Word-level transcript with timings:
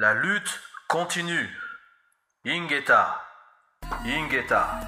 La 0.00 0.14
lutte 0.14 0.60
continue. 0.88 1.50
Ingeta. 2.46 3.20
Ingeta. 4.06 4.80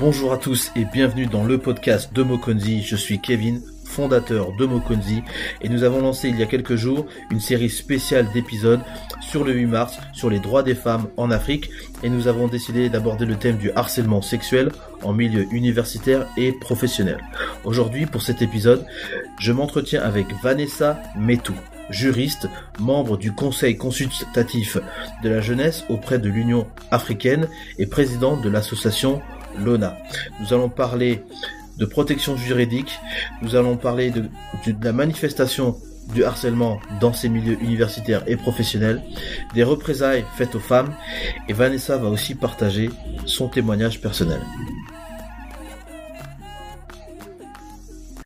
Bonjour 0.00 0.32
à 0.32 0.38
tous 0.38 0.72
et 0.74 0.86
bienvenue 0.86 1.26
dans 1.26 1.44
le 1.44 1.58
podcast 1.58 2.14
de 2.14 2.22
Mokonzi. 2.22 2.82
Je 2.82 2.96
suis 2.96 3.20
Kevin, 3.20 3.60
fondateur 3.84 4.56
de 4.56 4.64
Mokonzi 4.64 5.22
et 5.60 5.68
nous 5.68 5.84
avons 5.84 6.00
lancé 6.00 6.30
il 6.30 6.40
y 6.40 6.42
a 6.42 6.46
quelques 6.46 6.76
jours 6.76 7.04
une 7.30 7.40
série 7.40 7.68
spéciale 7.68 8.32
d'épisodes 8.32 8.80
sur 9.20 9.44
le 9.44 9.52
8 9.52 9.66
mars 9.66 9.98
sur 10.14 10.30
les 10.30 10.40
droits 10.40 10.62
des 10.62 10.74
femmes 10.74 11.10
en 11.18 11.30
Afrique 11.30 11.68
et 12.02 12.08
nous 12.08 12.26
avons 12.26 12.48
décidé 12.48 12.88
d'aborder 12.88 13.26
le 13.26 13.36
thème 13.36 13.58
du 13.58 13.70
harcèlement 13.72 14.22
sexuel 14.22 14.72
en 15.02 15.12
milieu 15.12 15.46
universitaire 15.52 16.26
et 16.38 16.52
professionnel. 16.52 17.22
Aujourd'hui 17.64 18.06
pour 18.06 18.22
cet 18.22 18.40
épisode, 18.40 18.86
je 19.38 19.52
m'entretiens 19.52 20.00
avec 20.00 20.26
Vanessa 20.42 21.02
Metou 21.14 21.52
juriste, 21.90 22.48
membre 22.78 23.16
du 23.16 23.32
Conseil 23.32 23.76
consultatif 23.76 24.78
de 25.22 25.28
la 25.28 25.40
jeunesse 25.40 25.84
auprès 25.88 26.18
de 26.18 26.28
l'Union 26.28 26.66
africaine 26.90 27.48
et 27.78 27.86
président 27.86 28.36
de 28.36 28.48
l'association 28.48 29.20
LONA. 29.58 29.96
Nous 30.40 30.52
allons 30.52 30.68
parler 30.68 31.22
de 31.78 31.84
protection 31.84 32.36
juridique, 32.36 32.98
nous 33.42 33.54
allons 33.54 33.76
parler 33.76 34.10
de, 34.10 34.28
la 34.82 34.92
manifestation 34.92 35.76
du 36.12 36.24
harcèlement 36.24 36.80
dans 37.00 37.12
ces 37.12 37.28
milieux 37.28 37.58
universitaires 37.60 38.22
et 38.26 38.36
professionnels, 38.36 39.02
des 39.54 39.62
représailles 39.62 40.24
faites 40.36 40.54
aux 40.54 40.60
femmes, 40.60 40.94
et 41.48 41.52
Vanessa 41.52 41.96
va 41.98 42.08
aussi 42.08 42.34
partager 42.34 42.90
son 43.26 43.48
témoignage 43.48 44.00
personnel. 44.00 44.40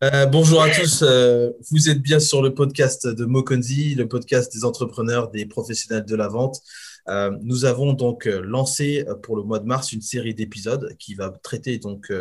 Euh, 0.03 0.27
bonjour 0.27 0.61
à 0.61 0.69
tous, 0.69 1.05
euh, 1.07 1.53
vous 1.71 1.89
êtes 1.89 2.03
bien 2.03 2.19
sur 2.19 2.43
le 2.43 2.53
podcast 2.53 3.07
de 3.07 3.25
Mokonzi, 3.25 3.95
le 3.95 4.09
podcast 4.09 4.53
des 4.53 4.65
entrepreneurs, 4.65 5.31
des 5.31 5.47
professionnels 5.47 6.05
de 6.05 6.17
la 6.17 6.27
vente. 6.27 6.61
Euh, 7.09 7.31
nous 7.43 7.67
avons 7.67 7.93
donc 7.93 8.25
lancé 8.25 9.07
pour 9.23 9.37
le 9.37 9.45
mois 9.45 9.61
de 9.61 9.65
mars 9.65 9.93
une 9.93 10.03
série 10.03 10.35
d'épisodes 10.35 10.97
qui 10.99 11.15
va 11.15 11.31
traiter 11.31 11.79
donc 11.79 12.13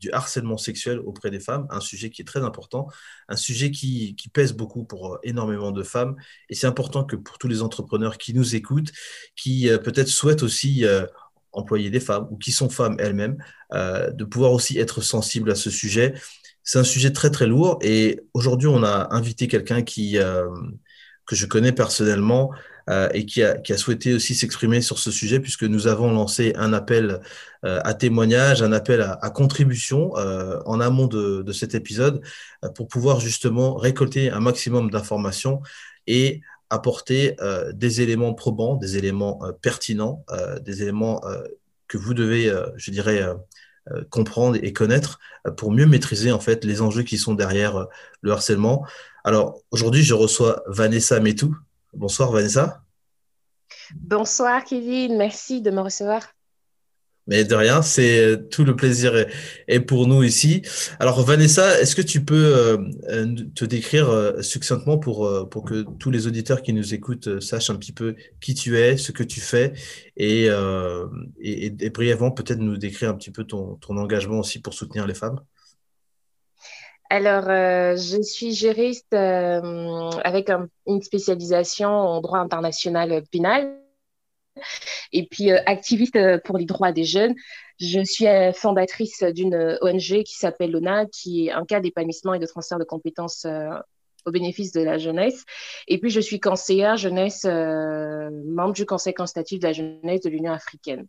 du 0.00 0.10
harcèlement 0.12 0.58
sexuel 0.58 1.00
auprès 1.00 1.30
des 1.30 1.40
femmes, 1.40 1.66
un 1.70 1.80
sujet 1.80 2.10
qui 2.10 2.20
est 2.20 2.26
très 2.26 2.42
important, 2.42 2.88
un 3.30 3.36
sujet 3.36 3.70
qui, 3.70 4.14
qui 4.14 4.28
pèse 4.28 4.52
beaucoup 4.52 4.84
pour 4.84 5.18
énormément 5.22 5.70
de 5.70 5.82
femmes. 5.82 6.14
Et 6.50 6.54
c'est 6.54 6.66
important 6.66 7.04
que 7.04 7.16
pour 7.16 7.38
tous 7.38 7.48
les 7.48 7.62
entrepreneurs 7.62 8.18
qui 8.18 8.34
nous 8.34 8.54
écoutent, 8.54 8.92
qui 9.34 9.70
peut-être 9.82 10.08
souhaitent 10.08 10.42
aussi 10.42 10.84
employer 11.52 11.88
des 11.88 12.00
femmes 12.00 12.28
ou 12.30 12.36
qui 12.36 12.52
sont 12.52 12.68
femmes 12.68 12.96
elles-mêmes, 12.98 13.38
de 13.72 14.24
pouvoir 14.24 14.52
aussi 14.52 14.78
être 14.78 15.00
sensibles 15.00 15.50
à 15.50 15.54
ce 15.54 15.70
sujet 15.70 16.12
c'est 16.68 16.78
un 16.78 16.84
sujet 16.84 17.12
très 17.12 17.30
très 17.30 17.46
lourd. 17.46 17.78
Et 17.80 18.20
aujourd'hui 18.34 18.68
on 18.68 18.82
a 18.82 19.08
invité 19.14 19.48
quelqu'un 19.48 19.80
qui 19.80 20.18
euh, 20.18 20.46
que 21.24 21.34
je 21.34 21.46
connais 21.46 21.72
personnellement 21.72 22.50
euh, 22.90 23.08
et 23.14 23.24
qui 23.24 23.42
a, 23.42 23.56
qui 23.56 23.72
a, 23.72 23.78
souhaité 23.78 24.12
aussi 24.12 24.34
s'exprimer 24.34 24.82
sur 24.82 24.98
ce 24.98 25.10
sujet 25.10 25.40
puisque 25.40 25.62
nous 25.62 25.86
avons 25.86 26.12
lancé 26.12 26.52
un 26.56 26.74
appel 26.74 27.20
euh, 27.64 27.80
à 27.84 27.94
témoignage, 27.94 28.62
un 28.62 28.72
appel 28.72 29.00
à, 29.00 29.30
contribution 29.30 30.12
en 30.12 30.80
amont 30.80 31.06
de, 31.06 31.40
de, 31.40 31.52
cet 31.52 31.74
épisode 31.74 32.20
pour 32.74 32.86
pouvoir 32.86 33.18
justement 33.18 33.76
récolter 33.76 34.30
un 34.30 34.40
maximum 34.40 34.90
d'informations 34.90 35.62
et 36.06 36.42
apporter 36.68 37.34
des 37.72 38.02
éléments 38.02 38.34
probants, 38.34 38.76
des 38.76 38.98
éléments 38.98 39.40
pertinents, 39.62 40.22
des 40.60 40.82
éléments 40.82 41.22
que 41.86 41.96
vous 41.96 42.12
devez, 42.12 42.52
je 42.76 42.90
dirais, 42.90 43.24
comprendre 44.10 44.58
et 44.62 44.72
connaître 44.72 45.18
euh, 45.46 45.50
pour 45.50 45.72
mieux 45.72 45.86
maîtriser 45.86 46.32
en 46.32 46.40
fait 46.40 46.64
les 46.64 46.82
enjeux 46.82 47.02
qui 47.02 47.18
sont 47.18 47.34
derrière 47.34 47.76
euh, 47.76 47.84
le 48.20 48.32
harcèlement. 48.32 48.86
Alors 49.24 49.60
aujourd'hui, 49.70 50.02
je 50.02 50.14
reçois 50.14 50.62
Vanessa 50.66 51.20
Metou. 51.20 51.56
Bonsoir 51.94 52.30
Vanessa. 52.30 52.82
Bonsoir 53.94 54.64
Kevin, 54.64 55.16
merci 55.16 55.60
de 55.62 55.70
me 55.70 55.80
recevoir. 55.80 56.37
Mais 57.28 57.44
de 57.44 57.54
rien, 57.54 57.82
c'est 57.82 58.48
tout 58.50 58.64
le 58.64 58.74
plaisir 58.74 59.12
est, 59.68 59.80
pour 59.80 60.06
nous 60.06 60.22
ici. 60.22 60.62
Alors 60.98 61.22
Vanessa, 61.22 61.78
est-ce 61.78 61.94
que 61.94 62.00
tu 62.00 62.24
peux 62.24 62.56
euh, 62.56 62.78
euh, 63.10 63.34
te 63.54 63.66
décrire 63.66 64.08
euh, 64.08 64.40
succinctement 64.40 64.96
pour, 64.96 65.48
pour 65.50 65.64
que 65.64 65.84
tous 65.98 66.10
les 66.10 66.26
auditeurs 66.26 66.62
qui 66.62 66.72
nous 66.72 66.94
écoutent 66.94 67.40
sachent 67.40 67.68
un 67.68 67.76
petit 67.76 67.92
peu 67.92 68.16
qui 68.40 68.54
tu 68.54 68.78
es, 68.78 68.96
ce 68.96 69.12
que 69.12 69.22
tu 69.22 69.40
fais 69.40 69.74
et, 70.16 70.48
et, 71.40 71.90
brièvement 71.90 72.30
peut-être 72.30 72.60
nous 72.60 72.78
décrire 72.78 73.10
un 73.10 73.14
petit 73.14 73.30
peu 73.30 73.44
ton, 73.44 73.74
ton 73.76 73.98
engagement 73.98 74.38
aussi 74.38 74.60
pour 74.60 74.72
soutenir 74.72 75.06
les 75.06 75.14
femmes? 75.14 75.40
Alors, 77.10 77.44
je 77.44 78.22
suis 78.22 78.54
juriste 78.54 79.12
avec 79.12 80.50
une 80.86 81.02
spécialisation 81.02 81.90
en 81.90 82.20
droit 82.22 82.38
international 82.38 83.22
pénal 83.30 83.76
et 85.12 85.26
puis 85.26 85.50
euh, 85.50 85.58
activiste 85.66 86.16
euh, 86.16 86.38
pour 86.42 86.58
les 86.58 86.64
droits 86.64 86.92
des 86.92 87.04
jeunes. 87.04 87.34
Je 87.80 88.00
suis 88.04 88.26
euh, 88.26 88.52
fondatrice 88.52 89.22
d'une 89.22 89.78
ONG 89.80 90.22
qui 90.24 90.34
s'appelle 90.34 90.72
LONA, 90.72 91.06
qui 91.06 91.46
est 91.46 91.52
un 91.52 91.64
cas 91.64 91.80
d'épanouissement 91.80 92.34
et 92.34 92.38
de 92.38 92.46
transfert 92.46 92.78
de 92.78 92.84
compétences 92.84 93.46
au 94.26 94.30
bénéfice 94.30 94.72
de 94.72 94.80
la 94.80 94.98
jeunesse. 94.98 95.44
Et 95.86 95.98
puis, 95.98 96.10
je 96.10 96.20
suis 96.20 96.40
conseillère 96.40 96.96
jeunesse, 96.96 97.44
membre 97.44 98.72
du 98.72 98.84
Conseil 98.84 99.14
consultatif 99.14 99.60
de 99.60 99.66
la 99.66 99.72
jeunesse 99.72 100.22
de 100.22 100.28
l'Union 100.28 100.52
africaine. 100.52 101.06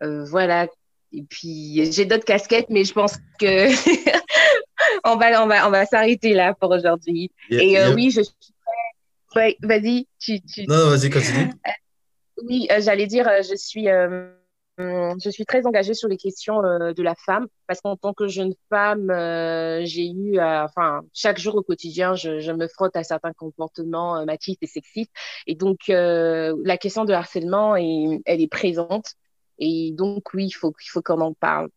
voilà. 0.00 0.68
Et 1.12 1.22
puis, 1.22 1.92
j'ai 1.92 2.06
d'autres 2.06 2.24
casquettes, 2.24 2.70
mais 2.70 2.84
je 2.84 2.94
pense 2.94 3.16
que 3.38 3.66
on 5.04 5.16
va, 5.16 5.44
on 5.44 5.46
va, 5.46 5.68
on 5.68 5.70
va 5.70 5.84
s'arrêter 5.84 6.32
là 6.32 6.54
pour 6.54 6.70
aujourd'hui. 6.70 7.30
Et 7.50 7.76
oui, 7.94 8.10
je 8.10 8.22
suis 8.22 8.34
Ouais, 9.36 9.56
vas-y, 9.62 10.08
tu, 10.18 10.40
tu... 10.40 10.66
Non, 10.66 10.90
vas-y, 10.90 11.08
continue. 11.08 11.52
Oui, 12.46 12.66
euh, 12.70 12.80
j'allais 12.80 13.06
dire, 13.06 13.28
euh, 13.28 13.42
je 13.42 13.54
suis, 13.54 13.88
euh, 13.88 14.28
je 14.78 15.30
suis 15.30 15.44
très 15.44 15.66
engagée 15.66 15.94
sur 15.94 16.08
les 16.08 16.16
questions 16.16 16.62
de 16.62 17.02
la 17.02 17.14
femme 17.14 17.46
parce 17.66 17.80
qu'en 17.82 17.96
tant 17.96 18.14
que 18.14 18.28
jeune 18.28 18.54
femme, 18.70 19.08
j'ai 19.84 20.10
eu, 20.10 20.40
enfin, 20.40 21.02
chaque 21.12 21.38
jour 21.38 21.54
au 21.56 21.62
quotidien, 21.62 22.14
je, 22.14 22.40
je, 22.40 22.52
me 22.52 22.66
frotte 22.66 22.96
à 22.96 23.04
certains 23.04 23.34
comportements 23.34 24.24
machistes 24.24 24.62
et 24.62 24.66
sexistes. 24.66 25.12
Et 25.46 25.54
donc, 25.54 25.88
la 25.88 26.78
question 26.78 27.04
de 27.04 27.12
harcèlement, 27.12 27.76
est, 27.76 28.22
elle 28.24 28.40
est 28.40 28.48
présente. 28.48 29.16
Et 29.58 29.92
donc, 29.92 30.32
oui, 30.32 30.46
il 30.46 30.52
faut, 30.52 30.72
il 30.82 30.88
faut 30.88 31.02
qu'on 31.02 31.20
en 31.20 31.34
parle. 31.34 31.68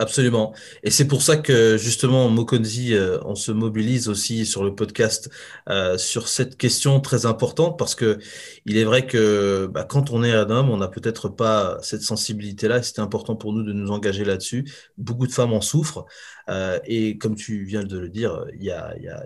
Absolument. 0.00 0.54
Et 0.82 0.90
c'est 0.90 1.06
pour 1.06 1.20
ça 1.20 1.36
que 1.36 1.76
justement, 1.76 2.30
Mokonzi, 2.30 2.94
euh, 2.94 3.18
on 3.26 3.34
se 3.34 3.52
mobilise 3.52 4.08
aussi 4.08 4.46
sur 4.46 4.64
le 4.64 4.74
podcast 4.74 5.28
euh, 5.68 5.98
sur 5.98 6.28
cette 6.28 6.56
question 6.56 7.00
très 7.00 7.26
importante 7.26 7.78
parce 7.78 7.94
que 7.94 8.18
il 8.64 8.78
est 8.78 8.84
vrai 8.84 9.06
que 9.06 9.66
bah, 9.70 9.84
quand 9.84 10.08
on 10.10 10.24
est 10.24 10.32
un 10.32 10.48
homme, 10.48 10.70
on 10.70 10.78
n'a 10.78 10.88
peut-être 10.88 11.28
pas 11.28 11.76
cette 11.82 12.00
sensibilité-là. 12.00 12.82
C'était 12.82 13.00
important 13.02 13.36
pour 13.36 13.52
nous 13.52 13.62
de 13.62 13.74
nous 13.74 13.90
engager 13.90 14.24
là-dessus. 14.24 14.64
Beaucoup 14.96 15.26
de 15.26 15.32
femmes 15.32 15.52
en 15.52 15.60
souffrent. 15.60 16.06
Euh, 16.48 16.78
et 16.86 17.18
comme 17.18 17.34
tu 17.34 17.64
viens 17.64 17.84
de 17.84 17.98
le 17.98 18.08
dire, 18.08 18.46
y 18.58 18.70
a, 18.70 18.98
y 18.98 19.08
a 19.08 19.22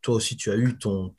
toi 0.00 0.16
aussi, 0.16 0.36
tu 0.36 0.50
as 0.50 0.56
eu 0.56 0.76
ton, 0.78 1.14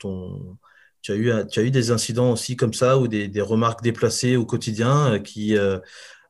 tu 1.00 1.10
as 1.10 1.14
eu, 1.14 1.32
tu 1.50 1.58
as 1.58 1.62
eu 1.62 1.70
des 1.70 1.90
incidents 1.90 2.32
aussi 2.32 2.54
comme 2.54 2.74
ça 2.74 2.98
ou 2.98 3.08
des, 3.08 3.28
des 3.28 3.40
remarques 3.40 3.82
déplacées 3.82 4.36
au 4.36 4.44
quotidien 4.44 5.20
qui 5.20 5.56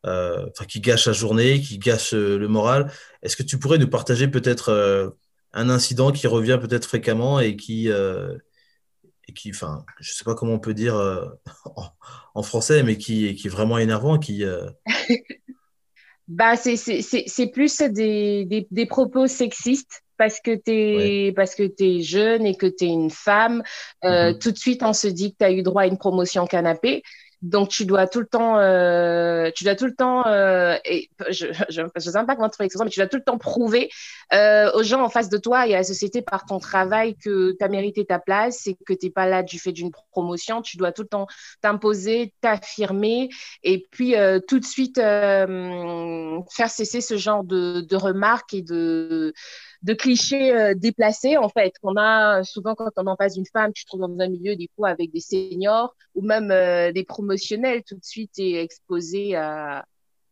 enfin 0.05 0.65
qui 0.67 0.81
gâche 0.81 1.07
la 1.07 1.13
journée, 1.13 1.61
qui 1.61 1.79
gâche 1.79 2.15
euh, 2.15 2.39
le 2.39 2.49
moral. 2.49 2.91
Est-ce 3.23 3.37
que 3.37 3.43
tu 3.43 3.59
pourrais 3.59 3.79
nous 3.79 3.89
partager 3.89 4.29
peut-être 4.29 4.69
euh, 4.71 5.11
un 5.53 5.71
incident 5.71 6.13
qui 6.13 6.27
revient 6.27 6.59
peut-être 6.61 6.87
fréquemment 6.87 7.41
et 7.41 7.57
qui, 7.57 7.89
et 7.89 9.33
qui, 9.35 9.51
enfin, 9.51 9.85
je 10.01 10.13
sais 10.13 10.25
pas 10.25 10.35
comment 10.35 10.55
on 10.55 10.59
peut 10.59 10.75
dire 10.75 10.97
en, 12.35 12.43
français, 12.43 12.83
mais 12.83 12.99
qui, 12.99 13.35
qui 13.37 13.47
est 13.47 13.51
vraiment 13.51 13.79
énervant, 13.79 14.19
qui. 14.19 14.43
bah, 16.29 16.57
c'est 16.57 17.47
plus 17.53 17.79
des, 17.79 18.45
des, 18.47 18.67
des, 18.69 18.87
propos 18.87 19.29
sexistes 19.29 20.03
parce 20.17 20.41
que 20.41 20.57
tu 20.57 20.73
es, 20.73 21.33
parce 21.33 21.55
que 21.55 21.73
es 21.79 22.03
jeune 22.03 22.47
et 22.47 22.57
que 22.57 22.67
tu 22.67 22.87
es 22.87 22.89
une 22.89 23.11
femme. 23.11 23.63
Mm-hmm. 24.03 24.39
Tout 24.41 24.51
de 24.51 24.59
suite, 24.59 24.83
on 24.83 24.93
se 24.93 25.07
dit 25.07 25.33
que 25.33 25.37
tu 25.39 25.45
as 25.45 25.53
eu 25.53 25.63
droit 25.63 25.83
à 25.83 25.87
une 25.87 25.99
promotion 25.99 26.47
canapé. 26.47 27.05
Donc, 27.45 27.69
tu 27.69 27.85
dois 27.85 28.07
tout 28.07 28.21
le 28.21 28.27
temps, 28.27 28.57
euh, 28.59 29.51
tu 29.55 29.65
dois 29.65 29.75
tout 29.75 29.85
le 29.85 29.95
temps, 29.95 30.27
euh, 30.27 30.77
et 30.87 31.11
je 31.29 31.47
ne 31.47 32.01
sais 32.01 32.13
pas 32.13 32.37
comment 32.37 32.49
trouver 32.49 32.65
l'expression, 32.65 32.85
mais 32.85 32.91
tu 32.91 33.01
dois 33.01 33.07
tout 33.07 33.19
le 33.19 33.23
temps 33.23 33.37
prouver 33.37 33.91
euh, 34.33 34.73
aux 34.73 34.83
gens 34.83 35.03
en 35.05 35.11
face 35.11 35.29
de 35.29 35.37
toi 35.37 35.67
et 35.67 35.75
à 35.75 35.79
la 35.79 35.85
société 35.85 36.23
par 36.23 36.47
ton 36.47 36.59
travail 36.59 37.17
que 37.17 37.53
tu 37.53 37.63
as 37.63 37.69
mérité 37.69 38.07
ta 38.07 38.19
place 38.19 38.67
et 38.67 38.79
que 38.87 38.95
tu 38.95 39.07
n'es 39.07 39.11
pas 39.11 39.27
là 39.27 39.43
du 39.43 39.59
fait 39.59 39.73
d'une 39.73 39.91
promotion. 40.11 40.63
Tu 40.63 40.79
dois 40.79 40.91
tout 40.91 41.03
le 41.03 41.09
temps 41.09 41.27
t'imposer, 41.61 42.33
t'affirmer 42.41 43.29
et 43.63 43.87
puis 43.91 44.17
euh, 44.17 44.41
tout 44.41 44.59
de 44.59 44.65
suite 44.65 44.97
euh, 44.97 46.41
faire 46.51 46.71
cesser 46.71 47.03
ce 47.03 47.19
genre 47.19 47.45
de, 47.45 47.83
de 47.83 47.97
remarques 47.97 48.55
et 48.55 48.63
de 48.63 49.35
de 49.85 49.93
clichés 49.93 50.51
euh, 50.57 50.75
déplacés, 50.75 51.37
en 51.37 51.51
fait, 51.51 51.75
qu'on 51.83 51.97
a 51.99 52.43
souvent 52.43 52.75
quand 52.75 52.91
on 52.97 53.07
en 53.07 53.17
passe 53.17 53.37
une 53.37 53.45
femme, 53.45 53.71
tu 53.75 53.85
te 53.85 53.91
trouves 53.91 54.01
dans 54.01 54.19
un 54.19 54.29
milieu, 54.29 54.57
des 54.57 54.71
fois, 54.75 54.89
avec 54.89 55.13
des 55.13 55.21
seniors 55.21 55.95
ou 56.15 56.23
même 56.23 56.51
euh, 56.51 56.91
des 56.91 57.05
promotionnels, 57.05 57.83
tout 57.87 57.97
de 57.97 58.05
suite, 58.05 58.33
et 58.39 58.63
exposé 58.63 59.37
à, 59.37 59.85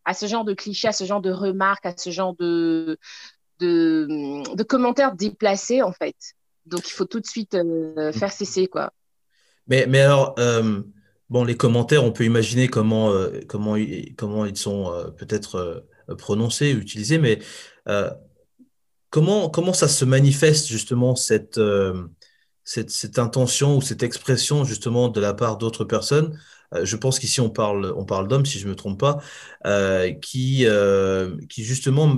à 0.06 0.14
ce 0.14 0.24
genre 0.24 0.46
de 0.46 0.54
clichés, 0.54 0.88
à 0.88 0.92
ce 0.92 1.04
genre 1.04 1.20
de 1.20 1.30
remarques, 1.30 1.84
à 1.84 1.94
ce 1.94 2.08
genre 2.08 2.34
de, 2.36 2.98
de, 3.60 4.06
de 4.56 4.62
commentaires 4.62 5.14
déplacés, 5.14 5.82
en 5.82 5.92
fait. 5.92 6.16
Donc, 6.64 6.88
il 6.88 6.92
faut 6.92 7.04
tout 7.04 7.20
de 7.20 7.26
suite 7.26 7.54
euh, 7.54 8.10
faire 8.12 8.32
cesser, 8.32 8.68
quoi. 8.68 8.94
Mais, 9.66 9.84
mais 9.86 10.00
alors, 10.00 10.34
bon, 11.28 11.44
les 11.44 11.56
commentaires, 11.56 12.04
on 12.04 12.12
peut 12.12 12.24
imaginer 12.24 12.68
comment, 12.68 13.12
comment, 13.48 13.76
comment 14.16 14.46
ils 14.46 14.56
sont 14.56 14.90
peut-être 15.18 15.86
prononcés, 16.18 16.72
utilisés, 16.72 17.18
mais 17.18 17.38
comment, 19.12 19.48
comment 19.50 19.72
ça 19.74 19.88
se 19.88 20.04
manifeste 20.04 20.66
justement 20.68 21.14
cette, 21.16 21.60
cette, 22.64 22.90
cette, 22.90 23.18
intention 23.20 23.76
ou 23.76 23.82
cette 23.82 24.02
expression 24.02 24.64
justement 24.64 25.08
de 25.08 25.20
la 25.20 25.34
part 25.34 25.58
d'autres 25.58 25.84
personnes? 25.84 26.36
Euh, 26.74 26.84
je 26.84 26.96
pense 26.96 27.18
qu'ici 27.18 27.40
on 27.40 27.50
parle, 27.50 27.92
on 27.96 28.04
parle 28.04 28.28
d'hommes, 28.28 28.46
si 28.46 28.58
je 28.58 28.64
ne 28.66 28.70
me 28.70 28.76
trompe 28.76 28.98
pas, 29.00 29.18
euh, 29.66 30.12
qui, 30.12 30.66
euh, 30.66 31.36
qui 31.48 31.64
justement 31.64 32.16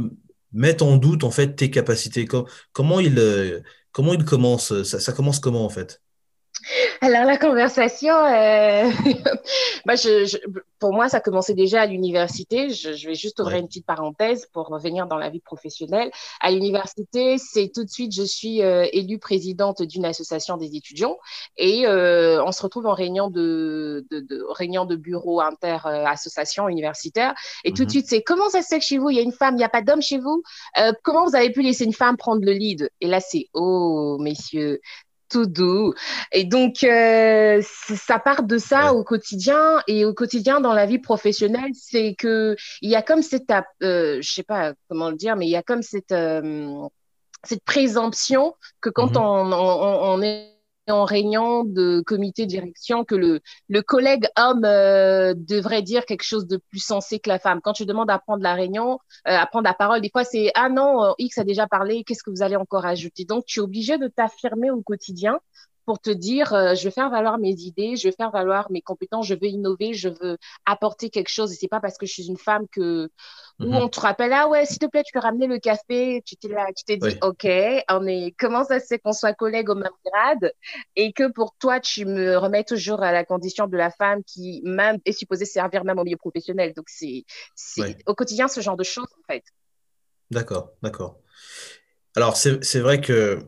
mettent 0.53 0.83
en 0.83 0.97
doute 0.97 1.25
en 1.25 1.31
fait 1.31 1.57
tes 1.57 1.71
capacités. 1.71 2.27
Comment 2.73 3.01
il, 3.01 3.63
comment 3.93 4.15
il 4.15 4.25
commence 4.25 4.83
ça, 4.83 5.01
ça 5.01 5.13
commence 5.13 5.41
comment 5.41 5.65
en 5.65 5.71
fait? 5.71 6.04
Alors 7.01 7.25
la 7.25 7.39
conversation, 7.39 8.15
euh... 8.15 8.91
bah, 9.87 9.95
je, 9.97 10.37
pour 10.79 10.93
moi, 10.93 11.09
ça 11.09 11.21
commençait 11.21 11.55
déjà 11.55 11.83
à 11.83 11.87
l'université. 11.87 12.71
Je, 12.71 13.07
vais 13.07 13.15
juste 13.15 13.41
ouvrir 13.41 13.59
une 13.59 13.67
petite 13.67 13.87
parenthèse 13.87 14.47
pour 14.53 14.67
revenir 14.67 15.07
dans 15.07 15.17
la 15.17 15.31
vie 15.31 15.41
professionnelle. 15.41 16.11
À 16.41 16.51
l'université, 16.51 17.39
c'est 17.39 17.71
tout 17.75 17.85
de 17.85 17.91
suite, 17.91 18.15
je 18.15 18.23
suis 18.23 18.63
euh, 18.63 18.87
élue 18.93 19.19
présidente 19.19 19.83
d'une 19.83 20.05
association 20.05 20.57
des 20.57 20.77
étudiants 20.77 21.17
et 21.57 21.87
euh, 21.87 22.45
on 22.45 22.53
se 22.53 22.63
retrouve 22.63 22.87
en 22.87 22.93
réunion 22.93 23.31
de, 23.31 24.05
de, 24.11 24.21
de 24.21 24.45
réunion 24.51 24.85
de 24.85 24.97
bureau 24.97 25.41
inter-association 25.41 26.69
universitaire. 26.69 27.35
Et 27.65 27.71
tout 27.71 27.85
de 27.85 27.85
mhm. 27.85 27.91
suite, 27.91 28.07
c'est 28.09 28.23
comment 28.23 28.49
ça 28.49 28.63
se 28.63 28.69
fait 28.69 28.79
que 28.79 28.85
chez 28.85 28.99
vous, 28.99 29.11
il 29.11 29.17
y 29.17 29.21
a 29.21 29.23
une 29.23 29.33
femme, 29.33 29.55
il 29.55 29.59
n'y 29.59 29.65
a 29.65 29.71
pas 29.71 29.83
d'homme 29.83 30.03
chez 30.03 30.19
vous? 30.19 30.43
Comment 31.03 31.25
vous 31.25 31.35
avez 31.35 31.51
pu 31.51 31.63
laisser 31.63 31.85
une 31.85 31.93
femme 31.93 32.17
prendre 32.17 32.45
le 32.45 32.53
lead? 32.53 32.91
Et 33.01 33.07
là, 33.07 33.21
c'est 33.21 33.49
oh, 33.55 34.19
messieurs, 34.21 34.81
tout 35.29 35.47
doux. 35.47 35.95
Et 36.33 36.45
donc, 36.45 36.85
euh, 36.85 37.61
ça 37.63 38.19
part 38.19 38.43
de 38.43 38.59
ça 38.59 38.95
au 38.95 39.05
quotidien. 39.05 39.83
Et 39.87 40.05
au 40.05 40.15
quotidien, 40.15 40.61
dans 40.61 40.73
la 40.73 40.87
vie 40.87 40.99
professionnelle, 40.99 41.73
c'est 41.75 42.15
que 42.17 42.57
il 42.83 42.91
y 42.91 42.97
a 42.97 43.03
comme 43.03 43.23
cette, 43.23 43.51
euh, 43.83 44.19
je 44.21 44.33
sais 44.33 44.43
pas 44.43 44.75
comment 44.89 45.11
le 45.11 45.17
dire, 45.17 45.37
mais 45.37 45.47
il 45.47 45.51
y 45.51 45.57
a 45.57 45.63
comme 45.63 45.83
cette, 45.83 46.13
euh, 46.13 46.87
cette 47.43 47.65
présomption 47.65 48.55
que 48.81 48.91
quand 48.91 49.13
mm-hmm. 49.13 49.19
on, 49.19 49.53
on, 49.53 50.19
on 50.19 50.23
est 50.23 50.54
en 50.89 51.05
réunion 51.05 51.65
de 51.65 52.01
comité 52.01 52.47
direction 52.47 53.05
que 53.05 53.15
le, 53.15 53.41
le 53.69 53.83
collègue 53.83 54.27
homme 54.37 54.65
euh, 54.65 55.35
devrait 55.37 55.83
dire 55.83 56.05
quelque 56.05 56.23
chose 56.25 56.47
de 56.47 56.59
plus 56.71 56.85
sensé 56.85 57.19
que 57.21 57.29
la 57.29 57.39
femme. 57.39 57.61
Quand 57.63 57.73
tu 57.73 57.87
demandes 57.87 58.11
à 58.11 58.19
prendre 58.19 58.43
la 58.43 58.55
réunion, 58.55 58.99
euh, 59.29 59.37
à 59.37 59.47
prendre 59.47 59.65
la 59.65 59.75
parole, 59.75 60.01
des 60.01 60.11
fois 60.11 60.25
c'est 60.25 60.51
ah 60.55 60.69
non, 60.69 61.05
euh, 61.05 61.13
X 61.19 61.39
a 61.39 61.45
déjà 61.45 61.67
parlé, 61.67 62.05
qu'est-ce 62.05 62.23
que 62.23 62.31
vous 62.31 62.43
allez 62.43 62.57
encore 62.57 62.85
ajouter? 62.87 63.25
Donc 63.25 63.45
tu 63.47 63.61
es 63.61 63.63
obligé 63.63 63.99
de 63.99 64.09
t'affirmer 64.09 64.71
au 64.71 64.83
quotidien 64.83 65.39
pour 65.85 66.01
te 66.01 66.11
dire, 66.11 66.53
euh, 66.53 66.75
je 66.75 66.85
vais 66.85 66.91
faire 66.91 67.11
valoir 67.11 67.39
mes 67.39 67.53
idées, 67.53 67.97
je 67.97 68.09
vais 68.09 68.15
faire 68.17 68.31
valoir 68.31 68.71
mes 68.71 68.81
compétences, 68.81 69.27
je 69.27 69.35
veux 69.35 69.47
innover, 69.47 69.95
je 69.95 70.09
veux 70.09 70.39
apporter 70.67 71.11
quelque 71.11 71.29
chose. 71.29 71.53
Et 71.53 71.57
c'est 71.57 71.69
pas 71.69 71.81
parce 71.81 71.99
que 71.99 72.07
je 72.07 72.13
suis 72.13 72.27
une 72.27 72.37
femme 72.37 72.67
que 72.71 73.11
où 73.61 73.67
mhm. 73.67 73.75
on 73.75 73.89
te 73.89 74.01
rappelle, 74.01 74.33
ah 74.33 74.49
ouais, 74.49 74.67
s'il 74.67 74.79
te 74.79 74.87
plaît, 74.87 75.03
tu 75.05 75.13
peux 75.13 75.21
ramener 75.21 75.47
le 75.47 75.59
café. 75.59 76.23
Tu 76.27 76.37
t'es 76.37 76.49
là, 76.49 76.67
tu 76.77 76.85
t'es 76.85 76.97
dit, 76.97 77.17
ok, 77.23 77.47
on 77.91 78.07
est, 78.07 78.35
comment 78.39 78.65
ça 78.65 78.81
se 78.81 78.87
fait 78.87 78.99
qu'on 78.99 79.13
soit 79.13 79.33
collègues 79.33 79.71
au 79.71 79.77
même 79.77 79.93
grade 80.05 80.53
et 80.97 81.13
que 81.13 81.31
pour 81.31 81.55
toi, 81.59 81.79
tu 81.79 82.05
me 82.05 82.37
remets 82.37 82.65
toujours 82.65 83.03
à 83.03 83.13
la 83.13 83.25
condition 83.25 83.67
de 83.67 83.77
la 83.77 83.91
femme 83.91 84.25
qui 84.25 84.61
même 84.65 84.99
est 85.05 85.13
supposée 85.13 85.45
servir 85.45 85.85
même 85.85 85.99
au 85.99 86.05
milieu 86.05 86.17
professionnel. 86.17 86.73
Donc 86.77 86.87
c'est, 86.89 87.25
c'est 87.55 87.97
au 88.07 88.15
quotidien 88.15 88.49
ce 88.49 88.61
genre 88.61 88.77
de 88.77 88.85
choses 88.85 89.09
en 89.19 89.33
fait. 89.33 89.45
D'accord, 90.31 90.73
d'accord. 90.83 91.19
Alors 92.17 92.37
c'est 92.37 92.81
vrai 92.81 93.01
que 93.01 93.39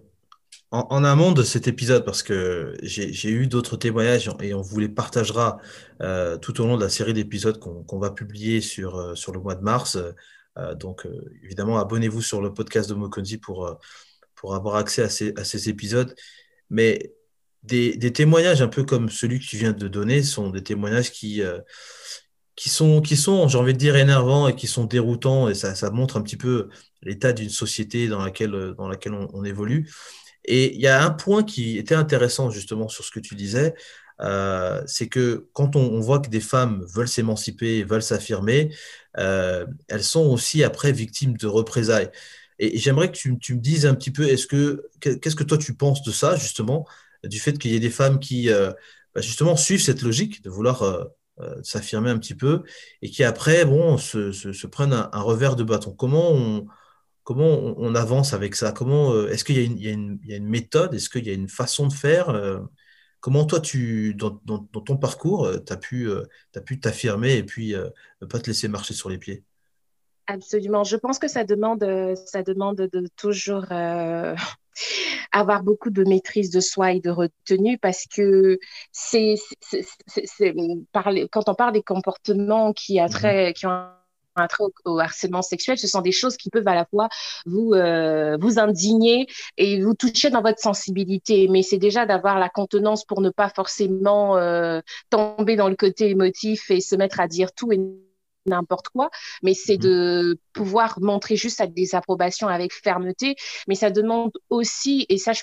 en, 0.77 1.05
amont 1.05 1.33
de 1.33 1.43
cet 1.43 1.69
épisode, 1.69 2.05
parce 2.05 2.23
que 2.23 2.77
j'ai 2.83 3.31
eu 3.31 3.47
d'autres 3.47 3.77
témoignages 3.77 4.31
et 4.41 4.55
on 4.55 4.61
vous 4.61 4.79
les 4.79 4.89
partagera 4.89 5.59
euh, 6.03 6.37
tout 6.37 6.61
au 6.61 6.67
long 6.67 6.77
de 6.77 6.83
la 6.83 6.91
série 6.91 7.15
d'épisodes 7.15 7.59
qu'on 7.59 7.99
va 7.99 8.11
publier 8.11 8.61
sur, 8.61 8.97
euh, 8.97 9.15
sur 9.15 9.33
le 9.33 9.41
mois 9.41 9.55
de 9.55 9.63
mars. 9.63 9.99
Euh, 10.59 10.75
donc, 10.75 11.07
évidemment, 11.43 11.79
abonnez-vous 11.79 12.23
sur 12.23 12.41
le 12.43 12.53
podcast 12.53 12.89
de 12.89 12.95
Mokonzi 12.95 13.39
pour, 13.39 13.79
pour 14.35 14.55
avoir 14.55 14.77
accès 14.77 15.03
à 15.03 15.09
ces, 15.09 15.69
épisodes. 15.69 16.15
Mais 16.71 17.15
des, 17.63 18.13
témoignages 18.13 18.63
un 18.63 18.69
peu 18.69 18.85
comme 18.85 19.09
celui 19.09 19.41
que 19.41 19.47
tu 19.47 19.57
viens 19.57 19.73
de 19.73 19.89
donner 19.89 20.23
sont 20.23 20.51
des 20.51 20.63
témoignages 20.63 21.11
qui, 21.11 21.43
qui 22.55 22.71
sont, 22.71 23.01
qui 23.01 23.17
sont 23.17 23.49
j'ai 23.49 23.59
envie 23.59 23.73
de 23.73 23.79
dire, 23.79 23.97
énervants 23.97 24.49
et 24.49 24.57
qui 24.57 24.67
sont 24.67 24.85
déroutants. 24.85 25.49
Et 25.49 25.55
ça, 25.55 25.75
ça 25.75 25.91
montre 25.91 26.17
un 26.17 26.23
petit 26.23 26.39
peu 26.39 26.69
l'état 27.03 27.33
d'une 27.33 27.51
société 27.51 28.09
dans 28.09 28.25
laquelle, 28.25 28.75
dans 28.77 28.89
laquelle 28.89 29.15
on 29.15 29.45
évolue. 29.45 29.89
Et 30.47 30.75
il 30.75 30.81
y 30.81 30.87
a 30.87 31.05
un 31.05 31.11
point 31.11 31.43
qui 31.43 31.77
était 31.79 31.95
intéressant 31.95 32.51
justement 32.51 32.89
sur 32.89 33.05
ce 33.05 33.11
que 33.11 33.21
tu 33.21 33.35
disais, 33.35 33.75
euh, 34.21 34.83
c'est 34.87 35.09
que 35.09 35.49
quand 35.53 35.77
on, 35.77 36.01
voit 36.01 36.21
que 36.21 36.31
des 36.31 36.41
femmes 36.41 36.85
veulent 36.95 37.09
s'émanciper, 37.09 37.85
veulent 37.85 38.03
s'affirmer, 38.03 38.75
euh, 39.19 39.67
elles 39.89 40.05
sont 40.05 40.27
aussi 40.27 40.65
après 40.65 40.93
victimes 40.93 41.37
de 41.37 41.47
représailles. 41.47 42.11
Et, 42.59 42.79
j'aimerais 42.79 43.11
que 43.11 43.17
tu, 43.17 43.33
me 43.33 43.61
dises 43.61 43.87
un 43.87 43.95
petit 43.95 44.11
peu, 44.11 44.27
est-ce 44.29 44.47
que 44.47 44.89
qu'est-ce 45.01 45.37
que 45.37 45.45
toi 45.45 45.59
tu 45.59 45.75
penses 45.75 46.03
de 46.03 46.13
ça 46.13 46.37
justement, 46.37 46.87
du 47.25 47.39
fait 47.39 47.59
qu'il 47.59 47.73
y 47.73 47.77
ait 47.77 47.81
des 47.81 47.91
femmes 47.91 48.19
qui 48.19 48.51
euh, 48.51 48.71
bah, 49.15 49.21
justement 49.21 49.57
suivent 49.57 49.83
cette 49.83 50.03
logique 50.03 50.43
de 50.43 50.51
vouloir 50.51 51.09
s'affirmer 51.63 52.09
un 52.09 52.19
petit 52.19 52.35
peu 52.35 52.63
et 53.03 53.11
qui 53.11 53.23
après 53.23 53.67
bon 53.67 53.99
se, 53.99 54.67
prennent 54.69 54.95
un, 54.95 55.11
un, 55.13 55.21
revers 55.21 55.57
de 55.57 55.65
bâton? 55.65 55.93
Comment 55.93 56.33
on 56.33 56.67
comment 57.27 57.75
on, 57.77 57.95
avance 57.97 58.33
avec 58.33 58.55
ça 58.55 58.71
Comment 58.71 59.13
euh, 59.13 59.29
est-ce 59.29 59.45
qu'il 59.45 59.83
y, 59.83 59.89
a 59.89 59.93
une 59.93 60.49
méthode 60.49 60.95
Est-ce 60.95 61.11
qu'il 61.11 61.27
y 61.27 61.31
a 61.31 61.33
une 61.33 61.49
façon 61.49 61.89
de 61.89 61.93
faire 61.93 62.29
euh, 62.31 62.61
Comment 63.19 63.45
toi, 63.45 63.59
tu, 63.59 64.15
dans, 64.15 64.31
ton 64.39 64.97
parcours, 64.97 65.45
euh, 65.45 65.59
tu 65.59 65.73
as 65.73 66.61
pu 66.61 66.81
t'affirmer 66.81 67.35
et 67.35 67.43
puis 67.43 67.75
ne 67.75 68.27
pas 68.27 68.39
te 68.39 68.47
laisser 68.47 68.69
marcher 68.69 68.95
sur 68.95 69.11
les 69.11 69.19
pieds 69.19 69.43
Absolument. 70.29 70.85
Je 70.85 70.97
pense 70.97 71.19
que 71.19 71.27
ça 71.27 71.43
demande, 71.43 71.81
de 71.81 73.09
toujours 73.17 73.67
avoir 75.33 75.65
beaucoup 75.65 75.91
de 75.91 76.05
maîtrise 76.05 76.51
de 76.51 76.61
soi 76.61 76.93
et 76.93 77.01
de 77.01 77.11
retenue 77.11 77.79
parce 77.79 78.05
que 78.07 78.61
quand 81.33 81.49
on 81.49 81.55
parle 81.57 81.73
des 81.73 81.83
comportements 81.83 82.73
qui, 82.73 83.01
a 83.01 83.09
mmh 83.09 83.96
au, 84.85 84.99
harcèlement 84.99 85.43
sexuel, 85.43 85.79
ce 85.79 85.87
sont 85.87 86.01
des 86.01 86.13
choses 86.13 86.37
qui 86.37 86.51
peuvent 86.51 86.69
à 86.69 86.75
la 86.75 86.85
fois 86.85 87.09
vous 87.47 87.73
euh, 87.73 88.37
vous 88.41 88.59
indigner 88.59 89.27
et 89.57 89.83
vous 89.83 89.95
toucher 89.95 90.31
dans 90.31 90.43
votre 90.43 90.61
sensibilité. 90.61 91.49
Mais 91.49 91.63
c'est 91.63 91.79
déjà 91.79 92.07
d'avoir 92.07 92.39
la 92.39 92.49
contenance 92.49 93.05
pour 93.05 93.21
ne 93.21 93.31
pas 93.31 93.49
forcément 93.49 94.37
euh, 94.37 94.81
tomber 95.11 95.57
dans 95.57 95.69
le 95.69 95.77
côté 95.77 96.11
émotif 96.11 96.71
et 96.71 96.81
se 96.81 96.97
mettre 96.97 97.21
à 97.21 97.29
dire 97.29 97.53
tout 97.53 97.73
et 97.73 97.81
n'importe 98.47 98.89
quoi, 98.89 99.11
mais 99.43 99.55
c'est 99.55 99.75
mmh 99.75 99.81
de 99.81 100.39
pouvoir 100.53 101.01
montrer 101.01 101.37
juste 101.37 101.59
sa 101.59 101.67
désapprobation 101.67 102.49
avec 102.49 102.73
fermeté. 102.73 103.35
Mais 103.69 103.75
ça 103.75 103.91
demande 103.91 104.31
aussi, 104.51 105.05
et 105.09 105.19
ça 105.19 105.33
je 105.33 105.43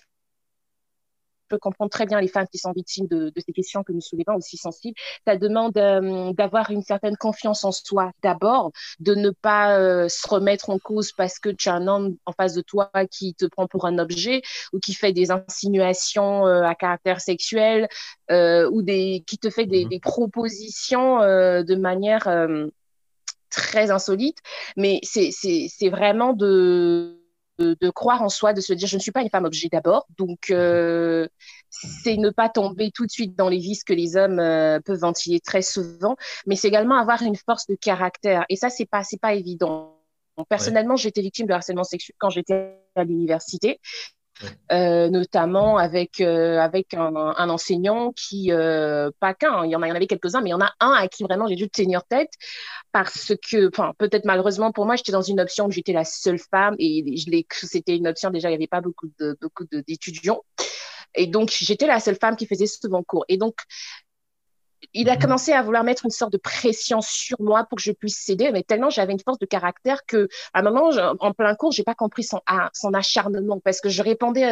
peux 1.53 1.59
comprendre 1.59 1.91
très 1.91 2.05
bien 2.05 2.19
les 2.19 2.27
femmes 2.27 2.47
qui 2.51 2.57
sont 2.57 2.71
victimes 2.71 3.07
de, 3.07 3.31
ces 3.35 3.53
questions 3.53 3.83
que 3.83 3.91
nous 3.91 4.01
soulevons 4.01 4.35
aussi 4.35 4.57
sensibles. 4.57 4.95
Ça 5.25 5.37
demande 5.37 5.77
euh, 5.77 6.33
d'avoir 6.33 6.71
une 6.71 6.81
certaine 6.81 7.15
confiance 7.15 7.63
en 7.63 7.71
soi 7.71 8.11
d'abord, 8.23 8.71
de 8.99 9.13
ne 9.13 9.29
pas 9.29 9.77
euh, 9.77 10.09
se 10.09 10.27
remettre 10.27 10.69
en 10.69 10.79
cause 10.79 11.11
parce 11.11 11.39
que 11.39 11.49
tu 11.49 11.69
as 11.69 11.73
un 11.73 11.87
homme 11.87 12.15
en 12.25 12.31
face 12.31 12.53
de 12.53 12.61
toi 12.61 12.89
qui 13.11 13.35
te 13.35 13.45
prend 13.45 13.67
pour 13.67 13.85
un 13.85 13.99
objet 13.99 14.41
ou 14.73 14.79
qui 14.79 14.93
fait 14.93 15.13
des 15.13 15.29
insinuations 15.29 16.47
euh, 16.47 16.63
à 16.63 16.73
caractère 16.75 17.21
sexuel 17.21 17.87
ou 18.29 18.81
des, 18.81 19.23
qui 19.27 19.37
te 19.37 19.51
fait 19.51 19.67
des, 19.67 19.85
des 19.85 19.99
propositions 19.99 21.19
de 21.19 21.75
manière 21.75 22.27
très 23.51 23.91
insolite. 23.91 24.39
Mais 24.75 24.99
c'est 25.03 25.89
vraiment 25.89 26.33
de 26.33 27.22
de, 27.59 27.89
croire 27.89 28.21
en 28.21 28.29
soi, 28.29 28.53
de 28.53 28.61
se 28.61 28.73
dire 28.73 28.87
je 28.87 28.95
ne 28.95 29.01
suis 29.01 29.11
pas 29.11 29.21
une 29.21 29.29
femme 29.29 29.45
objet 29.45 29.69
d'abord. 29.71 30.07
Donc, 30.17 30.49
euh, 30.49 31.27
c'est 31.69 32.17
ne 32.17 32.29
pas 32.29 32.49
tomber 32.49 32.91
tout 32.91 33.05
de 33.05 33.11
suite 33.11 33.35
dans 33.35 33.49
les 33.49 33.59
vices 33.59 33.83
que 33.83 33.93
les 33.93 34.15
hommes 34.15 34.39
euh, 34.39 34.79
peuvent 34.79 34.99
ventiler 34.99 35.39
très 35.39 35.61
souvent, 35.61 36.15
mais 36.45 36.55
c'est 36.55 36.67
également 36.67 36.97
avoir 36.97 37.21
une 37.21 37.35
force 37.35 37.67
de 37.67 37.75
caractère. 37.75 38.45
Et 38.49 38.55
ça, 38.55 38.69
c'est 38.69 38.85
pas, 38.85 39.03
c'est 39.03 39.19
pas 39.19 39.33
évident. 39.33 39.99
Personnellement, 40.49 40.95
j'étais 40.95 41.21
victime 41.21 41.45
de 41.45 41.53
harcèlement 41.53 41.83
sexuel 41.83 42.15
quand 42.17 42.31
j'étais 42.31 42.75
à 42.95 43.03
l'université. 43.03 43.79
Euh, 44.71 45.09
notamment 45.09 45.77
avec 45.77 46.19
euh, 46.19 46.57
avec 46.59 46.93
un, 46.95 47.49
enseignant 47.49 48.11
qui 48.13 48.51
euh, 48.51 49.11
pas 49.19 49.33
qu'un, 49.33 49.63
il 49.65 49.71
y 49.71 49.75
en 49.75 49.81
a, 49.81 49.93
avait 49.93 50.07
quelques-uns, 50.07 50.41
mais 50.41 50.49
il 50.49 50.51
y 50.51 50.55
en 50.55 50.61
a 50.61 50.73
un 50.79 50.91
à 50.91 51.07
qui 51.07 51.23
vraiment 51.23 51.47
j'ai 51.47 51.55
dû 51.55 51.69
tenir 51.69 52.03
tête 52.05 52.31
parce 52.91 53.33
que, 53.35 53.69
peut-être 53.97 54.25
malheureusement 54.25 54.71
pour 54.71 54.85
moi, 54.85 54.95
j'étais 54.95 55.11
dans 55.11 55.21
une 55.21 55.39
option 55.39 55.67
où 55.67 55.71
j'étais 55.71 55.93
la 55.93 56.03
seule 56.03 56.39
femme 56.39 56.75
et 56.79 57.03
c'était 57.51 57.95
une 57.95 58.07
option 58.07 58.31
déjà, 58.31 58.49
il 58.49 58.51
n'y 58.51 58.55
avait 58.55 58.67
pas 58.67 58.81
beaucoup 58.81 59.07
de 59.19 59.37
beaucoup 59.39 59.65
d'étudiants. 59.71 60.41
Et 61.15 61.27
donc, 61.27 61.51
j'étais 61.51 61.85
la 61.85 61.99
seule 61.99 62.15
femme 62.15 62.35
qui 62.35 62.47
faisait 62.47 62.65
souvent 62.65 63.03
cours. 63.03 63.25
Et 63.27 63.37
donc, 63.37 63.55
il 64.93 65.09
a 65.09 65.15
mhm. 65.15 65.21
commencé 65.21 65.51
à 65.51 65.61
vouloir 65.61 65.83
mettre 65.83 66.05
une 66.05 66.11
sorte 66.11 66.31
de 66.33 66.37
pression 66.37 67.01
sur 67.01 67.41
moi 67.41 67.65
pour 67.65 67.77
que 67.77 67.83
je 67.83 67.91
puisse 67.91 68.17
céder, 68.17 68.51
mais 68.51 68.63
tellement 68.63 68.89
j'avais 68.89 69.13
une 69.13 69.19
force 69.19 69.39
de 69.39 69.45
caractère 69.45 70.05
que, 70.05 70.27
à 70.53 70.59
un 70.59 70.63
moment, 70.63 70.89
en 71.19 71.33
plein 71.33 71.55
cours, 71.55 71.71
j'ai 71.71 71.83
pas 71.83 71.95
compris 71.95 72.23
son, 72.23 72.39
son 72.73 72.93
acharnement 72.93 73.59
parce 73.63 73.81
que 73.81 73.89
je 73.89 74.01
répondais 74.03 74.51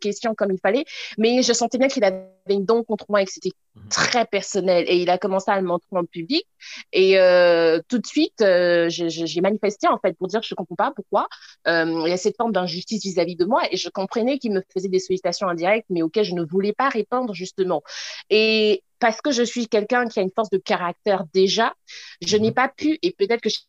questions 0.00 0.34
comme 0.34 0.50
il 0.50 0.58
fallait, 0.58 0.84
mais 1.18 1.42
je 1.42 1.52
sentais 1.52 1.76
bien 1.76 1.88
qu'il 1.88 2.04
avait 2.04 2.24
une 2.48 2.64
don 2.64 2.82
contre 2.82 3.04
moi 3.10 3.20
et 3.20 3.26
que 3.26 3.32
c'était 3.32 3.52
mhm. 3.74 3.88
très 3.90 4.24
personnel. 4.24 4.84
Et 4.88 4.96
il 4.96 5.10
a 5.10 5.18
commencé 5.18 5.50
à 5.50 5.60
le 5.60 5.66
montrer 5.66 5.88
en 5.92 6.04
public. 6.04 6.46
Et 6.92 7.18
euh, 7.18 7.80
tout 7.88 7.98
de 7.98 8.06
suite, 8.06 8.40
euh, 8.40 8.88
j'ai 8.88 9.40
manifesté 9.40 9.88
en 9.88 9.98
fait 9.98 10.16
pour 10.16 10.28
dire 10.28 10.40
que 10.40 10.46
je 10.46 10.54
comprends 10.54 10.76
pas 10.76 10.92
pourquoi 10.94 11.28
euh, 11.68 12.02
il 12.06 12.08
y 12.08 12.12
a 12.12 12.16
cette 12.16 12.36
forme 12.36 12.52
d'injustice 12.52 13.04
vis-à-vis 13.04 13.36
de 13.36 13.44
moi. 13.44 13.62
Et 13.70 13.76
je 13.76 13.88
comprenais 13.90 14.38
qu'il 14.38 14.52
me 14.52 14.62
faisait 14.72 14.88
des 14.88 15.00
sollicitations 15.00 15.48
indirectes, 15.48 15.86
mais 15.90 16.02
auxquelles 16.02 16.24
je 16.24 16.34
ne 16.34 16.42
voulais 16.42 16.72
pas 16.72 16.88
répondre 16.88 17.34
justement. 17.34 17.82
Et 18.30 18.82
parce 19.04 19.20
que 19.20 19.32
je 19.32 19.42
suis 19.42 19.68
quelqu'un 19.68 20.08
qui 20.08 20.18
a 20.18 20.22
une 20.22 20.30
force 20.34 20.48
de 20.48 20.56
caractère 20.56 21.24
déjà, 21.34 21.74
je 22.22 22.38
n'ai 22.38 22.48
mhm. 22.48 22.54
pas 22.54 22.68
pu, 22.70 22.98
et 23.02 23.12
peut-être 23.12 23.42
que 23.42 23.50
je 23.50 23.56
suis 23.56 23.68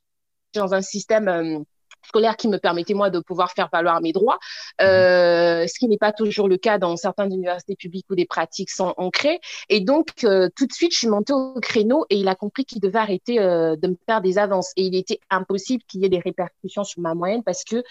dans 0.54 0.74
un 0.74 0.82
système 0.82 1.28
euh, 1.28 1.60
scolaire 2.08 2.38
qui 2.38 2.48
me 2.48 2.58
permettait 2.58 2.94
moi 2.94 3.10
de 3.10 3.20
pouvoir 3.20 3.52
faire 3.52 3.70
valoir 3.72 4.02
mes 4.02 4.12
droits, 4.12 4.40
euh, 4.82 5.62
mhm. 5.62 5.68
ce 5.68 5.80
qui 5.80 5.88
n'est 5.88 5.98
pas 5.98 6.12
toujours 6.12 6.48
le 6.48 6.58
cas 6.58 6.78
dans 6.78 6.96
certaines 6.98 7.32
universités 7.32 7.76
publiques 7.76 8.06
où 8.10 8.16
des 8.16 8.26
pratiques 8.26 8.70
sont 8.70 8.94
ancrées. 8.98 9.40
Et 9.70 9.82
donc 9.82 10.10
euh, 10.24 10.50
tout 10.56 10.66
de 10.66 10.74
suite, 10.74 10.94
je 10.94 11.00
suis 11.00 11.08
montée 11.08 11.34
au 11.34 11.60
créneau 11.62 12.06
et 12.10 12.18
il 12.18 12.28
a 12.28 12.36
compris 12.36 12.66
qu'il 12.66 12.82
devait 12.82 13.00
arrêter 13.00 13.40
euh, 13.40 13.76
de 13.76 13.88
me 13.88 13.98
faire 14.06 14.22
des 14.22 14.38
avances. 14.38 14.72
Et 14.76 14.84
il 14.84 14.96
était 14.96 15.20
impossible 15.30 15.84
qu'il 15.88 16.02
y 16.02 16.06
ait 16.06 16.10
des 16.10 16.20
répercussions 16.20 16.84
sur 16.84 17.02
ma 17.02 17.14
moyenne 17.14 17.44
parce 17.44 17.64
que 17.64 17.84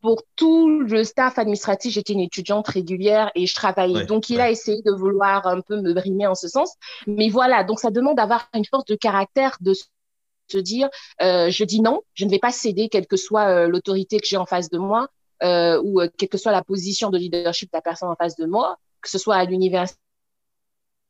pour 0.00 0.22
tout 0.36 0.80
le 0.80 1.04
staff 1.04 1.38
administratif, 1.38 1.92
j'étais 1.92 2.12
une 2.12 2.20
étudiante 2.20 2.68
régulière 2.68 3.30
et 3.34 3.46
je 3.46 3.54
travaillais. 3.54 4.04
donc 4.06 4.30
il 4.30 4.40
a 4.40 4.50
essayé 4.50 4.82
de 4.82 4.92
vouloir 4.92 5.46
un 5.46 5.60
peu 5.60 5.80
me 5.80 5.92
brimer 5.92 6.26
en 6.26 6.34
ce 6.34 6.48
sens. 6.48 6.74
Mais 7.06 7.28
voilà, 7.28 7.64
donc 7.64 7.80
ça 7.80 7.90
demande 7.90 8.16
d'avoir 8.16 8.48
une 8.54 8.64
force 8.64 8.84
de 8.84 8.94
caractère 8.94 9.56
de 9.60 9.74
te 10.50 10.58
dire, 10.58 10.88
euh, 11.22 11.50
je 11.50 11.64
dis 11.64 11.80
non, 11.80 12.02
je 12.14 12.24
ne 12.24 12.30
vais 12.30 12.38
pas 12.38 12.52
céder, 12.52 12.88
quelle 12.88 13.06
que 13.06 13.16
soit 13.16 13.46
euh, 13.46 13.68
l'autorité 13.68 14.18
que 14.18 14.26
j'ai 14.26 14.36
en 14.36 14.46
face 14.46 14.68
de 14.68 14.78
moi 14.78 15.08
euh, 15.42 15.80
ou 15.82 16.00
quelle 16.18 16.28
que 16.28 16.38
soit 16.38 16.52
la 16.52 16.62
position 16.62 17.10
de 17.10 17.18
leadership 17.18 17.72
de 17.72 17.76
la 17.76 17.82
personne 17.82 18.10
en 18.10 18.16
face 18.16 18.36
de 18.36 18.46
moi, 18.46 18.76
que 19.00 19.08
ce 19.08 19.18
soit 19.18 19.36
à 19.36 19.44
l'université 19.44 19.98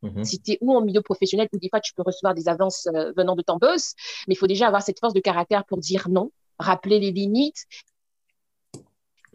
mm-hmm. 0.05 0.59
ou 0.61 0.77
en 0.77 0.83
milieu 0.83 1.03
professionnel, 1.03 1.49
où 1.53 1.59
des 1.59 1.69
fois 1.69 1.81
tu 1.81 1.93
peux 1.95 2.03
recevoir 2.03 2.35
des 2.35 2.49
avances 2.49 2.89
venant 3.17 3.35
de 3.35 3.43
ton 3.43 3.57
boss, 3.57 3.95
mais 4.29 4.35
il 4.35 4.37
faut 4.37 4.47
déjà 4.47 4.69
avoir 4.69 4.83
cette 4.83 5.01
force 5.01 5.15
de 5.15 5.21
caractère 5.21 5.65
pour 5.65 5.79
dire 5.79 6.09
non, 6.09 6.31
rappeler 6.59 7.01
les 7.01 7.11
limites 7.11 7.65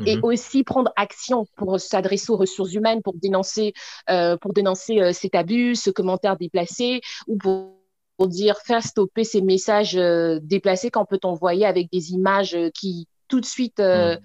et 0.06 0.18
mm-hmm. 0.18 0.26
aussi 0.26 0.64
prendre 0.64 0.92
action 0.96 1.46
pour 1.58 1.80
s'adresser 1.80 2.32
aux 2.32 2.38
ressources 2.38 2.74
humaines, 2.74 3.02
pour 3.02 3.16
dénoncer, 3.16 3.74
pour 4.42 4.54
dénoncer 4.54 5.12
cet 5.12 5.36
abus, 5.36 5.76
ce 5.76 5.90
commentaire 5.90 6.38
déplacé, 6.38 7.02
ou 7.28 7.38
pour 7.38 7.75
pour 8.18 8.28
dire 8.28 8.58
faire 8.60 8.84
stopper 8.84 9.24
ces 9.24 9.42
messages 9.42 9.96
euh, 9.96 10.40
déplacés 10.42 10.92
qu'on 10.92 11.06
peut 11.06 11.20
envoyer 11.24 11.66
avec 11.66 11.92
des 11.92 12.12
images 12.12 12.56
euh, 12.56 12.70
qui 12.74 13.08
tout 13.28 13.42
de 13.42 13.46
suite 13.46 13.80
euh, 13.80 14.16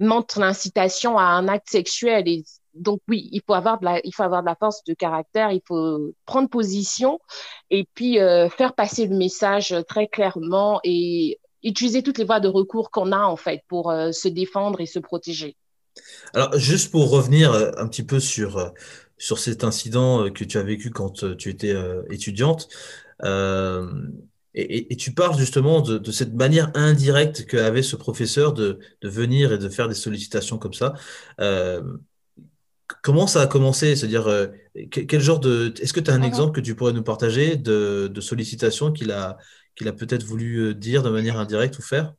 mm. 0.00 0.06
montrent 0.06 0.40
l'incitation 0.40 1.18
à 1.18 1.24
un 1.24 1.46
acte 1.46 1.68
sexuel. 1.68 2.26
Et 2.26 2.44
donc 2.74 3.00
oui, 3.08 3.28
il 3.32 3.42
faut 3.46 3.54
avoir 3.54 3.78
de 3.78 3.84
la, 3.84 4.00
il 4.04 4.14
faut 4.14 4.22
avoir 4.22 4.42
de 4.42 4.46
la 4.46 4.56
force 4.56 4.82
de 4.84 4.94
caractère, 4.94 5.52
il 5.52 5.62
faut 5.66 6.12
prendre 6.24 6.48
position 6.48 7.20
et 7.70 7.86
puis 7.94 8.18
faire 8.18 8.74
passer 8.74 9.06
le 9.06 9.16
message 9.16 9.74
très 9.88 10.08
clairement 10.08 10.80
et 10.84 11.38
utiliser 11.62 12.02
toutes 12.02 12.18
les 12.18 12.24
voies 12.24 12.40
de 12.40 12.48
recours 12.48 12.90
qu'on 12.90 13.12
a 13.12 13.20
en 13.20 13.36
fait 13.36 13.62
pour 13.68 13.90
se 14.12 14.28
défendre 14.28 14.82
et 14.82 14.86
se 14.86 14.98
protéger. 14.98 15.56
Alors 16.34 16.58
juste 16.58 16.90
pour 16.90 17.08
revenir 17.08 17.54
un 17.54 17.88
petit 17.88 18.02
peu 18.02 18.20
sur 18.20 18.72
sur 19.16 19.38
cet 19.38 19.64
incident 19.64 20.28
que 20.30 20.44
tu 20.44 20.58
as 20.58 20.62
vécu 20.62 20.90
quand 20.90 21.36
tu 21.38 21.48
étais 21.48 21.74
étudiante. 22.10 22.68
Euh, 23.24 23.90
et, 24.54 24.96
tu 24.96 25.12
parles 25.12 25.38
justement 25.38 25.82
de, 25.82 26.10
cette 26.10 26.32
manière 26.32 26.70
indirecte 26.74 27.44
qu'avait 27.46 27.82
ce 27.82 27.94
professeur 27.94 28.54
de, 28.54 28.78
venir 29.02 29.52
et 29.52 29.58
de 29.58 29.68
faire 29.68 29.88
des 29.88 29.94
sollicitations 29.94 30.56
comme 30.58 30.72
ça. 30.72 30.94
Euh, 31.40 31.82
comment 33.02 33.26
ça 33.26 33.42
a 33.42 33.46
commencé? 33.46 33.96
C'est-à-dire, 33.96 34.26
euh, 34.28 34.46
quel 34.90 35.20
genre 35.20 35.40
de. 35.40 35.74
Est-ce 35.80 35.92
que 35.92 36.00
tu 36.00 36.10
as 36.10 36.14
un 36.14 36.22
exemple 36.22 36.52
que 36.52 36.64
tu 36.64 36.74
pourrais 36.74 36.94
nous 36.94 37.02
partager 37.02 37.56
de, 37.56 38.08
de 38.12 38.20
sollicitations 38.22 38.92
qu'il 38.92 39.10
a, 39.10 39.36
qu'il 39.74 39.88
a 39.88 39.92
peut-être 39.92 40.24
voulu 40.24 40.74
dire 40.74 41.02
de 41.02 41.10
manière 41.10 41.38
indirecte 41.38 41.78
ou 41.78 41.82
faire? 41.82 42.14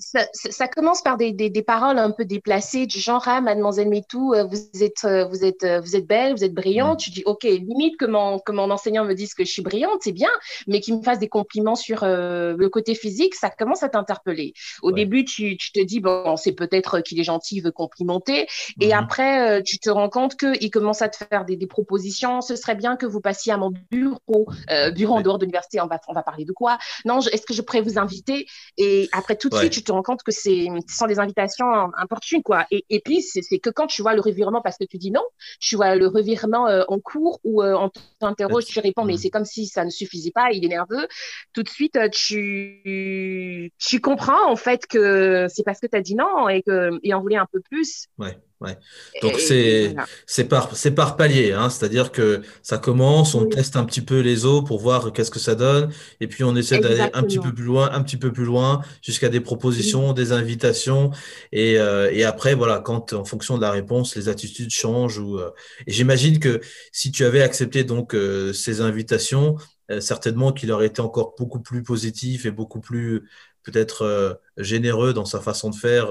Ça, 0.00 0.68
commence 0.68 1.02
par 1.02 1.16
des, 1.16 1.32
des, 1.32 1.62
paroles 1.62 1.98
un 1.98 2.10
peu 2.10 2.24
déplacées 2.24 2.86
du 2.86 2.98
genre 2.98 3.22
ah 3.26 3.40
mademoiselle 3.40 3.88
Métou 3.88 4.34
euh, 4.34 4.44
vous 4.44 4.82
êtes 4.82 5.04
euh, 5.04 5.26
vous 5.26 5.44
êtes 5.44 5.62
euh, 5.62 5.80
vous 5.80 5.94
êtes 5.94 6.06
belle 6.06 6.34
vous 6.34 6.44
êtes 6.44 6.54
brillante. 6.54 7.00
Tu 7.00 7.10
dis 7.10 7.22
ok 7.26 7.42
limite 7.44 7.96
que 7.98 8.06
mon 8.06 8.38
que 8.38 8.52
mon 8.52 8.70
enseignant 8.70 9.04
me 9.04 9.14
dise 9.14 9.34
que 9.34 9.44
je 9.44 9.50
suis 9.50 9.62
brillante 9.62 10.00
c'est 10.00 10.12
bien 10.12 10.30
mais 10.66 10.80
qu'il 10.80 10.96
me 10.96 11.02
fasse 11.02 11.18
des 11.18 11.28
compliments 11.28 11.76
sur 11.76 12.04
le 12.04 12.68
côté 12.68 12.94
physique 12.94 13.34
ça 13.34 13.50
commence 13.50 13.82
à 13.82 13.88
t'interpeller. 13.88 14.54
Au 14.82 14.92
début 14.92 15.24
tu, 15.24 15.56
tu, 15.56 15.72
te 15.72 15.80
dis 15.80 16.00
bon 16.00 16.36
c'est 16.36 16.52
peut-être 16.52 17.00
qu'il 17.00 17.20
est 17.20 17.24
gentil 17.24 17.56
il 17.56 17.62
veut 17.62 17.72
complimenter. 17.72 18.46
Et 18.80 18.88
mhm. 18.88 18.92
après 18.92 19.62
tu 19.62 19.78
te 19.78 19.90
rends 19.90 20.08
compte 20.08 20.36
que 20.36 20.56
il 20.62 20.70
commence 20.70 21.02
à 21.02 21.08
te 21.08 21.22
faire 21.24 21.44
des, 21.44 21.56
des, 21.56 21.66
propositions. 21.66 22.40
Ce 22.40 22.56
serait 22.56 22.74
bien 22.74 22.96
que 22.96 23.06
vous 23.06 23.20
passiez 23.20 23.52
à 23.52 23.56
mon 23.56 23.72
bureau 23.90 24.46
bureau 24.94 25.16
en 25.16 25.20
dehors 25.20 25.38
de 25.38 25.44
l'université. 25.44 25.80
On 25.80 25.86
va 25.86 26.00
on 26.08 26.14
va 26.14 26.22
parler 26.22 26.44
de 26.44 26.52
quoi? 26.52 26.78
Non 27.04 27.20
est-ce 27.20 27.46
que 27.46 27.54
je 27.54 27.62
pourrais 27.62 27.82
vous 27.82 27.98
inviter? 27.98 28.46
Et 28.78 29.08
après 29.12 29.36
tout 29.36 29.48
de 29.48 29.56
suite 29.56 29.72
tu 29.72 29.82
te 29.82 29.89
rends 29.90 30.02
compte 30.02 30.22
que 30.22 30.32
c'est 30.32 30.68
ce 30.88 30.96
sont 30.96 31.06
des 31.06 31.18
invitations 31.18 31.66
importunes 31.96 32.42
quoi. 32.42 32.66
Et, 32.70 32.84
et 32.90 33.00
puis 33.00 33.22
c'est 33.22 33.58
que 33.58 33.70
quand 33.70 33.86
tu 33.86 34.02
vois 34.02 34.14
le 34.14 34.20
revirement 34.20 34.60
parce 34.62 34.76
que 34.76 34.84
tu 34.84 34.98
dis 34.98 35.10
non, 35.10 35.24
tu 35.60 35.76
vois 35.76 35.96
le 35.96 36.06
revirement 36.06 36.68
euh, 36.68 36.82
en 36.88 36.98
cours 36.98 37.40
ou 37.44 37.62
euh, 37.62 37.74
on 37.78 37.90
t'interroge, 38.18 38.66
tu 38.66 38.80
réponds 38.80 39.04
mais 39.04 39.16
c'est 39.16 39.30
comme 39.30 39.44
si 39.44 39.66
ça 39.66 39.84
ne 39.84 39.90
suffisait 39.90 40.32
pas, 40.32 40.50
il 40.52 40.64
est 40.64 40.68
nerveux. 40.68 41.06
Tout 41.52 41.62
de 41.62 41.68
suite 41.68 41.96
euh, 41.96 42.08
tu 42.08 43.72
tu 43.78 44.00
comprends 44.00 44.50
en 44.50 44.56
fait 44.56 44.86
que 44.86 45.46
c'est 45.48 45.64
parce 45.64 45.80
que 45.80 45.86
tu 45.86 45.96
as 45.96 46.02
dit 46.02 46.14
non 46.14 46.48
et 46.48 46.62
que 46.62 46.90
en 47.12 47.20
voulait 47.20 47.36
un 47.36 47.46
peu 47.50 47.60
plus. 47.60 48.06
Ouais. 48.18 48.36
Ouais. 48.60 48.76
Donc 49.22 49.40
c'est 49.40 49.94
c'est 50.26 50.44
par 50.44 50.76
c'est 50.76 50.90
par 50.90 51.16
palier, 51.16 51.52
hein, 51.52 51.70
c'est-à-dire 51.70 52.12
que 52.12 52.42
ça 52.62 52.76
commence, 52.76 53.34
on 53.34 53.46
teste 53.46 53.74
un 53.76 53.84
petit 53.86 54.02
peu 54.02 54.20
les 54.20 54.44
eaux 54.44 54.60
pour 54.60 54.80
voir 54.80 55.14
qu'est-ce 55.14 55.30
que 55.30 55.38
ça 55.38 55.54
donne, 55.54 55.90
et 56.20 56.26
puis 56.26 56.44
on 56.44 56.54
essaie 56.54 56.78
d'aller 56.78 57.08
un 57.14 57.22
petit 57.22 57.38
peu 57.38 57.54
plus 57.54 57.64
loin, 57.64 57.90
un 57.90 58.02
petit 58.02 58.18
peu 58.18 58.32
plus 58.32 58.44
loin, 58.44 58.82
jusqu'à 59.00 59.30
des 59.30 59.40
propositions, 59.40 60.12
des 60.12 60.32
invitations, 60.32 61.10
et, 61.52 61.78
euh, 61.78 62.10
et 62.12 62.24
après 62.24 62.54
voilà, 62.54 62.80
quand 62.80 63.14
en 63.14 63.24
fonction 63.24 63.56
de 63.56 63.62
la 63.62 63.70
réponse, 63.70 64.14
les 64.14 64.28
attitudes 64.28 64.70
changent. 64.70 65.18
Ou 65.18 65.38
euh, 65.38 65.50
et 65.86 65.92
j'imagine 65.92 66.38
que 66.38 66.60
si 66.92 67.10
tu 67.12 67.24
avais 67.24 67.40
accepté 67.40 67.82
donc 67.82 68.14
euh, 68.14 68.52
ces 68.52 68.82
invitations, 68.82 69.56
certainement 70.00 70.52
qu'il 70.52 70.70
aurait 70.70 70.86
été 70.86 71.00
encore 71.00 71.34
beaucoup 71.36 71.60
plus 71.60 71.82
positif 71.82 72.44
et 72.46 72.50
beaucoup 72.52 72.80
plus 72.80 73.28
peut-être 73.64 74.40
généreux 74.56 75.12
dans 75.12 75.24
sa 75.24 75.40
façon 75.40 75.70
de 75.70 75.74
faire 75.74 76.10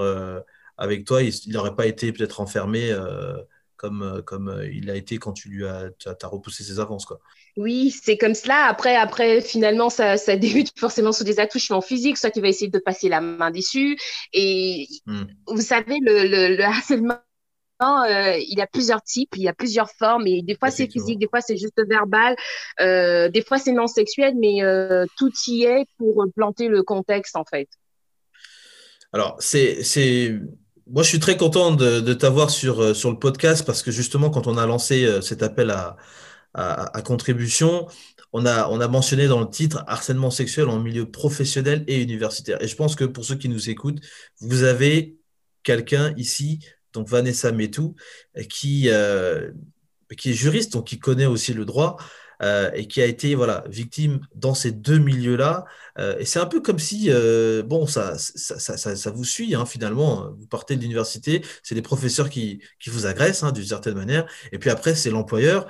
avec 0.80 1.06
toi, 1.06 1.22
il 1.22 1.34
n'aurait 1.52 1.76
pas 1.76 1.86
été 1.86 2.12
peut-être 2.14 2.40
enfermé 2.40 2.90
euh, 2.90 3.36
comme, 3.76 4.02
euh, 4.02 4.22
comme 4.22 4.48
euh, 4.48 4.72
il 4.72 4.90
a 4.90 4.96
été 4.96 5.18
quand 5.18 5.34
tu 5.34 5.50
lui 5.50 5.68
as, 5.68 5.90
as, 6.06 6.28
repoussé 6.28 6.64
ses 6.64 6.80
avances. 6.80 7.06
Quoi. 7.06 7.20
Oui, 7.58 7.92
c'est 7.92 8.18
comme 8.18 8.34
cela. 8.34 8.66
Après, 8.66 8.96
après 8.96 9.42
finalement, 9.42 9.90
ça, 9.90 10.16
ça 10.16 10.36
débute 10.38 10.72
forcément 10.80 11.12
sous 11.12 11.26
des 11.26 11.42
attouchements 11.42 11.82
physiques, 11.82 12.18
soit 12.18 12.32
tu 12.32 12.40
vas 12.40 12.48
essayer 12.48 12.72
de 12.72 12.80
passer 12.80 13.10
la 13.10 13.20
main 13.20 13.52
dessus. 13.52 13.98
Et 14.32 14.88
hmm. 15.06 15.24
vous 15.48 15.62
savez, 15.62 15.98
le, 16.02 16.56
le, 16.56 16.64
harcèlement, 16.64 17.20
il 17.82 18.58
y 18.58 18.62
a 18.62 18.68
plusieurs 18.68 19.02
types, 19.02 19.36
il 19.36 19.44
y 19.44 19.50
a 19.50 19.54
plusieurs 19.54 19.92
formes, 19.92 20.28
et 20.28 20.42
des 20.42 20.56
fois 20.56 20.70
c'est 20.70 20.92
physique, 20.92 21.18
des 21.18 21.30
fois 21.30 21.40
c'est 21.40 21.56
juste 21.56 21.82
verbal, 21.88 22.36
des 22.78 23.42
fois 23.48 23.58
c'est 23.58 23.72
non 23.72 23.88
sexuel, 23.88 24.34
mais 24.38 24.58
tout 25.18 25.32
y 25.48 25.64
est 25.64 25.86
pour 25.98 26.26
planter 26.36 26.68
le 26.68 26.84
contexte 26.84 27.38
en 27.38 27.46
fait. 27.46 27.70
Alors, 29.14 29.38
c'est 29.40 29.82
moi, 30.90 31.04
je 31.04 31.10
suis 31.10 31.20
très 31.20 31.38
content 31.38 31.72
de, 31.72 32.14
t'avoir 32.14 32.50
sur, 32.50 32.82
euh, 32.82 32.94
sur 32.94 33.12
le 33.12 33.20
podcast 33.20 33.66
parce 33.66 33.84
que 33.84 33.92
justement, 33.92 34.30
quand 34.30 34.48
on 34.48 34.58
a 34.58 34.66
lancé 34.66 35.06
euh, 35.06 35.22
cet 35.22 35.44
appel 35.44 35.70
à, 35.70 35.98
à, 36.54 37.02
contribution, 37.04 37.88
on 38.34 38.46
a, 38.46 38.68
on 38.70 38.82
a 38.82 38.88
mentionné 38.88 39.28
dans 39.28 39.40
le 39.40 39.50
titre 39.50 39.84
harcèlement 39.88 40.32
sexuel 40.32 40.68
en 40.68 40.80
milieu 40.80 41.10
professionnel 41.10 41.84
et 41.88 42.02
universitaire. 42.02 42.62
Et 42.62 42.68
je 42.68 42.76
pense 42.76 42.96
que 42.96 43.06
pour 43.06 43.24
ceux 43.24 43.36
qui 43.36 43.50
nous 43.50 43.70
écoutent, 43.70 44.00
vous 44.42 44.64
avez 44.64 45.18
quelqu'un 45.64 46.14
ici, 46.18 46.60
donc 46.94 47.08
Vanessa 47.08 47.52
Metou, 47.52 47.96
qui, 48.50 48.90
euh, 48.90 49.52
qui 50.18 50.32
est 50.32 50.34
juriste, 50.34 50.74
donc 50.74 50.88
qui 50.88 50.98
connaît 50.98 51.28
aussi 51.28 51.54
le 51.54 51.66
droit. 51.66 51.98
Euh, 52.42 52.72
et 52.74 52.88
qui 52.88 53.02
a 53.02 53.06
été 53.06 53.36
voilà, 53.36 53.66
victime 53.68 54.22
dans 54.34 54.54
ces 54.54 54.72
deux 54.72 54.98
milieux-là. 54.98 55.66
Euh, 55.98 56.18
et 56.20 56.26
c'est 56.26 56.40
un 56.40 56.46
peu 56.46 56.62
comme 56.62 56.80
si, 56.80 57.08
euh, 57.10 57.64
bon, 57.64 57.86
ça, 57.86 58.18
ça, 58.18 58.58
ça, 58.60 58.96
ça, 58.96 59.12
vous 59.12 59.26
suit 59.26 59.56
hein, 59.56 59.66
finalement. 59.66 60.30
Vous 60.38 60.48
partez 60.48 60.78
de 60.78 60.82
l'université, 60.82 61.44
c'est 61.64 61.76
des 61.76 61.82
professeurs 61.82 62.30
qui, 62.30 62.62
qui 62.80 62.90
vous 62.92 63.06
agressent 63.06 63.44
hein, 63.44 63.52
d'une 63.52 63.66
certaine 63.66 63.96
manière. 63.96 64.26
Et 64.54 64.58
puis 64.58 64.70
après, 64.70 64.96
c'est 64.96 65.10
l'employeur 65.10 65.68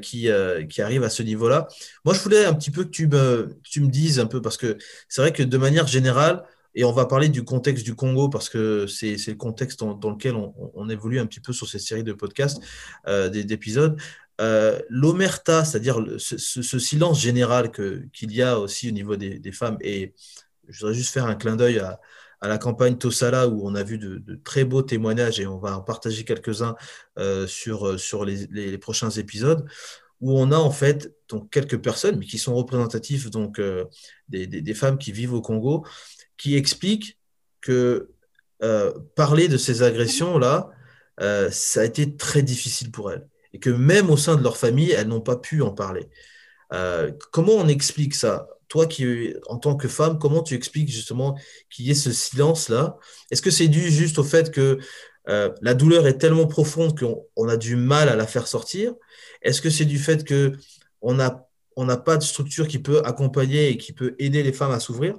qui, 0.00 0.30
qui 0.70 0.82
arrive 0.82 1.02
à 1.04 1.10
ce 1.10 1.22
niveau-là. 1.22 1.68
Moi, 2.06 2.14
je 2.14 2.20
voulais 2.20 2.46
un 2.46 2.54
petit 2.54 2.70
peu 2.70 2.84
que 2.84 2.90
tu 2.90 3.08
me, 3.08 3.50
tu 3.62 3.82
me 3.82 3.88
dises 3.88 4.18
un 4.18 4.26
peu, 4.26 4.40
parce 4.40 4.56
que 4.56 4.78
c'est 5.08 5.20
vrai 5.20 5.32
que 5.32 5.42
de 5.42 5.58
manière 5.58 5.86
générale, 5.86 6.44
et 6.74 6.84
on 6.84 6.92
va 6.92 7.06
parler 7.06 7.28
du 7.30 7.42
contexte 7.42 7.84
du 7.84 7.94
Congo 7.94 8.28
parce 8.28 8.50
que 8.50 8.86
c'est 8.86 9.16
le 9.26 9.34
contexte 9.34 9.80
dans, 9.80 10.10
lequel 10.10 10.34
on, 10.34 10.52
on, 10.74 10.90
évolue 10.90 11.18
un 11.18 11.26
petit 11.26 11.40
peu 11.40 11.54
sur 11.54 11.66
ces 11.66 11.78
séries 11.78 12.04
de 12.04 12.12
podcasts, 12.12 12.60
d'épisodes. 13.06 13.98
Euh, 14.40 14.78
l'omerta, 14.90 15.64
c'est-à-dire 15.64 16.04
ce, 16.18 16.78
silence 16.78 17.20
général 17.20 17.70
qu'il 17.70 18.32
y 18.32 18.42
a 18.42 18.58
aussi 18.58 18.88
au 18.88 18.92
niveau 18.92 19.16
des, 19.16 19.52
femmes, 19.52 19.78
et 19.80 20.14
je 20.68 20.80
voudrais 20.80 20.94
juste 20.94 21.12
faire 21.12 21.24
un 21.24 21.34
clin 21.34 21.56
d'œil 21.56 21.78
à, 21.78 22.00
à 22.42 22.48
la 22.48 22.58
campagne 22.58 22.98
Tosala 22.98 23.48
où 23.48 23.66
on 23.66 23.74
a 23.74 23.82
vu 23.82 23.96
de, 23.96 24.40
très 24.44 24.64
beaux 24.64 24.82
témoignages 24.82 25.40
et 25.40 25.46
on 25.46 25.58
va 25.58 25.78
en 25.78 25.80
partager 25.80 26.24
quelques-uns 26.24 26.76
sur, 27.46 27.98
sur 27.98 28.24
les, 28.26 28.78
prochains 28.78 29.10
épisodes 29.10 29.66
où 30.20 30.38
on 30.38 30.50
a 30.50 30.56
en 30.56 30.70
fait 30.70 31.14
donc, 31.28 31.50
quelques 31.50 31.80
personnes, 31.82 32.18
mais 32.18 32.26
qui 32.26 32.38
sont 32.38 32.54
représentatives 32.54 33.30
donc, 33.30 33.60
des, 34.28 34.46
des, 34.46 34.60
des, 34.60 34.74
femmes 34.74 34.98
qui 34.98 35.12
vivent 35.12 35.34
au 35.34 35.40
Congo, 35.40 35.86
qui 36.36 36.56
expliquent 36.56 37.18
que 37.62 38.10
parler 39.14 39.48
de 39.48 39.56
ces 39.56 39.82
agressions-là, 39.82 40.70
ça 41.50 41.80
a 41.80 41.84
été 41.84 42.16
très 42.16 42.42
difficile 42.42 42.90
pour 42.90 43.12
elles. 43.12 43.26
Et 43.56 43.58
que 43.58 43.70
même 43.70 44.10
au 44.10 44.18
sein 44.18 44.36
de 44.36 44.42
leur 44.42 44.58
famille, 44.58 44.90
elles 44.90 45.08
n'ont 45.08 45.22
pas 45.22 45.36
pu 45.36 45.62
en 45.62 45.72
parler. 45.72 46.10
comment 47.32 47.54
on 47.54 47.68
explique 47.68 48.14
ça? 48.14 48.48
Toi 48.68 48.84
qui, 48.84 49.32
en 49.48 49.56
tant 49.56 49.76
que 49.76 49.88
femme, 49.88 50.18
comment 50.18 50.42
tu 50.42 50.54
expliques 50.54 50.90
justement 50.90 51.38
qu'il 51.70 51.86
y 51.86 51.90
ait 51.90 51.94
ce 51.94 52.12
silence-là? 52.12 52.98
Est-ce 53.30 53.40
que 53.40 53.50
c'est 53.50 53.68
dû 53.68 53.90
juste 53.90 54.18
au 54.18 54.24
fait 54.24 54.50
que 54.50 54.78
euh, 55.30 55.48
la 55.62 55.72
douleur 55.72 56.06
est 56.06 56.18
tellement 56.18 56.46
profonde 56.46 56.98
qu'on 56.98 57.48
a 57.48 57.56
du 57.56 57.76
mal 57.76 58.10
à 58.10 58.14
la 58.14 58.26
faire 58.26 58.46
sortir? 58.46 58.92
Est-ce 59.40 59.62
que 59.62 59.70
c'est 59.70 59.86
du 59.86 59.98
fait 59.98 60.22
qu'on 60.28 61.14
n'a 61.14 61.48
on 61.76 61.86
n'a 61.86 61.96
pas 61.96 62.18
de 62.18 62.24
structure 62.24 62.68
qui 62.68 62.78
peut 62.78 63.00
accompagner 63.06 63.70
et 63.70 63.78
qui 63.78 63.94
peut 63.94 64.16
aider 64.18 64.42
les 64.42 64.52
femmes 64.52 64.72
à 64.72 64.80
s'ouvrir? 64.80 65.16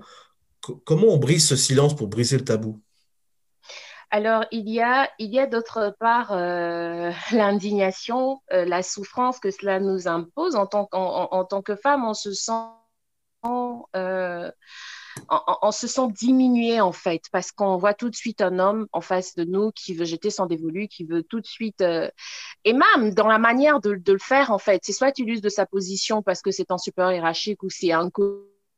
Comment 0.85 1.07
on 1.07 1.17
brise 1.17 1.47
ce 1.47 1.55
silence 1.55 1.95
pour 1.95 2.07
briser 2.07 2.37
le 2.37 2.43
tabou? 2.43 2.83
Alors, 4.09 4.45
il 4.51 4.69
y 4.69 4.81
a, 4.81 5.09
il 5.19 5.33
y 5.33 5.39
a 5.39 5.47
d'autre 5.47 5.95
part 5.99 6.31
euh, 6.31 7.11
l'indignation, 7.31 8.41
euh, 8.53 8.63
la 8.65 8.81
souffrance 8.81 9.39
que 9.39 9.51
cela 9.51 9.79
nous 9.79 10.07
impose 10.07 10.55
en 10.55 10.65
tant, 10.65 10.87
en 10.91 11.43
tant 11.45 11.61
que 11.61 11.75
femme. 11.75 12.05
On 12.05 12.13
se 12.13 12.31
sent 12.31 12.51
euh, 13.95 14.51
on, 15.61 15.71
se 15.71 15.87
sent 15.87 16.07
diminué 16.11 16.81
en 16.81 16.91
fait, 16.91 17.23
parce 17.31 17.51
qu'on 17.51 17.77
voit 17.77 17.93
tout 17.93 18.09
de 18.09 18.15
suite 18.15 18.41
un 18.41 18.59
homme 18.59 18.87
en 18.91 19.01
face 19.01 19.35
de 19.35 19.43
nous 19.43 19.71
qui 19.71 19.93
veut 19.93 20.05
jeter 20.05 20.29
son 20.29 20.47
dévolu, 20.47 20.87
qui 20.87 21.05
veut 21.05 21.23
tout 21.23 21.39
de 21.39 21.45
suite, 21.45 21.81
et 21.81 22.73
même 22.73 23.13
dans 23.13 23.27
la 23.27 23.39
manière 23.39 23.79
de, 23.79 23.91
le 24.05 24.19
faire 24.19 24.51
en 24.51 24.57
fait, 24.57 24.81
c'est 24.83 24.91
soit 24.91 25.11
tu 25.11 25.23
uses 25.23 25.41
de 25.41 25.49
sa 25.49 25.65
position 25.65 26.21
parce 26.21 26.41
que 26.41 26.51
c'est 26.51 26.71
un 26.71 26.77
super 26.77 27.11
hiérarchique 27.11 27.63
ou 27.63 27.69
c'est 27.69 27.93
un 27.93 28.09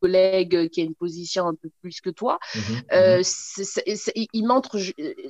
collègue 0.02 0.70
qui 0.70 0.82
a 0.82 0.84
une 0.84 0.96
position 0.96 1.48
un 1.48 1.56
peu 1.56 1.70
plus 1.82 2.02
que 2.02 2.10
toi. 2.10 2.40
Mhm, 2.56 2.62
euh, 2.94 3.18
mhm. 3.18 4.28
il 4.34 4.46
montre, 4.46 4.78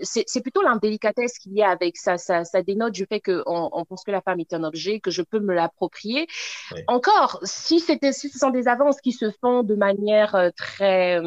c'est 0.03 0.41
plutôt 0.41 0.61
l'indélicatesse 0.61 1.37
qu'il 1.37 1.53
y 1.53 1.61
a 1.61 1.69
avec 1.69 1.97
ça. 1.97 2.17
Ça, 2.17 2.43
ça 2.43 2.61
dénote 2.61 2.93
du 2.93 3.05
fait 3.05 3.19
qu'on 3.19 3.69
on 3.71 3.85
pense 3.85 4.03
que 4.03 4.11
la 4.11 4.21
femme 4.21 4.39
est 4.39 4.53
un 4.53 4.63
objet, 4.63 4.99
que 4.99 5.11
je 5.11 5.21
peux 5.21 5.39
me 5.39 5.53
l'approprier. 5.53 6.27
Encore, 6.87 7.39
si, 7.43 7.79
si 7.79 8.29
ce 8.29 8.39
sont 8.39 8.49
des 8.49 8.67
avances 8.67 9.01
qui 9.01 9.11
se 9.11 9.31
font 9.41 9.63
de 9.63 9.75
manière 9.75 10.35
euh, 10.35 10.49
très, 10.55 11.19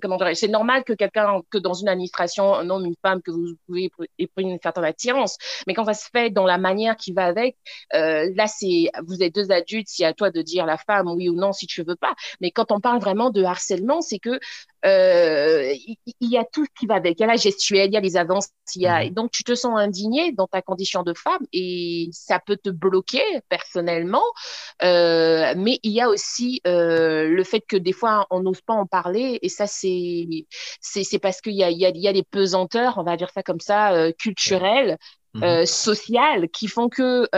comment 0.00 0.16
dire, 0.16 0.36
c'est 0.36 0.48
normal 0.48 0.84
que 0.84 0.92
quelqu'un, 0.92 1.40
que 1.50 1.58
dans 1.58 1.74
une 1.74 1.88
administration, 1.88 2.54
un 2.54 2.68
homme, 2.70 2.84
une 2.86 2.96
femme, 3.02 3.22
que 3.22 3.30
vous 3.30 3.54
pouvez 3.66 3.90
éprouver 4.18 4.50
une 4.50 4.58
certaine 4.62 4.84
attirance. 4.84 5.36
Mais 5.66 5.74
quand 5.74 5.84
ça 5.84 5.94
se 5.94 6.08
fait 6.12 6.30
dans 6.30 6.46
la 6.46 6.58
manière 6.58 6.96
qui 6.96 7.12
va 7.12 7.26
avec, 7.26 7.56
euh, 7.94 8.30
là, 8.34 8.46
c'est, 8.46 8.90
vous 9.06 9.22
êtes 9.22 9.34
deux 9.34 9.50
adultes, 9.50 9.88
c'est 9.88 10.04
à 10.04 10.12
toi 10.12 10.30
de 10.30 10.42
dire 10.42 10.66
la 10.66 10.78
femme 10.78 11.08
oui 11.08 11.28
ou 11.28 11.34
non 11.34 11.52
si 11.52 11.66
tu 11.66 11.82
veux 11.82 11.96
pas. 11.96 12.14
Mais 12.40 12.50
quand 12.50 12.69
on 12.70 12.80
parle 12.80 13.00
vraiment 13.00 13.30
de 13.30 13.42
harcèlement, 13.42 14.00
c'est 14.00 14.18
que 14.18 14.38
euh, 14.86 15.74
il, 16.20 16.30
y 16.30 16.38
a 16.38 16.44
tout 16.44 16.64
qui 16.78 16.86
va 16.86 16.94
avec. 16.94 17.18
Il 17.18 17.22
y 17.22 17.24
a 17.24 17.26
la 17.26 17.36
gestuelle, 17.36 17.90
il 17.90 17.92
y 17.92 17.96
a 17.96 18.00
les 18.00 18.16
avances, 18.16 18.48
il 18.74 18.82
y 18.82 18.86
a... 18.86 19.04
Mhm. 19.04 19.10
donc 19.10 19.30
tu 19.30 19.44
te 19.44 19.54
sens 19.54 19.78
indigné 19.78 20.32
dans 20.32 20.46
ta 20.46 20.62
condition 20.62 21.02
de 21.02 21.12
femme 21.12 21.44
et 21.52 22.08
ça 22.12 22.38
peut 22.38 22.56
te 22.56 22.70
bloquer 22.70 23.22
personnellement. 23.48 24.24
Euh, 24.82 25.54
mais 25.56 25.78
il 25.82 25.92
y 25.92 26.00
a 26.00 26.08
aussi 26.08 26.60
euh, 26.66 27.28
le 27.28 27.44
fait 27.44 27.60
que 27.60 27.76
des 27.76 27.92
fois 27.92 28.26
on 28.30 28.40
n'ose 28.40 28.62
pas 28.62 28.74
en 28.74 28.86
parler 28.86 29.38
et 29.42 29.48
ça 29.48 29.66
c'est 29.66 30.26
c'est 30.80 31.18
parce 31.18 31.40
qu'il 31.40 31.54
y 31.54 31.62
a, 31.62 31.70
il 31.70 31.78
y, 31.78 31.84
a, 31.84 31.90
il 31.90 32.00
y 32.00 32.08
a 32.08 32.12
des 32.12 32.22
pesanteurs, 32.22 32.96
on 32.96 33.02
va 33.02 33.16
dire 33.16 33.30
ça 33.30 33.42
comme 33.42 33.60
ça, 33.60 34.12
culturelles, 34.18 34.96
mhm. 35.34 35.66
sociales 35.66 36.48
qui 36.48 36.68
font 36.68 36.88
que 36.88 37.28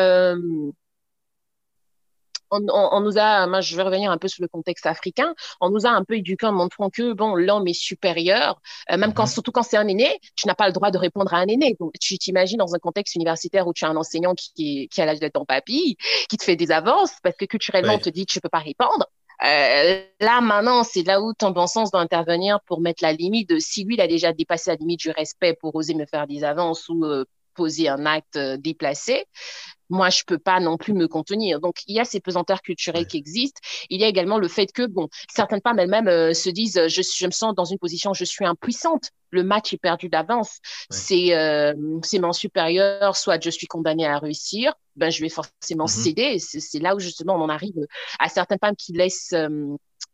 on, 2.52 3.00
nous 3.00 3.18
a, 3.18 3.46
moi 3.46 3.60
je 3.60 3.76
vais 3.76 3.82
revenir 3.82 4.10
un 4.10 4.18
peu 4.18 4.28
sur 4.28 4.42
le 4.42 4.48
contexte 4.48 4.86
africain, 4.86 5.34
on 5.60 5.70
nous 5.70 5.86
a 5.86 5.90
un 5.90 6.04
peu 6.04 6.16
éduqués 6.16 6.46
en 6.46 6.52
montrant 6.52 6.90
que 6.90 7.12
bon, 7.12 7.34
l'homme 7.34 7.66
est 7.66 7.72
supérieur, 7.72 8.60
euh, 8.90 8.96
même 8.96 9.14
quand, 9.14 9.24
mhm. 9.24 9.28
surtout 9.28 9.52
quand 9.52 9.62
c'est 9.62 9.76
un 9.76 9.88
aîné, 9.88 10.18
tu 10.36 10.46
n'as 10.46 10.54
pas 10.54 10.66
le 10.66 10.72
droit 10.72 10.90
de 10.90 10.98
répondre 10.98 11.32
à 11.34 11.38
un 11.38 11.46
aîné. 11.46 11.76
Donc 11.80 11.92
tu 12.00 12.18
t'imagines 12.18 12.58
dans 12.58 12.74
un 12.74 12.78
contexte 12.78 13.14
universitaire 13.14 13.66
où 13.66 13.72
tu 13.72 13.84
as 13.84 13.88
un 13.88 13.96
enseignant 13.96 14.34
qui, 14.34 14.88
qui 14.88 15.00
a 15.00 15.06
l'âge 15.06 15.20
de 15.20 15.28
ton 15.28 15.44
papy, 15.44 15.96
qui 16.28 16.36
te 16.36 16.44
fait 16.44 16.56
des 16.56 16.70
avances 16.70 17.12
parce 17.22 17.36
que 17.36 17.44
culturellement 17.44 17.94
on 17.94 17.98
te 17.98 18.10
dit 18.10 18.26
que 18.26 18.32
tu 18.32 18.40
peux 18.40 18.48
pas 18.48 18.58
répondre. 18.58 19.06
Euh, 19.44 20.02
là, 20.20 20.40
maintenant, 20.40 20.84
c'est 20.84 21.02
là 21.02 21.20
où 21.20 21.32
ton 21.34 21.50
bon 21.50 21.66
sens 21.66 21.90
doit 21.90 22.00
intervenir 22.00 22.60
pour 22.66 22.80
mettre 22.80 23.02
la 23.02 23.12
limite 23.12 23.48
de 23.48 23.58
si 23.58 23.84
lui, 23.84 23.94
il 23.94 24.00
a 24.00 24.06
déjà 24.06 24.32
dépassé 24.32 24.70
la 24.70 24.76
limite 24.76 25.00
du 25.00 25.10
respect 25.10 25.54
pour 25.54 25.74
oser 25.74 25.94
me 25.94 26.06
faire 26.06 26.28
des 26.28 26.44
avances 26.44 26.88
ou 26.88 27.04
euh, 27.04 27.24
poser 27.54 27.88
un 27.88 28.06
acte 28.06 28.38
déplacé 28.38 29.26
moi, 29.92 30.08
je 30.08 30.22
peux 30.26 30.38
pas 30.38 30.58
non 30.58 30.78
plus 30.78 30.94
me 30.94 31.06
contenir. 31.06 31.60
Donc, 31.60 31.76
il 31.86 31.94
y 31.94 32.00
a 32.00 32.04
ces 32.04 32.18
pesanteurs 32.18 32.62
culturelles 32.62 33.06
qui 33.06 33.18
existent. 33.18 33.60
Il 33.90 34.00
y 34.00 34.04
a 34.04 34.08
également 34.08 34.38
le 34.38 34.48
fait 34.48 34.72
que, 34.72 34.86
bon, 34.86 35.08
certaines 35.28 35.60
femmes 35.60 35.78
elles-mêmes 35.78 36.08
euh, 36.08 36.32
se 36.32 36.48
disent, 36.48 36.78
euh, 36.78 36.88
je, 36.88 37.02
je, 37.02 37.26
me 37.26 37.30
sens 37.30 37.54
dans 37.54 37.66
une 37.66 37.78
position, 37.78 38.14
je 38.14 38.24
suis 38.24 38.46
impuissante. 38.46 39.10
Le 39.30 39.44
match 39.44 39.72
est 39.72 39.78
perdu 39.78 40.08
d'avance. 40.08 40.58
C'est 40.90 41.34
euh, 41.34 41.74
c'est 42.02 42.18
mon 42.18 42.32
supérieur, 42.32 43.16
soit 43.16 43.42
je 43.42 43.50
suis 43.50 43.66
condamnée 43.66 44.06
à 44.06 44.18
réussir, 44.18 44.74
ben 44.96 45.10
je 45.10 45.22
vais 45.22 45.30
forcément 45.30 45.86
mm-hmm. 45.86 46.02
céder. 46.02 46.38
C'est 46.38 46.78
là 46.80 46.94
où 46.94 46.98
justement 46.98 47.36
on 47.36 47.42
en 47.42 47.48
arrive 47.48 47.86
à 48.18 48.28
certaines 48.28 48.58
femmes 48.58 48.76
qui 48.76 48.92
laissent 48.92 49.34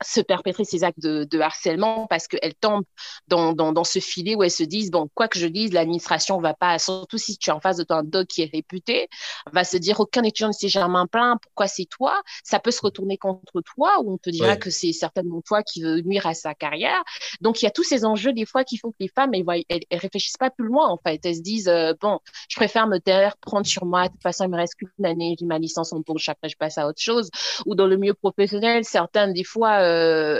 se 0.03 0.21
perpétrer 0.21 0.65
ces 0.65 0.85
actes 0.85 1.01
de, 1.01 1.25
de 1.25 1.41
harcèlement 1.41 2.07
parce 2.07 2.29
qu'elles 2.29 2.55
tombent 2.55 2.85
dans, 3.27 3.53
dans, 3.53 3.73
dans, 3.73 3.85
ce 3.85 3.99
filet 3.99 4.35
où 4.35 4.43
elles 4.43 4.51
se 4.51 4.63
disent, 4.63 4.91
bon, 4.91 5.09
quoi 5.15 5.29
que 5.29 5.39
je 5.39 5.47
dise, 5.47 5.73
l'administration 5.73 6.39
va 6.39 6.55
pas, 6.55 6.79
surtout 6.79 7.19
si 7.19 7.37
tu 7.37 7.51
es 7.51 7.53
en 7.53 7.61
face 7.61 7.79
de 7.79 7.85
toi 7.85 7.99
un 7.99 8.05
doc 8.05 8.29
qui 8.29 8.43
est 8.43 8.51
réputé, 8.53 9.09
va 9.53 9.65
se 9.65 9.77
dire, 9.77 10.01
aucun 10.01 10.23
étudiant 10.23 10.49
ne 10.49 10.53
s'est 10.53 10.69
jamais 10.69 10.99
plaint, 11.11 11.39
pourquoi 11.43 11.67
c'est 11.67 11.87
toi? 11.87 12.23
Ça 12.45 12.61
peut 12.61 12.71
se 12.71 12.81
retourner 12.81 13.19
contre 13.19 13.61
toi 13.61 14.01
ou 14.03 14.15
on 14.15 14.19
te 14.19 14.31
dira 14.31 14.57
que 14.57 14.71
c'est 14.71 14.93
certainement 14.93 15.43
toi 15.43 15.63
qui 15.63 15.83
veux 15.83 16.01
nuire 16.01 16.27
à 16.27 16.35
sa 16.35 16.55
carrière. 16.55 17.03
Donc, 17.41 17.63
il 17.63 17.65
y 17.65 17.69
a 17.69 17.71
tous 17.71 17.83
ces 17.83 18.05
enjeux 18.05 18.33
des 18.33 18.47
fois 18.47 18.65
qui 18.65 18.79
font 18.79 18.91
que 18.91 18.97
les 19.01 19.09
femmes, 19.09 19.33
elles, 19.35 19.65
elles, 19.69 19.99
réfléchissent 19.99 20.37
pas 20.37 20.51
plus 20.51 20.67
loin 20.67 20.89
en 20.89 20.99
fait. 20.99 21.21
Elles 21.25 21.37
se 21.37 21.43
disent, 21.43 21.69
euh, 21.69 21.93
bon, 22.01 22.21
je 22.49 22.57
préfère 22.57 22.87
me 22.87 22.99
taire, 22.99 23.37
prendre 23.39 23.67
sur 23.67 23.85
moi, 23.85 24.09
de 24.09 24.13
toute 24.13 24.23
façon, 24.23 24.45
il 24.45 24.51
me 24.51 24.57
reste 24.57 24.75
qu'une 24.77 25.07
année, 25.07 25.37
j'ai 25.39 25.47
ma 25.47 25.59
licence 25.59 25.93
en 25.93 26.03
poche, 26.03 26.29
après 26.29 26.49
je 26.49 26.57
passe 26.57 26.79
à 26.79 26.87
autre 26.87 27.01
chose. 27.01 27.31
Ou 27.67 27.75
dans 27.75 27.87
le 27.87 27.97
milieu 27.97 28.15
professionnel, 28.15 28.85
certaines, 28.85 29.33
des 29.33 29.45
fois, 29.45 29.81
euh, 29.81 29.88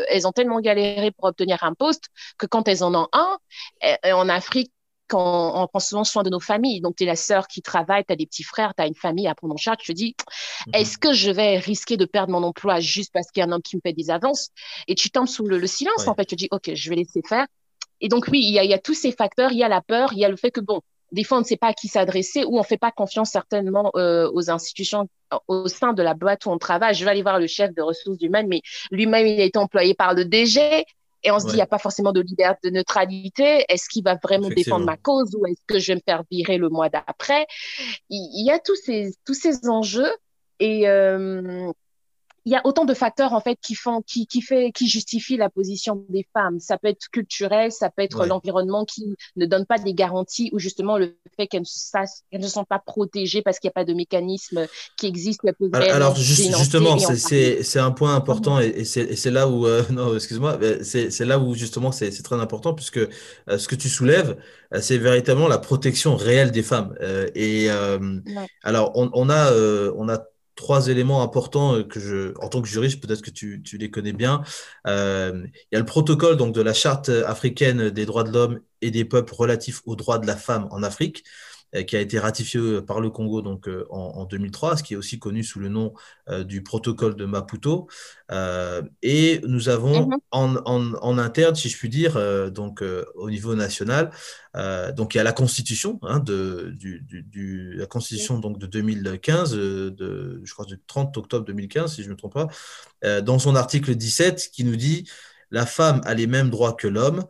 elles 0.09 0.27
ont 0.27 0.33
tellement 0.33 0.61
galéré 0.61 1.11
pour 1.11 1.25
obtenir 1.25 1.63
un 1.63 1.75
poste 1.75 2.07
que 2.39 2.47
quand 2.47 2.69
elles 2.69 2.85
en 2.85 2.95
ont 2.95 3.09
un, 3.13 3.39
en 4.13 4.29
Afrique, 4.29 4.73
on, 5.15 5.67
prend 5.69 5.81
souvent 5.81 6.05
soin 6.05 6.23
de 6.23 6.31
nos 6.31 6.41
familles. 6.41 6.81
Donc, 6.81 6.97
tu 6.97 7.05
es 7.05 7.07
la 7.07 7.17
sœur 7.17 7.47
qui 7.49 7.63
travaille, 7.63 8.05
tu 8.05 8.13
as 8.13 8.17
des 8.17 8.27
petits 8.27 8.43
frères, 8.43 8.75
tu 8.75 8.83
as 8.83 8.87
une 8.87 8.95
famille 8.95 9.27
à 9.27 9.35
prendre 9.35 9.55
en 9.55 9.57
charge. 9.57 9.79
Tu 9.79 9.93
te 9.93 9.97
dis, 9.97 10.15
mhm. 10.67 10.75
est-ce 10.75 10.99
que 10.99 11.13
je 11.13 11.31
vais 11.31 11.59
risquer 11.59 11.97
de 11.97 12.05
perdre 12.05 12.33
mon 12.33 12.43
emploi 12.43 12.81
juste 12.81 13.13
parce 13.13 13.31
qu'il 13.31 13.41
y 13.41 13.45
a 13.45 13.47
un 13.47 13.53
homme 13.53 13.63
qui 13.63 13.77
me 13.77 13.81
fait 13.81 13.93
des 13.93 14.11
avances? 14.11 14.51
Et 14.87 14.95
tu 14.95 15.11
tombes 15.11 15.29
sous 15.29 15.47
le, 15.47 15.67
silence, 15.67 16.07
en 16.07 16.15
fait. 16.15 16.25
Tu 16.25 16.37
te 16.37 16.41
dis, 16.41 16.49
OK, 16.51 16.71
je 16.75 16.91
vais 16.91 16.97
laisser 16.97 17.23
faire. 17.27 17.47
Et 18.01 18.09
donc, 18.09 18.27
oui, 18.29 18.41
il 18.43 18.53
y, 18.53 18.59
a, 18.59 18.65
il 18.65 18.71
y 18.71 18.75
a 18.75 18.79
tous 18.79 18.95
ces 18.95 19.13
facteurs. 19.13 19.53
Il 19.53 19.59
y 19.59 19.65
a 19.65 19.69
la 19.69 19.81
peur, 19.81 20.13
il 20.13 20.19
y 20.19 20.25
a 20.25 20.29
le 20.29 20.37
fait 20.37 20.51
que, 20.51 20.61
bon, 20.61 20.83
des 21.13 21.25
fois, 21.25 21.39
on 21.39 21.41
ne 21.41 21.47
sait 21.47 21.57
pas 21.57 21.69
à 21.69 21.73
qui 21.73 21.89
s'adresser 21.89 22.45
ou 22.45 22.57
on 22.57 22.61
ne 22.61 22.67
fait 22.67 22.79
pas 22.79 22.91
confiance 22.91 23.31
certainement 23.31 23.91
euh, 23.97 24.31
aux 24.33 24.51
institutions 24.51 25.09
au 25.47 25.69
sein 25.69 25.93
de 25.93 26.03
la 26.03 26.15
boîte 26.15 26.47
où 26.47 26.51
on 26.51 26.59
travaille. 26.59 26.95
Je 26.95 27.05
vais 27.05 27.11
aller 27.11 27.23
voir 27.23 27.39
le 27.39 27.47
chef 27.47 27.75
de 27.75 27.83
ressources 27.83 28.21
humaines, 28.21 28.47
mais 28.49 28.63
lui-même, 28.91 29.27
il 29.27 29.41
a 29.41 29.45
été 29.45 29.59
employé 29.59 29.95
par 29.95 30.15
le 30.15 30.25
DG. 30.25 30.85
Et 31.25 31.33
on 31.33 31.41
se 31.41 31.47
dit, 31.47 31.53
il 31.53 31.57
n'y 31.57 31.63
a 31.63 31.67
pas 31.67 31.79
forcément 31.79 32.13
de 32.13 32.21
liberté, 32.21 32.71
de 32.71 32.75
neutralité. 32.75 33.65
Est-ce 33.69 33.89
qu'il 33.89 34.05
va 34.05 34.17
vraiment 34.23 34.49
défendre 34.49 34.87
ma 34.87 34.97
cause 34.97 35.35
ou 35.37 35.47
est-ce 35.47 35.63
que 35.67 35.79
je 35.81 35.89
vais 35.89 35.97
me 35.97 36.01
faire 36.05 36.23
virer 36.31 36.59
le 36.59 36.69
mois 36.69 36.89
d'après? 36.89 37.47
Il 38.09 38.47
y 38.47 38.51
a 38.51 38.59
tous 38.61 38.77
ces, 38.77 39.13
tous 39.27 39.35
ces 39.35 39.69
enjeux. 39.69 40.13
Et, 40.61 40.89
euh, 40.89 41.73
il 42.49 42.53
y 42.53 42.57
a 42.57 42.63
autant 42.65 42.87
de 42.87 42.95
facteurs 42.95 43.35
en 43.35 43.43
fait 43.43 43.59
qui 43.61 43.75
font, 43.75 44.01
qui, 44.01 44.27
qui 44.27 44.41
fait, 44.41 44.73
qui 44.73 44.89
justifient 44.89 45.37
la 45.37 45.51
position 45.51 46.07
des 46.09 46.27
femmes. 46.33 46.61
Ça 46.61 46.79
peut 46.79 46.89
être 46.89 47.11
culturel, 47.13 47.71
ça 47.71 47.91
peut 47.91 48.01
être 48.01 48.25
l'environnement 48.25 48.87
qui 48.87 49.17
ne 49.37 49.45
donne 49.45 49.67
pas 49.67 49.77
des 49.77 49.93
garanties 49.93 50.49
ou 50.55 50.59
justement 50.59 50.97
le 50.97 51.15
fait 51.37 51.47
qu'elles 51.47 51.61
ne, 51.61 52.39
ne 52.39 52.49
sont 52.49 52.65
pas 52.65 52.79
protégées 52.79 53.43
parce 53.43 53.59
qu'il 53.59 53.69
n'y 53.69 53.73
a 53.73 53.79
pas 53.79 53.85
de 53.85 53.93
mécanisme 53.93 54.67
qui 54.97 55.07
existe. 55.07 55.43
Alors, 55.75 56.17
justement, 56.17 56.97
c'est 56.99 57.79
un 57.79 57.91
point 57.91 58.15
important 58.15 58.59
et, 58.61 58.85
c'est 58.87 59.31
là 59.31 59.47
où, 59.47 59.67
euh, 59.67 59.83
non, 59.91 60.15
excuse-moi, 60.15 60.59
c'est 60.83 61.27
là 61.27 61.39
où 61.39 61.55
justement 61.55 61.93
c'est 61.93 62.11
très 62.23 62.41
important 62.41 62.73
puisque 62.73 62.97
euh, 62.97 63.59
ce 63.59 63.69
que 63.69 63.75
tu 63.75 63.91
soulèves, 63.91 64.39
euh, 64.73 64.81
c'est 64.81 64.97
véritablement 64.97 65.49
la 65.49 65.59
protection 65.59 66.17
réelle 66.17 66.51
des 66.51 66.63
femmes. 66.63 66.95
et 67.35 67.69
alors, 68.63 68.93
on, 68.95 69.11
on 69.13 69.29
a, 69.29 69.53
on 69.97 70.09
a 70.09 70.19
trois 70.59 70.89
éléments 70.89 71.23
importants 71.23 71.77
euh, 71.77 71.85
que 71.85 72.01
je, 72.01 72.35
en 72.43 72.49
tant 72.49 72.61
que 72.61 72.69
juriste, 72.69 73.01
peut-être 73.01 73.23
que 73.23 73.31
tu, 73.31 73.63
tu, 73.63 73.79
les 73.79 73.91
connais 73.91 74.13
bien. 74.13 74.43
Euh, 74.87 75.47
il 75.47 75.75
y 75.75 75.77
a 75.77 75.79
le 75.79 75.87
protocole 75.87 76.37
donc, 76.37 76.53
de 76.53 76.61
la 76.61 76.75
Charte 76.75 77.09
africaine 77.09 77.91
des 77.91 78.05
droits 78.07 78.25
de 78.25 78.33
l'homme 78.33 78.61
et 78.83 78.91
des 78.91 79.05
peuples 79.05 79.33
relatifs 79.35 79.83
aux 79.87 79.95
droits 79.95 80.19
de 80.19 80.27
la 80.27 80.37
femme 80.37 80.67
en 80.73 80.83
Afrique. 80.83 81.25
Qui 81.87 81.97
a 81.97 82.01
été 82.01 82.19
ratifié 82.19 82.81
par 82.83 83.01
le 83.01 83.11
Congo 83.11 83.43
donc, 83.43 83.69
en, 83.91 84.25
2003, 84.25 84.79
ce 84.79 84.83
qui 84.83 84.95
est 84.95 84.97
aussi 84.97 85.19
connu 85.19 85.45
sous 85.45 85.61
le 85.61 85.69
nom 85.69 85.93
du 86.45 86.63
protocole 86.63 87.15
de 87.15 87.25
Maputo. 87.25 87.89
et 89.03 89.41
nous 89.47 89.69
avons 89.69 90.07
mhm. 90.07 90.19
en, 90.31 90.57
en, 90.95 91.19
interne, 91.19 91.55
si 91.55 91.69
je 91.69 91.77
puis 91.77 91.89
dire, 91.89 92.19
donc 92.51 92.83
au 93.15 93.31
niveau 93.31 93.55
national, 93.55 94.11
donc 94.97 95.15
il 95.15 95.19
y 95.19 95.21
a 95.21 95.25
la 95.25 95.33
Constitution, 95.33 95.99
hein, 96.03 96.21
de, 96.21 96.73
du, 96.75 97.03
du, 97.03 97.75
la 97.75 97.87
Constitution 97.87 98.39
donc, 98.39 98.59
de 98.59 98.67
2015, 98.67 99.53
de, 99.53 100.41
je 100.43 100.53
crois 100.53 100.65
du 100.65 100.81
30 100.87 101.17
octobre 101.19 101.45
2015, 101.45 101.95
si 101.95 102.03
je 102.03 102.09
ne 102.09 102.13
me 102.13 102.17
trompe 102.17 102.35
pas, 102.35 103.21
dans 103.21 103.39
son 103.39 103.57
article 103.57 103.95
17 103.95 104.51
qui 104.53 104.65
nous 104.65 104.77
dit 104.77 105.09
la 105.51 105.67
femme 105.67 106.01
a 106.05 106.15
les 106.15 106.27
mêmes 106.27 106.51
droits 106.51 106.75
que 106.75 106.87
l'homme. 106.89 107.25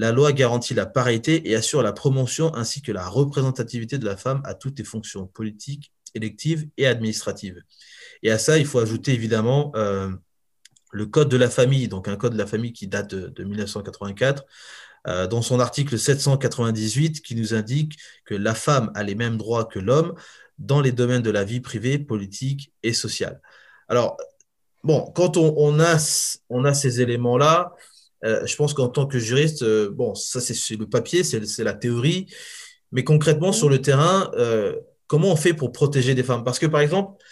La 0.00 0.12
loi 0.12 0.32
garantit 0.32 0.72
la 0.72 0.86
parité 0.86 1.50
et 1.50 1.54
assure 1.54 1.82
la 1.82 1.92
promotion 1.92 2.54
ainsi 2.54 2.80
que 2.80 2.90
la 2.90 3.06
représentativité 3.06 3.98
de 3.98 4.06
la 4.06 4.16
femme 4.16 4.40
à 4.46 4.54
toutes 4.54 4.78
les 4.78 4.84
fonctions 4.84 5.26
politiques, 5.26 5.92
électives 6.14 6.66
et 6.78 6.86
administratives. 6.86 7.62
Et 8.22 8.30
à 8.30 8.38
ça, 8.38 8.56
il 8.56 8.64
faut 8.64 8.78
ajouter 8.78 9.12
évidemment 9.12 9.72
euh, 9.76 10.10
le 10.90 11.04
Code 11.04 11.28
de 11.28 11.36
la 11.36 11.50
famille, 11.50 11.86
donc 11.86 12.08
un 12.08 12.16
Code 12.16 12.32
de 12.32 12.38
la 12.38 12.46
famille 12.46 12.72
qui 12.72 12.86
date 12.86 13.14
de, 13.14 13.44
1984, 13.44 14.46
euh, 15.06 15.26
dans 15.26 15.42
son 15.42 15.60
article 15.60 15.98
798 15.98 17.20
qui 17.20 17.34
nous 17.34 17.52
indique 17.52 17.98
que 18.24 18.34
la 18.34 18.54
femme 18.54 18.90
a 18.94 19.02
les 19.02 19.14
mêmes 19.14 19.36
droits 19.36 19.66
que 19.66 19.78
l'homme 19.78 20.14
dans 20.56 20.80
les 20.80 20.92
domaines 20.92 21.20
de 21.20 21.30
la 21.30 21.44
vie 21.44 21.60
privée, 21.60 21.98
politique 21.98 22.72
et 22.82 22.94
sociale. 22.94 23.42
Alors, 23.86 24.16
bon, 24.82 25.12
quand 25.14 25.36
on, 25.36 25.78
a, 25.78 26.42
on 26.48 26.64
a 26.64 26.72
ces 26.72 27.02
éléments-là, 27.02 27.74
euh, 28.24 28.46
je 28.46 28.56
pense 28.56 28.74
qu'en 28.74 28.88
tant 28.88 29.06
que 29.06 29.18
juriste, 29.18 29.62
euh, 29.62 29.90
bon, 29.90 30.14
ça 30.14 30.40
c'est 30.40 30.76
le 30.76 30.86
papier, 30.86 31.24
c'est 31.24 31.64
la 31.64 31.72
théorie, 31.72 32.26
mais 32.92 33.04
concrètement 33.04 33.52
sur 33.52 33.70
le 33.70 33.80
terrain, 33.80 34.30
euh, 34.34 34.76
comment 35.06 35.32
on 35.32 35.36
fait 35.36 35.54
pour 35.54 35.72
protéger 35.72 36.14
des 36.14 36.22
femmes? 36.22 36.44
Parce 36.44 36.58
que 36.58 36.66
par 36.66 36.80
exemple, 36.80 37.22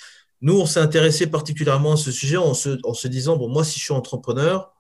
nous, 0.41 0.59
on 0.59 0.67
s'est 0.67 0.81
intéressé 0.81 1.27
particulièrement 1.27 1.93
à 1.93 1.97
ce 1.97 2.11
sujet 2.11 2.37
en 2.37 2.55
se, 2.55 2.79
en 2.85 2.95
se, 2.95 3.09
disant, 3.09 3.37
bon, 3.37 3.49
moi, 3.49 3.65
si 3.65 3.79
je 3.79 3.85
suis 3.85 3.93
entrepreneur, 3.93 4.73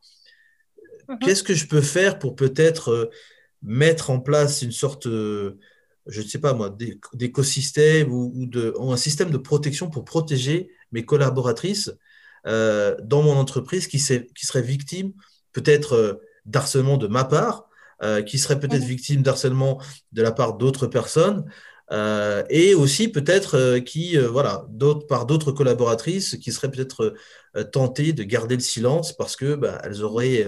mhm. 1.08 1.18
qu'est-ce 1.18 1.42
que 1.42 1.54
je 1.54 1.66
peux 1.66 1.82
faire 1.82 2.18
pour 2.18 2.36
peut-être 2.36 3.10
mettre 3.62 4.10
en 4.10 4.20
place 4.20 4.62
une 4.62 4.72
sorte, 4.72 5.06
je 5.06 5.52
ne 6.06 6.26
sais 6.26 6.38
pas 6.38 6.54
moi, 6.54 6.74
d'écosystème 7.12 8.12
ou, 8.12 8.32
ou, 8.34 8.46
de, 8.46 8.72
ou 8.78 8.92
un 8.92 8.96
système 8.96 9.30
de 9.30 9.36
protection 9.36 9.90
pour 9.90 10.04
protéger 10.04 10.70
mes 10.92 11.04
collaboratrices 11.04 11.92
dans 12.44 13.22
mon 13.22 13.32
entreprise 13.32 13.88
qui, 13.88 13.98
qui 13.98 14.46
serait 14.46 14.62
victime 14.62 15.12
peut-être 15.52 15.94
euh, 15.94 16.14
d'harcèlement 16.46 16.96
de 16.96 17.06
ma 17.06 17.24
part, 17.24 17.68
euh, 18.02 18.22
qui 18.22 18.38
serait 18.38 18.60
peut-être 18.60 18.82
mhm. 18.82 18.88
victime 18.88 19.22
d'harcèlement 19.22 19.80
de 20.12 20.22
la 20.22 20.32
part 20.32 20.54
d'autres 20.54 20.86
personnes, 20.86 21.44
et 22.50 22.74
aussi 22.74 23.08
peut-être 23.08 23.78
qui, 23.78 24.18
voilà, 24.18 24.66
par 25.08 25.24
d'autres 25.24 25.52
collaboratrices 25.52 26.36
qui 26.36 26.52
seraient 26.52 26.70
peut-être 26.70 27.14
tentées 27.72 28.12
de 28.12 28.24
garder 28.24 28.56
le 28.56 28.60
silence 28.60 29.16
parce 29.16 29.36
que 29.36 29.54
bah, 29.54 29.80
elles 29.82 30.02
auraient 30.02 30.46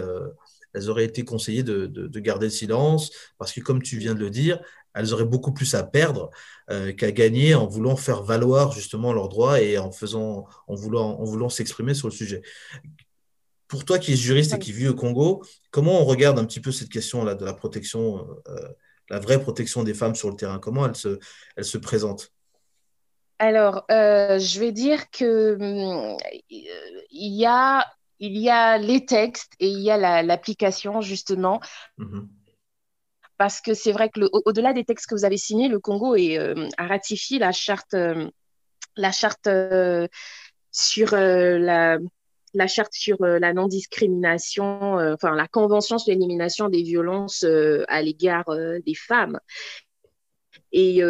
elles 0.74 0.90
auraient 0.90 1.06
été 1.06 1.24
conseillées 1.24 1.62
de, 1.62 1.86
de, 1.86 2.20
garder 2.20 2.46
le 2.46 2.50
silence, 2.50 3.10
parce 3.38 3.52
que 3.52 3.60
comme 3.60 3.82
tu 3.82 3.96
viens 3.96 4.14
de 4.14 4.20
le 4.20 4.30
dire, 4.30 4.60
elles 4.94 5.12
auraient 5.12 5.24
beaucoup 5.24 5.52
plus 5.52 5.74
à 5.74 5.82
perdre 5.82 6.30
euh, 6.70 6.92
qu'à 6.92 7.12
gagner 7.12 7.54
en 7.54 7.66
voulant 7.66 7.96
faire 7.96 8.22
valoir 8.22 8.72
justement 8.72 9.12
leurs 9.12 9.28
droits 9.28 9.60
et 9.60 9.78
en 9.78 9.92
faisant, 9.92 10.46
en 10.66 10.74
voulant, 10.74 11.18
en 11.20 11.24
voulant 11.24 11.48
s'exprimer 11.48 11.94
sur 11.94 12.08
le 12.08 12.12
sujet. 12.12 12.42
Pour 13.70 13.84
toi 13.84 14.00
qui 14.00 14.12
es 14.12 14.16
juriste 14.16 14.52
et 14.52 14.58
qui 14.58 14.72
vis 14.72 14.88
au 14.88 14.94
Congo, 14.94 15.44
comment 15.70 16.02
on 16.02 16.04
regarde 16.04 16.40
un 16.40 16.44
petit 16.44 16.58
peu 16.58 16.72
cette 16.72 16.88
question-là 16.88 17.36
de 17.36 17.44
la 17.44 17.54
protection, 17.54 18.26
euh, 18.48 18.68
la 19.08 19.20
vraie 19.20 19.40
protection 19.40 19.84
des 19.84 19.94
femmes 19.94 20.16
sur 20.16 20.28
le 20.28 20.34
terrain? 20.34 20.58
Comment 20.58 20.86
elle 20.86 20.96
se, 20.96 21.20
elle 21.54 21.64
se 21.64 21.78
présente? 21.78 22.32
Alors, 23.38 23.84
euh, 23.92 24.40
je 24.40 24.58
vais 24.58 24.72
dire 24.72 25.08
que 25.12 25.54
hum, 25.54 26.18
il 26.50 27.32
y 27.38 27.46
a 27.46 27.86
il 28.18 28.36
y 28.36 28.50
a 28.50 28.76
les 28.76 29.06
textes 29.06 29.52
et 29.60 29.68
il 29.68 29.80
y 29.80 29.90
a 29.92 30.22
l'application 30.22 31.00
justement. 31.00 31.60
Mm-hmm 31.98 32.26
parce 33.38 33.62
que 33.62 33.72
c'est 33.72 33.92
vrai 33.92 34.10
que 34.10 34.20
au-delà 34.44 34.74
des 34.74 34.84
textes 34.84 35.06
que 35.06 35.14
vous 35.14 35.24
avez 35.24 35.38
signés, 35.38 35.68
le 35.68 35.80
Congo 35.80 36.14
euh, 36.14 36.68
a 36.76 36.86
ratifié 36.86 37.38
la 37.38 37.52
charte, 37.52 37.96
la 38.96 39.12
charte 39.12 39.48
sur 40.70 41.12
la, 41.12 41.98
la 42.54 42.66
charte 42.66 42.92
sur 42.92 43.16
la 43.20 43.52
non-discrimination, 43.52 44.94
enfin 45.12 45.34
la 45.34 45.48
convention 45.48 45.98
sur 45.98 46.12
l'élimination 46.12 46.68
des 46.68 46.82
violences 46.82 47.44
à 47.88 48.02
l'égard 48.02 48.46
des 48.84 48.94
femmes. 48.94 49.38
Et 50.72 51.02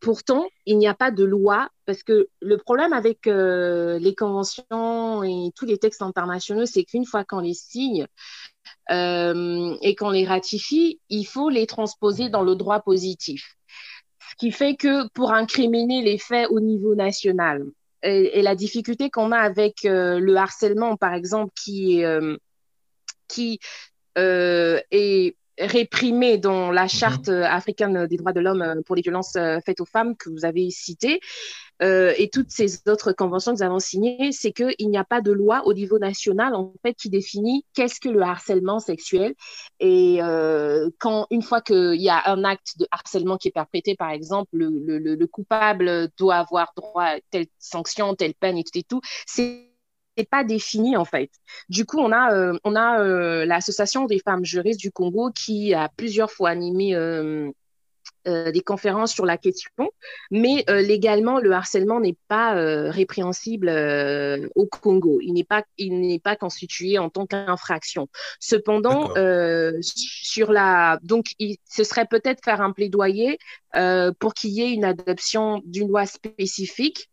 pourtant, 0.00 0.46
il 0.66 0.78
n'y 0.78 0.88
a 0.88 0.94
pas 0.94 1.10
de 1.10 1.24
loi, 1.24 1.68
parce 1.86 2.02
que 2.02 2.28
le 2.40 2.56
problème 2.56 2.92
avec 2.92 3.26
les 3.26 4.14
conventions 4.14 5.22
et 5.22 5.50
tous 5.56 5.66
les 5.66 5.78
textes 5.78 6.02
internationaux, 6.02 6.66
c'est 6.66 6.84
qu'une 6.84 7.06
fois 7.06 7.24
qu'on 7.24 7.40
les 7.40 7.54
signe, 7.54 8.06
euh, 8.90 9.76
et 9.80 9.94
qu'on 9.94 10.10
les 10.10 10.24
ratifie, 10.24 11.00
il 11.08 11.24
faut 11.24 11.48
les 11.48 11.66
transposer 11.66 12.28
dans 12.28 12.42
le 12.42 12.56
droit 12.56 12.80
positif. 12.80 13.56
Ce 14.30 14.34
qui 14.36 14.50
fait 14.50 14.76
que 14.76 15.08
pour 15.10 15.32
incriminer 15.32 16.02
les 16.02 16.18
faits 16.18 16.48
au 16.50 16.60
niveau 16.60 16.94
national, 16.94 17.64
et, 18.02 18.42
la 18.42 18.54
difficulté 18.54 19.10
qu'on 19.10 19.32
a 19.32 19.38
avec 19.38 19.84
euh, 19.84 20.18
le 20.18 20.36
harcèlement, 20.36 20.96
par 20.96 21.14
exemple, 21.14 21.52
qui, 21.54 22.04
euh, 22.04 22.36
qui 23.28 23.58
est 24.16 25.36
réprimé 25.58 26.38
dans 26.38 26.70
la 26.70 26.84
mhm. 26.84 26.88
charte 26.88 27.28
africaine 27.28 28.06
des 28.06 28.16
droits 28.16 28.32
de 28.32 28.40
l'homme 28.40 28.82
pour 28.86 28.96
les 28.96 29.02
violences 29.02 29.36
faites 29.64 29.80
aux 29.80 29.86
femmes 29.86 30.16
que 30.16 30.30
vous 30.30 30.44
avez 30.44 30.70
citée, 30.70 31.20
euh, 31.82 32.12
et 32.16 32.28
toutes 32.28 32.50
ces 32.50 32.80
autres 32.88 33.12
conventions 33.12 33.52
que 33.52 33.58
nous 33.58 33.62
avons 33.64 33.80
signées, 33.80 34.30
c'est 34.30 34.52
qu'il 34.52 34.88
n'y 34.88 34.98
a 34.98 35.04
pas 35.04 35.20
de 35.20 35.32
loi 35.32 35.62
au 35.66 35.74
niveau 35.74 35.98
national 35.98 36.54
en 36.54 36.72
fait 36.82 36.94
qui 36.94 37.10
définit 37.10 37.64
qu'est-ce 37.74 37.98
que 37.98 38.08
le 38.08 38.22
harcèlement 38.22 38.78
sexuel. 38.78 39.34
Et 39.80 40.22
euh, 40.22 40.90
quand 40.98 41.26
une 41.30 41.42
fois 41.42 41.60
qu'il 41.60 42.00
y 42.00 42.08
a 42.08 42.22
un 42.30 42.44
acte 42.44 42.78
de 42.78 42.86
harcèlement 42.92 43.36
qui 43.36 43.48
est 43.48 43.52
perpétré, 43.52 43.96
par 43.96 44.10
exemple, 44.10 44.50
le, 44.52 44.70
le, 44.70 45.16
le 45.16 45.26
coupable 45.26 46.08
doit 46.18 46.36
avoir 46.36 46.72
droit 46.76 47.04
à 47.04 47.20
telle 47.30 47.46
sanction, 47.58 48.14
telle 48.14 48.34
peine 48.34 48.58
et 48.58 48.64
tout 48.64 48.78
et 48.78 48.84
tout, 48.84 49.00
c'est 49.26 49.71
n'est 50.16 50.24
pas 50.24 50.44
défini 50.44 50.96
en 50.96 51.04
fait. 51.04 51.30
Du 51.68 51.84
coup, 51.86 51.98
on 51.98 52.12
a, 52.12 52.34
euh, 52.34 52.58
on 52.64 52.76
a 52.76 53.00
euh, 53.00 53.44
l'association 53.44 54.06
des 54.06 54.18
femmes 54.18 54.44
juristes 54.44 54.80
du 54.80 54.90
Congo 54.90 55.30
qui 55.30 55.74
a 55.74 55.88
plusieurs 55.96 56.30
fois 56.30 56.50
animé 56.50 56.94
euh, 56.94 57.50
des 58.26 58.60
conférences 58.60 59.12
sur 59.12 59.26
la 59.26 59.36
question, 59.36 59.90
mais 60.30 60.64
légalement, 60.68 61.40
le 61.40 61.50
harcèlement 61.50 61.98
n'est 61.98 62.16
pas 62.28 62.52
répréhensible 62.88 63.68
au 64.54 64.66
Congo. 64.66 65.18
Il 65.20 65.32
n'est 65.32 65.42
pas, 65.42 65.64
il 65.76 66.00
n'est 66.00 66.20
pas 66.20 66.36
constitué 66.36 66.98
en 66.98 67.10
tant 67.10 67.26
qu'infraction. 67.26 68.08
Cependant, 68.38 69.12
sur 69.80 70.52
la, 70.52 71.00
donc, 71.02 71.32
ce 71.68 71.82
serait 71.82 72.06
peut-être 72.06 72.44
faire 72.44 72.60
un 72.60 72.70
plaidoyer 72.70 73.38
pour 74.20 74.34
qu'il 74.34 74.50
y 74.50 74.62
ait 74.62 74.72
une 74.72 74.84
adoption 74.84 75.60
d'une 75.64 75.88
loi 75.88 76.06
spécifique 76.06 77.10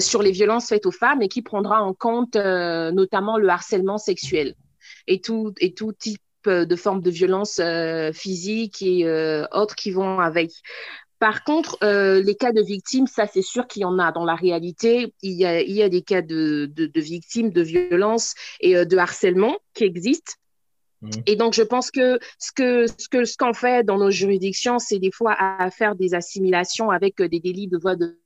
sur 0.00 0.22
les 0.22 0.30
violences 0.30 0.68
faites 0.68 0.86
aux 0.86 0.90
femmes 0.90 1.22
et 1.22 1.28
qui 1.28 1.42
prendra 1.42 1.82
en 1.82 1.94
compte 1.94 2.36
notamment 2.36 3.38
le 3.38 3.48
harcèlement 3.48 3.98
sexuel 3.98 4.54
et 5.06 5.20
tout, 5.20 5.52
et 5.60 5.74
tout 5.74 5.92
type 5.92 6.20
euh, 6.46 6.64
de 6.64 6.76
formes 6.76 7.02
de 7.02 7.10
violence 7.10 7.58
euh, 7.58 8.12
physique 8.12 8.80
et 8.80 9.04
euh, 9.04 9.44
autres 9.52 9.74
qui 9.74 9.90
vont 9.90 10.20
avec. 10.20 10.52
Par 11.18 11.44
contre, 11.44 11.76
les 11.82 12.34
cas 12.34 12.50
de 12.50 12.62
victimes, 12.62 13.06
ça 13.06 13.26
c'est 13.26 13.42
sûr 13.42 13.66
qu'il 13.66 13.82
y 13.82 13.84
en 13.84 13.98
a 13.98 14.10
dans 14.10 14.24
la 14.24 14.34
réalité. 14.34 15.12
Il 15.20 15.32
y 15.32 15.44
a, 15.44 15.60
il 15.60 15.72
y 15.72 15.82
a 15.82 15.90
des 15.90 16.00
cas 16.00 16.22
de, 16.22 16.64
de, 16.64 17.00
victimes 17.00 17.50
de 17.50 17.60
violence 17.60 18.34
et 18.60 18.86
de 18.86 18.96
harcèlement 18.96 19.58
qui 19.74 19.84
existent. 19.84 20.32
Mmh. 21.02 21.10
Et 21.26 21.36
donc, 21.36 21.52
je 21.52 21.62
pense 21.62 21.90
que 21.90 22.18
ce 22.38 22.52
que 22.52 22.86
ce 22.86 23.06
que 23.10 23.26
ce 23.26 23.36
qu'on 23.36 23.52
fait 23.52 23.84
dans 23.84 23.98
nos 23.98 24.10
juridictions, 24.10 24.78
c'est 24.78 24.98
des 24.98 25.12
fois 25.12 25.36
à 25.38 25.70
faire 25.70 25.94
des 25.94 26.14
assimilations 26.14 26.88
avec 26.88 27.20
des 27.20 27.38
délits 27.38 27.68
de 27.68 27.76
voie 27.76 27.96
de 27.96 28.18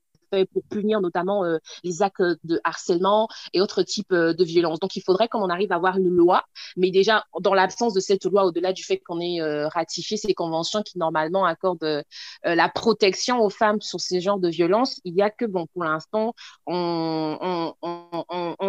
pour 0.53 0.63
punir 0.65 1.01
notamment 1.01 1.45
euh, 1.45 1.59
les 1.83 2.03
actes 2.03 2.23
de 2.45 2.61
harcèlement 2.65 3.29
et 3.53 3.61
autres 3.61 3.83
types 3.83 4.13
euh, 4.13 4.35
de 4.35 4.45
violences. 4.45 4.81
Donc, 4.81 4.97
il 4.97 5.03
faudrait 5.03 5.29
qu'on 5.29 5.49
arrive 5.49 5.73
à 5.73 5.77
avoir 5.77 5.97
une 5.97 6.09
loi, 6.09 6.45
mais 6.77 6.91
déjà, 6.91 7.25
dans 7.41 7.55
l'absence 7.55 7.95
de 7.95 8.01
cette 8.01 8.25
loi, 8.25 8.45
au-delà 8.45 8.73
du 8.73 8.85
fait 8.85 8.99
qu'on 8.99 9.21
ait 9.21 9.41
euh, 9.41 9.69
ratifié 9.69 10.17
ces 10.17 10.35
conventions 10.35 10.83
qui 10.83 10.99
normalement 10.99 11.45
accordent 11.45 12.05
la 12.45 12.69
protection 12.69 13.41
aux 13.41 13.51
femmes 13.51 13.81
sur 13.81 14.01
ces 14.01 14.21
genres 14.21 14.39
de 14.39 14.49
violences, 14.49 15.01
il 15.05 15.15
y 15.15 15.23
a 15.23 15.31
que, 15.31 15.45
bon, 15.45 15.67
pour 15.73 15.85
l'instant, 15.85 16.35
on, 16.67 17.75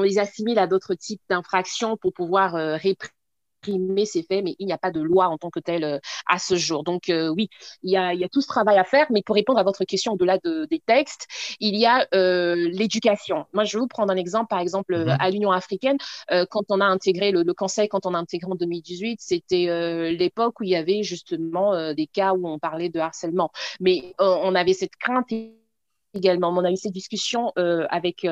les 0.02 0.20
assimile 0.20 0.60
à 0.60 0.68
d'autres 0.68 0.94
types 0.94 1.22
d'infractions 1.30 1.98
pour 1.98 2.14
pouvoir 2.14 2.54
réprimer 2.54 3.15
réprimer 3.66 4.06
ces 4.06 4.24
faits, 4.24 4.44
mais 4.44 4.56
il 4.60 4.66
n'y 4.66 4.74
a 4.74 4.78
pas 4.78 4.92
de 4.92 5.02
loi 5.02 5.28
en 5.28 5.38
tant 5.38 5.50
que 5.50 5.60
telle 5.60 5.84
euh, 5.84 6.00
à 6.28 6.40
ce 6.40 6.56
jour. 6.56 6.84
Donc 6.84 7.10
euh, 7.10 7.30
oui, 7.30 7.50
il 7.84 7.92
y, 7.92 7.98
a, 7.98 8.14
il 8.14 8.20
y, 8.20 8.24
a, 8.24 8.30
tout 8.30 8.42
ce 8.42 8.48
travail 8.48 8.78
à 8.78 8.84
faire, 8.84 9.08
mais 9.10 9.22
pour 9.24 9.36
répondre 9.36 9.60
à 9.60 9.64
votre 9.64 9.84
question 9.86 10.14
au-delà 10.14 10.38
de, 10.40 10.66
des 10.70 10.80
textes, 10.80 11.28
il 11.60 11.76
y 11.76 11.86
a 11.86 12.08
euh, 12.14 12.56
l'éducation. 12.56 13.46
Moi, 13.54 13.64
je 13.64 13.78
vais 13.78 13.82
vous 13.82 13.88
prendre 13.88 14.12
un 14.12 14.18
exemple, 14.18 14.48
par 14.50 14.60
exemple, 14.60 14.98
mhm. 14.98 15.18
à 15.20 15.30
l'Union 15.30 15.52
africaine, 15.52 15.98
quand 16.50 16.64
on 16.70 16.82
a 16.82 16.86
intégré 16.86 17.32
le, 17.32 17.44
le, 17.44 17.54
Conseil, 17.54 17.88
quand 17.88 18.06
on 18.06 18.14
a 18.14 18.18
intégré 18.18 18.52
en 18.52 18.56
2018, 18.56 19.20
c'était 19.22 20.12
l'époque 20.12 20.60
où 20.60 20.64
il 20.64 20.70
y 20.70 20.76
avait 20.76 21.04
justement 21.04 21.94
des 21.94 22.08
cas 22.08 22.34
où 22.34 22.48
on 22.48 22.60
parlait 22.60 22.90
de 22.90 23.00
harcèlement. 23.00 23.52
Mais 23.80 24.14
on 24.20 24.54
avait 24.56 24.74
cette 24.74 24.96
crainte 24.96 25.28
également. 26.14 26.50
On 26.50 26.64
a 26.64 26.72
eu 26.72 26.76
cette 26.76 26.92
discussion 26.92 27.54
avec 27.56 28.26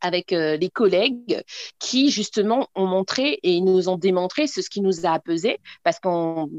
avec 0.00 0.32
euh, 0.32 0.56
les 0.56 0.70
collègues 0.70 1.42
qui 1.78 2.10
justement 2.10 2.68
ont 2.74 2.86
montré 2.86 3.38
et 3.42 3.60
nous 3.60 3.88
ont 3.88 3.96
démontré 3.96 4.46
ce, 4.46 4.60
qui 4.60 4.80
nous 4.80 5.06
a 5.06 5.10
apaisé 5.10 5.58
parce 5.82 5.98
qu'on 6.00 6.50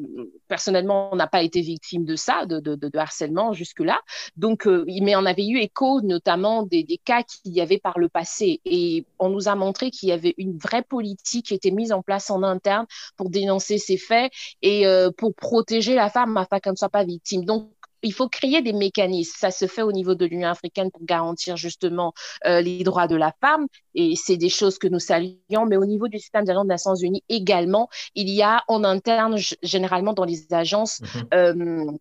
personnellement 0.47 1.09
on 1.11 1.15
n'a 1.15 1.27
pas 1.27 1.43
été 1.43 1.61
victime 1.61 2.05
de 2.05 2.15
ça 2.15 2.45
de, 2.45 2.97
harcèlement 2.97 3.53
jusque 3.53 3.81
là 3.81 3.99
donc 4.35 4.67
euh, 4.67 4.85
mais 5.01 5.15
on 5.15 5.25
avait 5.25 5.45
eu 5.45 5.59
écho 5.59 6.01
notamment 6.01 6.63
des, 6.63 6.83
des 6.83 6.97
cas 6.97 7.23
qu'il 7.23 7.53
y 7.53 7.61
avait 7.61 7.77
par 7.77 7.99
le 7.99 8.09
passé 8.09 8.61
et 8.65 9.05
on 9.19 9.29
nous 9.29 9.47
a 9.47 9.55
montré 9.55 9.91
qu'il 9.91 10.09
y 10.09 10.11
avait 10.11 10.33
une 10.37 10.57
vraie 10.57 10.83
politique 10.83 11.47
qui 11.47 11.53
était 11.53 11.71
mise 11.71 11.91
en 11.91 12.01
place 12.01 12.29
en 12.29 12.43
interne 12.43 12.85
pour 13.17 13.29
dénoncer 13.29 13.77
ces 13.77 13.97
faits 13.97 14.31
et 14.61 14.85
euh, 14.87 15.11
pour 15.15 15.33
protéger 15.35 15.95
la 15.95 16.09
femme 16.09 16.37
afin 16.37 16.59
qu'elle 16.59 16.73
ne 16.73 16.77
soit 16.77 16.89
pas 16.89 17.03
victime. 17.03 17.45
Donc 17.45 17.71
il 18.01 18.13
faut 18.13 18.29
créer 18.29 18.61
des 18.61 18.73
mécanismes. 18.73 19.33
Ça 19.37 19.51
se 19.51 19.67
fait 19.67 19.81
au 19.81 19.91
niveau 19.91 20.15
de 20.15 20.25
l'Union 20.25 20.49
africaine 20.49 20.91
pour 20.91 21.03
garantir 21.05 21.57
justement 21.57 22.13
euh, 22.45 22.61
les 22.61 22.83
droits 22.83 23.07
de 23.07 23.15
la 23.15 23.33
femme 23.41 23.67
et 23.95 24.15
c'est 24.15 24.37
des 24.37 24.49
choses 24.49 24.77
que 24.77 24.87
nous 24.87 24.99
saluons. 24.99 25.65
Mais 25.67 25.77
au 25.77 25.85
niveau 25.85 26.07
du 26.07 26.19
système 26.19 26.45
des 26.45 26.53
Nations 26.65 26.95
Unies 26.95 27.23
également, 27.29 27.89
il 28.15 28.29
y 28.29 28.41
a 28.41 28.63
en 28.67 28.83
interne, 28.83 29.37
généralement 29.63 30.13
dans 30.13 30.25
les 30.25 30.51
agences, 30.51 31.01
mm-hmm. 31.01 31.27
euh, 31.33 31.91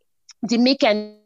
des 0.43 0.59
mécanismes 0.59 1.19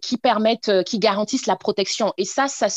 qui 0.00 0.16
permettent, 0.16 0.68
euh, 0.68 0.82
qui 0.82 0.98
garantissent 0.98 1.46
la 1.46 1.56
protection. 1.56 2.12
Et 2.16 2.24
ça, 2.24 2.48
ça 2.48 2.68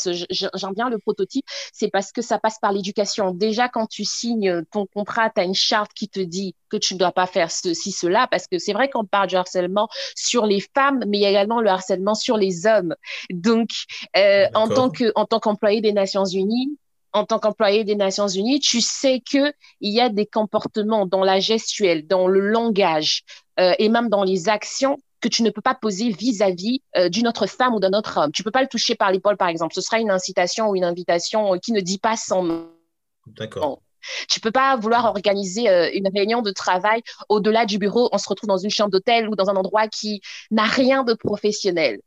j'en 0.54 0.72
viens 0.72 0.88
le 0.88 0.98
prototype, 0.98 1.44
c'est 1.72 1.88
parce 1.88 2.12
que 2.12 2.22
ça 2.22 2.38
passe 2.38 2.58
par 2.60 2.72
l'éducation. 2.72 3.32
Déjà, 3.32 3.68
quand 3.68 3.86
tu 3.86 4.04
signes 4.04 4.64
ton 4.70 4.86
contrat, 4.86 5.30
tu 5.30 5.40
as 5.40 5.44
une 5.44 5.54
charte 5.54 5.92
qui 5.94 6.08
te 6.08 6.20
dit 6.20 6.54
que 6.70 6.76
tu 6.76 6.94
ne 6.94 6.98
dois 6.98 7.12
pas 7.12 7.26
faire 7.26 7.50
ceci, 7.50 7.92
cela, 7.92 8.26
parce 8.30 8.46
que 8.46 8.58
c'est 8.58 8.72
vrai 8.72 8.88
qu'on 8.88 9.04
parle 9.04 9.28
du 9.28 9.36
harcèlement 9.36 9.88
sur 10.14 10.46
les 10.46 10.62
femmes, 10.74 11.04
mais 11.06 11.18
il 11.18 11.20
y 11.20 11.26
a 11.26 11.30
également 11.30 11.60
le 11.60 11.68
harcèlement 11.68 12.14
sur 12.14 12.36
les 12.36 12.66
hommes. 12.66 12.94
Donc, 13.30 13.68
euh, 14.16 14.46
en 14.54 14.68
tant 14.68 14.90
que, 14.90 15.12
en 15.14 15.26
tant 15.26 15.40
qu'employé 15.40 15.80
des 15.80 15.92
Nations 15.92 16.24
Unies, 16.24 16.78
en 17.12 17.24
tant 17.24 17.38
qu'employé 17.38 17.84
des 17.84 17.94
Nations 17.94 18.28
Unies, 18.28 18.60
tu 18.60 18.80
sais 18.80 19.20
que 19.20 19.52
il 19.80 19.92
y 19.94 20.00
a 20.00 20.08
des 20.08 20.26
comportements 20.26 21.06
dans 21.06 21.24
la 21.24 21.40
gestuelle, 21.40 22.06
dans 22.06 22.26
le 22.26 22.40
langage 22.40 23.22
euh, 23.60 23.74
et 23.78 23.88
même 23.88 24.08
dans 24.08 24.24
les 24.24 24.48
actions 24.48 24.98
que 25.22 25.28
tu 25.28 25.42
ne 25.42 25.50
peux 25.50 25.62
pas 25.62 25.74
poser 25.74 26.10
vis-à-vis 26.10 26.82
euh, 26.96 27.08
d'une 27.08 27.26
autre 27.26 27.46
femme 27.46 27.74
ou 27.74 27.80
d'un 27.80 27.92
autre 27.96 28.18
homme. 28.18 28.32
Tu 28.32 28.42
peux 28.42 28.50
pas 28.50 28.60
le 28.60 28.68
toucher 28.68 28.94
par 28.94 29.10
l'épaule, 29.10 29.38
par 29.38 29.48
exemple. 29.48 29.72
Ce 29.74 29.80
sera 29.80 29.98
une 29.98 30.10
incitation 30.10 30.68
ou 30.68 30.76
une 30.76 30.84
invitation 30.84 31.54
euh, 31.54 31.58
qui 31.58 31.72
ne 31.72 31.80
dit 31.80 31.98
pas 31.98 32.16
son 32.16 32.42
nom. 32.42 32.68
D'accord. 33.26 33.80
Tu 34.28 34.40
peux 34.40 34.50
pas 34.50 34.76
vouloir 34.76 35.04
organiser 35.06 35.68
euh, 35.68 35.88
une 35.94 36.08
réunion 36.12 36.42
de 36.42 36.50
travail 36.50 37.02
au-delà 37.28 37.64
du 37.64 37.78
bureau. 37.78 38.08
On 38.12 38.18
se 38.18 38.28
retrouve 38.28 38.48
dans 38.48 38.58
une 38.58 38.70
chambre 38.70 38.90
d'hôtel 38.90 39.28
ou 39.28 39.36
dans 39.36 39.48
un 39.48 39.54
endroit 39.54 39.86
qui 39.86 40.20
n'a 40.50 40.64
rien 40.64 41.04
de 41.04 41.14
professionnel. 41.14 42.00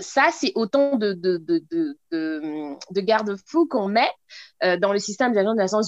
ça, 0.00 0.30
c'est 0.32 0.52
autant 0.54 0.96
de, 0.96 1.12
de, 1.12 1.36
de, 1.36 1.62
de, 1.70 2.76
de 2.90 3.00
garde-fous 3.00 3.66
qu'on 3.66 3.88
met 3.88 4.10
dans 4.78 4.92
le 4.92 4.98
système 4.98 5.34
de 5.34 5.38
des 5.38 5.54
Nations 5.54 5.82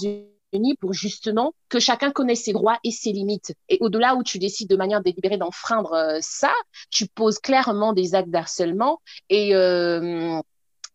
Pour 0.79 0.93
justement 0.93 1.53
que 1.69 1.79
chacun 1.79 2.11
connaisse 2.11 2.43
ses 2.43 2.53
droits 2.53 2.79
et 2.83 2.91
ses 2.91 3.11
limites. 3.11 3.53
Et 3.69 3.77
au-delà 3.81 4.15
où 4.15 4.23
tu 4.23 4.39
décides 4.39 4.69
de 4.69 4.75
manière 4.75 5.01
délibérée 5.01 5.37
d'enfreindre 5.37 5.93
euh, 5.93 6.17
ça, 6.21 6.53
tu 6.89 7.07
poses 7.07 7.39
clairement 7.39 7.93
des 7.93 8.15
actes 8.15 8.29
d'harcèlement 8.29 9.01
et 9.29 9.55
euh, 9.55 10.39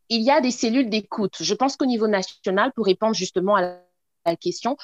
il 0.09 0.23
y 0.23 0.31
a 0.31 0.41
des 0.41 0.51
cellules 0.51 0.91
d'écoute. 0.91 1.37
Je 1.41 1.55
pense 1.55 1.77
qu'au 1.77 1.87
niveau 1.87 2.09
national, 2.09 2.73
pour 2.75 2.87
répondre 2.87 3.15
justement 3.15 3.57
à 3.57 3.79
la 4.27 4.37
question, 4.37 4.77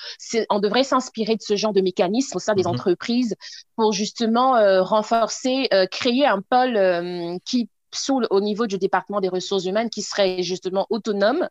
on 0.51 0.61
devrait 0.61 0.85
s'inspirer 0.85 1.37
de 1.37 1.43
ce 1.43 1.57
genre 1.57 1.73
de 1.73 1.81
mécanisme 1.81 2.37
au 2.37 2.41
sein 2.41 2.55
des 2.55 2.63
mhm. 2.63 2.71
entreprises 2.71 3.35
pour 3.75 3.93
justement 3.93 4.57
euh, 4.57 4.83
renforcer, 4.83 5.69
créer 5.91 6.27
un 6.27 6.41
pôle 6.41 7.39
qui 7.45 7.69
sous, 7.97 8.23
au 8.31 8.41
niveau 8.41 8.67
du 8.67 8.79
département 8.79 9.21
des 9.21 9.29
ressources 9.29 9.65
humaines 9.65 9.91
qui 9.91 10.03
serait 10.03 10.43
justement 10.43 10.87
autonome, 10.91 11.49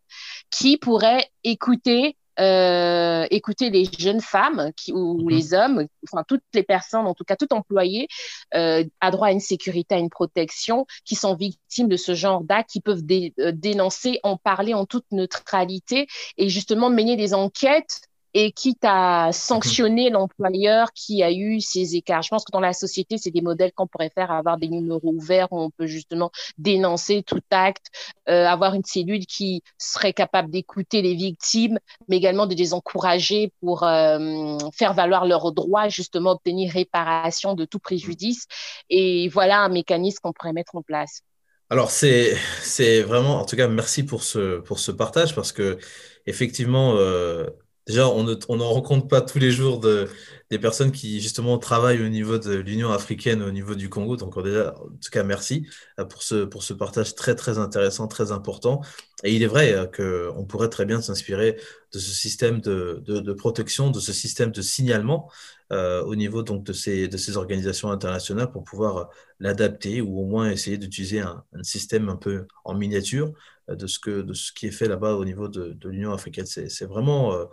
qui 0.50 0.78
pourrait 0.78 1.30
écouter 1.44 2.16
euh, 2.40 3.26
écouter 3.32 3.70
les 3.70 3.86
jeunes 3.98 4.22
femmes 4.22 4.72
qui, 4.76 4.92
ou 4.92 5.22
mhm. 5.22 5.30
les 5.30 5.54
hommes, 5.54 5.88
enfin 6.04 6.24
toutes 6.28 6.44
les 6.54 6.64
personnes, 6.64 7.08
en 7.08 7.14
tout 7.14 7.24
cas 7.24 7.36
tout 7.36 7.52
employé, 7.54 8.08
euh, 8.54 8.84
a 9.02 9.12
droit 9.12 9.28
à 9.28 9.32
une 9.32 9.40
sécurité, 9.40 9.96
à 9.96 10.00
une 10.00 10.10
protection, 10.10 10.86
qui 11.06 11.16
sont 11.16 11.36
victimes 11.36 11.88
de 11.88 11.98
ce 11.98 12.14
genre 12.14 12.42
d'actes, 12.42 12.70
qui 12.72 12.82
peuvent 12.82 13.04
euh, 13.12 13.52
dénoncer, 13.54 14.20
en 14.24 14.38
parler 14.38 14.74
en 14.74 14.86
toute 14.86 15.06
neutralité 15.12 16.08
et 16.38 16.50
justement 16.50 16.90
mener 16.90 17.16
des 17.16 17.34
enquêtes 17.34 18.02
et 18.38 18.52
quitte 18.52 18.84
à 18.84 19.30
sanctionner 19.32 20.10
l'employeur 20.10 20.92
qui 20.92 21.24
a 21.24 21.32
eu 21.32 21.62
ces 21.62 21.96
écarts. 21.96 22.22
Je 22.22 22.28
pense 22.28 22.44
que 22.44 22.52
dans 22.52 22.60
la 22.60 22.74
société, 22.74 23.18
c'est 23.18 23.32
des 23.32 23.42
modèles 23.42 23.72
qu'on 23.74 23.88
pourrait 23.88 24.12
faire, 24.14 24.30
avoir 24.30 24.58
des 24.58 24.68
numéros 24.68 25.14
ouverts 25.14 25.48
où 25.52 25.60
on 25.62 25.70
peut 25.70 25.88
justement 25.88 26.32
dénoncer 26.58 27.24
tout 27.24 27.40
acte, 27.50 27.86
euh, 28.28 28.46
avoir 28.46 28.74
une 28.74 28.84
cellule 28.84 29.26
qui 29.26 29.64
serait 29.78 30.12
capable 30.12 30.52
d'écouter 30.52 31.02
les 31.02 31.16
victimes, 31.16 31.80
mais 32.10 32.18
également 32.18 32.46
de 32.46 32.56
les 32.56 32.74
encourager 32.74 33.54
pour 33.62 33.84
euh, 33.84 34.58
faire 34.74 34.94
valoir 34.94 35.26
leurs 35.26 35.54
droits, 35.54 35.88
justement 35.88 36.32
obtenir 36.32 36.74
réparation 36.74 37.54
de 37.54 37.64
tout 37.64 37.80
préjudice. 37.80 38.48
Et 38.90 39.30
voilà 39.30 39.60
un 39.62 39.70
mécanisme 39.70 40.20
qu'on 40.22 40.34
pourrait 40.34 40.52
mettre 40.52 40.76
en 40.76 40.82
place. 40.82 41.22
Alors, 41.70 41.90
c'est, 41.90 42.36
c'est 42.62 43.02
vraiment, 43.02 43.40
en 43.40 43.46
tout 43.46 43.56
cas, 43.56 43.70
merci 43.70 44.04
pour 44.04 44.24
ce, 44.24 44.60
pour 44.60 44.78
ce 44.78 44.92
partage 44.92 45.34
parce 45.34 45.54
que, 45.54 45.80
effectivement, 46.26 46.96
euh, 46.98 47.46
Déjà, 47.88 48.10
on 48.10 48.24
n'en 48.24 48.70
rencontre 48.70 49.08
pas 49.08 49.22
tous 49.22 49.38
les 49.38 49.52
jours 49.52 49.80
de, 49.80 50.10
des 50.50 50.60
personnes 50.60 50.92
qui 50.92 51.22
justement 51.22 51.58
travaillent 51.58 52.04
au 52.04 52.10
niveau 52.10 52.38
de 52.38 52.54
l'Union 52.54 52.92
africaine, 52.92 53.42
au 53.42 53.52
niveau 53.52 53.76
du 53.76 53.90
Congo. 53.90 54.16
Donc 54.16 54.42
déjà, 54.44 54.76
en 54.76 54.90
tout 54.90 55.10
cas, 55.12 55.24
merci 55.24 55.68
euh, 56.00 56.06
pour 56.06 56.64
ce, 56.64 56.74
partage 56.74 57.16
très 57.16 57.36
très 57.36 57.58
intéressant, 57.58 58.08
très 58.08 58.32
important. 58.32 58.82
Et 59.24 59.36
il 59.36 59.44
est 59.44 59.48
vrai 59.48 59.74
euh, 59.74 59.86
qu'on 60.34 60.46
pourrait 60.46 60.70
très 60.70 60.86
bien 60.86 61.02
s'inspirer 61.02 61.54
de 61.94 62.00
ce 62.00 62.12
système 62.12 62.62
de, 62.62 63.34
protection, 63.34 63.90
de 63.90 64.00
ce 64.00 64.14
système 64.14 64.52
de 64.52 64.62
signalement 64.62 65.32
euh, 65.72 66.04
au 66.04 66.16
niveau 66.16 66.44
de 66.44 66.74
ces, 66.74 67.38
organisations 67.38 67.90
internationales 67.90 68.52
pour 68.52 68.64
pouvoir 68.64 69.10
l'adapter 69.40 70.02
ou 70.02 70.20
au 70.20 70.26
moins 70.26 70.52
essayer 70.52 70.78
d'utiliser 70.78 71.22
un, 71.22 71.44
système 71.64 72.10
un 72.10 72.18
peu 72.18 72.46
en 72.64 72.76
miniature 72.76 73.34
de 73.68 73.88
ce, 73.88 74.00
que, 74.00 74.22
de 74.22 74.34
ce 74.34 74.52
qui 74.52 74.68
est 74.68 74.72
fait 74.72 74.88
là-bas 74.88 75.14
au 75.16 75.26
niveau 75.26 75.48
de, 75.48 75.74
de 75.74 75.90
l'Union 75.90 76.14
africaine. 76.14 76.46
C'est 76.46 76.86
vraiment, 76.86 77.34
euh, 77.34 77.46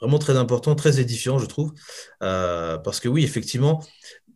vraiment 0.00 0.18
très 0.18 0.36
important, 0.36 0.74
très 0.74 1.00
édifiant, 1.00 1.38
je 1.38 1.46
trouve. 1.46 1.72
Euh, 2.22 2.78
parce 2.78 3.00
que 3.00 3.08
oui, 3.08 3.24
effectivement, 3.24 3.84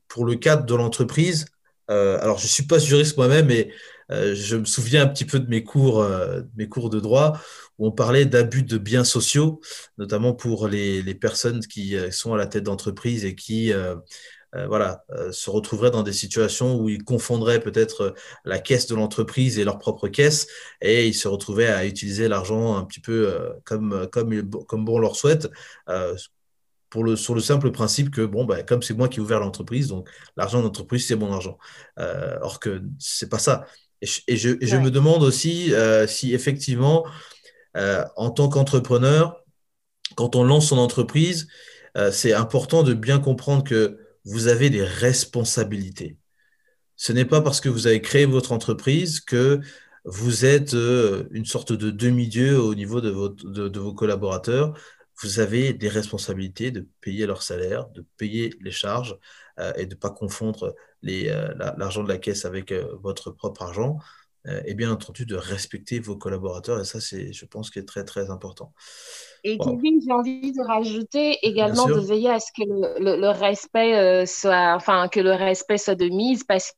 pour 0.09 0.25
le 0.25 0.37
cadre 0.37 0.65
de 0.65 0.75
l'entreprise, 0.75 1.47
euh, 1.91 2.19
alors 2.21 2.39
je 2.39 2.45
ne 2.45 2.49
suis 2.49 2.67
pas 2.67 2.79
juriste 2.79 3.17
moi-même, 3.17 3.47
mais 3.47 3.71
je 4.09 4.57
me 4.57 4.65
souviens 4.65 5.03
un 5.03 5.09
petit 5.09 5.25
peu 5.25 5.41
de 5.41 5.49
mes 5.49 5.65
cours, 5.65 6.07
mes 6.57 6.69
cours 6.69 6.91
de 6.91 7.01
droit 7.01 7.41
où 7.79 7.89
on 7.89 7.91
parlait 7.91 8.25
d'abus 8.25 8.63
de 8.63 8.79
biens 8.79 9.03
sociaux, 9.03 9.61
notamment 9.99 10.33
pour 10.33 10.69
les, 10.69 11.03
les, 11.03 11.15
personnes 11.17 11.59
qui 11.59 11.97
sont 12.13 12.33
à 12.33 12.37
la 12.37 12.47
tête 12.47 12.63
d'entreprise 12.63 13.25
et 13.25 13.35
qui 13.35 13.73
euh, 13.73 13.97
voilà, 14.69 15.05
euh, 15.11 15.33
se 15.33 15.51
retrouveraient 15.51 15.91
dans 15.91 16.03
des 16.03 16.13
situations 16.13 16.77
où 16.77 16.89
ils 16.89 17.03
confondraient 17.03 17.61
peut-être 17.61 18.01
euh, 18.01 18.11
la 18.45 18.59
caisse 18.59 18.87
de 18.87 18.95
l'entreprise 18.95 19.59
et 19.59 19.65
leur 19.65 19.79
propre 19.79 20.09
caisse 20.09 20.47
et 20.81 21.07
ils 21.07 21.15
se 21.15 21.29
retrouvaient 21.29 21.69
à 21.69 21.85
utiliser 21.85 22.29
l'argent 22.29 22.77
un 22.77 22.85
petit 22.85 23.01
peu 23.01 23.39
comme, 23.65 24.09
comme, 24.11 24.51
comme 24.67 24.85
bon 24.85 24.99
leur 24.99 25.17
souhaite. 25.17 25.49
Pour 26.89 27.03
le, 27.03 27.17
sur 27.17 27.35
le 27.35 27.41
simple 27.41 27.73
principe 27.73 28.11
que, 28.11 28.23
bon, 28.23 28.45
bah, 28.45 28.63
comme 28.63 28.81
c'est 28.81 28.95
moi 28.95 29.09
qui 29.09 29.19
ai 29.19 29.21
ouvert 29.21 29.41
l'entreprise, 29.41 29.89
donc 29.89 30.09
l'argent 30.37 30.61
de 30.61 30.65
l'entreprise, 30.65 31.07
c'est 31.07 31.17
mon 31.17 31.33
argent. 31.33 31.59
or 31.97 32.61
que 32.61 32.83
c'est 32.99 33.29
pas 33.29 33.41
ça. 33.41 33.67
Et 34.01 34.37
je, 34.37 34.57
je, 34.61 34.77
me 34.77 34.91
demande 34.91 35.23
aussi 35.23 35.73
si 36.07 36.33
effectivement, 36.33 37.05
en 37.75 38.31
tant 38.31 38.49
qu'entrepreneur, 38.49 39.43
quand 40.15 40.37
on 40.37 40.45
lance 40.45 40.69
son 40.69 40.79
entreprise, 40.79 41.49
c'est 42.13 42.33
important 42.33 42.83
de 42.83 42.95
bien 42.95 43.19
comprendre 43.19 43.65
que 43.65 44.06
vous 44.27 44.49
avez 44.49 44.71
des 44.71 44.85
responsabilités. 44.85 46.19
Ce 46.97 47.13
n'est 47.13 47.25
pas 47.25 47.41
parce 47.41 47.61
que 47.61 47.69
vous 47.69 47.87
avez 47.87 48.01
créé 48.01 48.27
votre 48.27 48.53
entreprise 48.53 49.21
que 49.21 49.61
vous 50.05 50.45
êtes 50.45 50.75
euh, 50.75 51.25
une 51.31 51.45
sorte 51.45 51.73
de 51.73 51.91
demi-dieu 51.91 52.59
au 52.59 52.75
niveau 52.75 53.01
de, 53.01 53.79
vos 53.79 53.95
collaborateurs. 53.95 54.79
Vous 55.23 55.41
avez 55.41 55.73
des 55.73 55.89
responsabilités 55.89 56.71
de 56.71 56.89
payer 57.01 57.27
leur 57.27 57.43
salaire, 57.43 57.89
de 57.89 58.05
payer 58.17 58.53
les 58.61 58.71
charges 58.71 59.17
euh, 59.59 59.73
et 59.77 59.87
de 59.87 59.95
ne 59.95 59.99
pas 59.99 60.11
confondre 60.11 60.75
euh, 61.07 61.55
l'argent 61.77 62.03
de 62.03 62.09
la 62.09 62.19
caisse 62.19 62.45
avec 62.45 62.73
votre 62.73 63.31
propre 63.31 63.63
argent. 63.63 63.99
Et 64.65 64.75
bien 64.75 64.91
entendu 64.91 65.27
de 65.27 65.37
respecter 65.37 65.99
vos 65.99 66.17
collaborateurs. 66.17 66.81
Et 66.81 66.85
ça, 66.85 67.01
c'est, 67.01 67.33
je 67.33 67.45
pense, 67.47 67.71
qui 67.71 67.79
est 67.79 67.85
très, 67.85 68.05
très 68.05 68.31
important. 68.31 68.73
Et 69.45 69.59
Kevin, 69.59 70.01
j'ai 70.05 70.13
envie 70.13 70.53
de 70.53 70.67
rajouter 70.67 71.39
également 71.43 71.87
de 71.87 72.01
veiller 72.01 72.31
à 72.31 72.41
ce 72.41 72.53
que 72.53 72.63
le, 72.65 73.29
respect 73.31 74.27
soit, 74.27 74.75
enfin, 74.75 75.09
que 75.09 75.21
le 75.21 75.33
respect 75.33 75.79
soit 75.79 75.95
de 75.95 76.09
mise 76.09 76.45
parce 76.45 76.75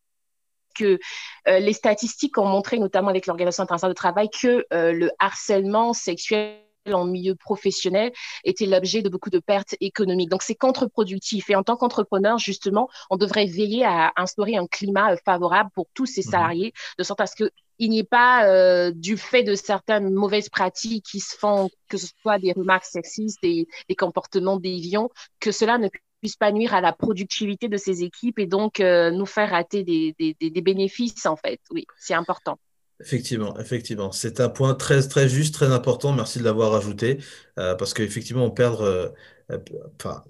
que 0.75 0.99
les 1.47 1.73
statistiques 1.73 2.39
ont 2.39 2.47
montré, 2.47 2.79
notamment 2.79 3.09
avec 3.09 3.27
l'Organisation 3.27 3.65
internationale 3.65 3.93
de 3.93 3.97
travail, 3.97 4.29
que 4.31 4.65
le 4.71 5.11
harcèlement 5.19 5.93
sexuel 5.93 6.68
en 6.95 7.05
milieu 7.05 7.35
professionnel 7.35 8.13
était 8.45 8.67
l'objet 8.67 9.03
de 9.03 9.09
beaucoup 9.09 9.31
de 9.31 9.39
pertes 9.39 9.75
économiques. 9.81 10.31
Donc, 10.31 10.43
c'est 10.43 10.55
contre-productif. 10.55 11.51
Et 11.51 11.57
en 11.57 11.63
tant 11.63 11.77
qu'entrepreneur, 11.77 12.39
justement, 12.39 12.89
on 13.11 13.17
devrait 13.17 13.47
veiller 13.47 13.85
à 13.85 14.13
instaurer 14.17 14.57
un 14.57 14.67
climat 14.67 15.13
euh, 15.13 15.17
favorable 15.25 15.71
pour 15.75 15.87
tous 15.95 16.07
ces 16.07 16.23
mhm. 16.25 16.31
salariés, 16.31 16.73
de 16.99 17.03
sorte 17.03 17.21
à 17.21 17.27
ce 17.27 17.37
qu'il 17.37 17.91
n'y 17.91 18.01
ait 18.01 18.05
pas, 18.05 18.47
euh, 18.47 18.93
du 18.95 19.17
fait 19.17 19.43
de 19.43 19.55
certaines 19.55 20.13
mauvaises 20.13 20.49
pratiques 20.49 21.05
qui 21.05 21.21
se 21.21 21.37
font, 21.37 21.71
que 21.89 21.97
ce 21.97 22.09
soit 22.23 22.39
des 22.39 22.53
remarques 22.53 22.85
sexistes 22.85 23.39
et 23.43 23.69
des 23.89 23.97
comportements 23.97 24.59
déviants, 24.59 25.11
que 25.41 25.53
cela 25.53 25.79
ne 25.79 25.89
puisse 26.21 26.37
pas 26.37 26.51
nuire 26.51 26.75
à 26.75 26.81
la 26.81 26.93
productivité 26.93 27.69
de 27.69 27.77
ces 27.77 28.03
équipes 28.03 28.41
et 28.41 28.47
donc 28.47 28.81
euh, 28.81 29.11
nous 29.11 29.27
faire 29.27 29.51
rater 29.51 29.85
des, 29.85 30.15
des 30.19 30.61
bénéfices, 30.61 31.27
en 31.27 31.37
fait. 31.37 31.61
Oui, 31.71 31.87
c'est 31.97 32.15
important. 32.15 32.59
Effectivement, 33.01 33.57
effectivement. 33.61 34.11
C'est 34.11 34.41
un 34.41 34.49
point 34.49 34.75
très, 34.75 35.03
très 35.07 35.29
juste, 35.29 35.55
très 35.55 35.73
important. 35.73 36.13
Merci 36.13 36.41
de 36.41 36.45
l'avoir 36.45 36.75
ajouté. 36.75 37.19
Euh, 37.59 37.77
parce 37.77 37.95
qu'effectivement, 37.95 38.45
on 38.45 38.51
perd, 38.51 38.81
euh, 38.83 39.11
euh, 39.53 39.59
enfin, 40.01 40.25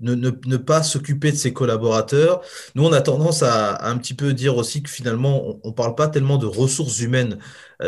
ne, 0.00 0.14
ne, 0.14 0.30
ne, 0.46 0.56
pas 0.56 0.82
s'occuper 0.82 1.32
de 1.32 1.36
ses 1.36 1.52
collaborateurs. 1.52 2.42
Nous, 2.74 2.84
on 2.84 2.92
a 2.92 3.00
tendance 3.00 3.42
à, 3.42 3.74
à, 3.74 3.90
un 3.90 3.98
petit 3.98 4.14
peu 4.14 4.32
dire 4.32 4.56
aussi 4.56 4.82
que 4.82 4.90
finalement, 4.90 5.58
on 5.64 5.68
ne 5.68 5.74
parle 5.74 5.94
pas 5.94 6.08
tellement 6.08 6.38
de 6.38 6.46
ressources 6.46 7.00
humaines 7.00 7.38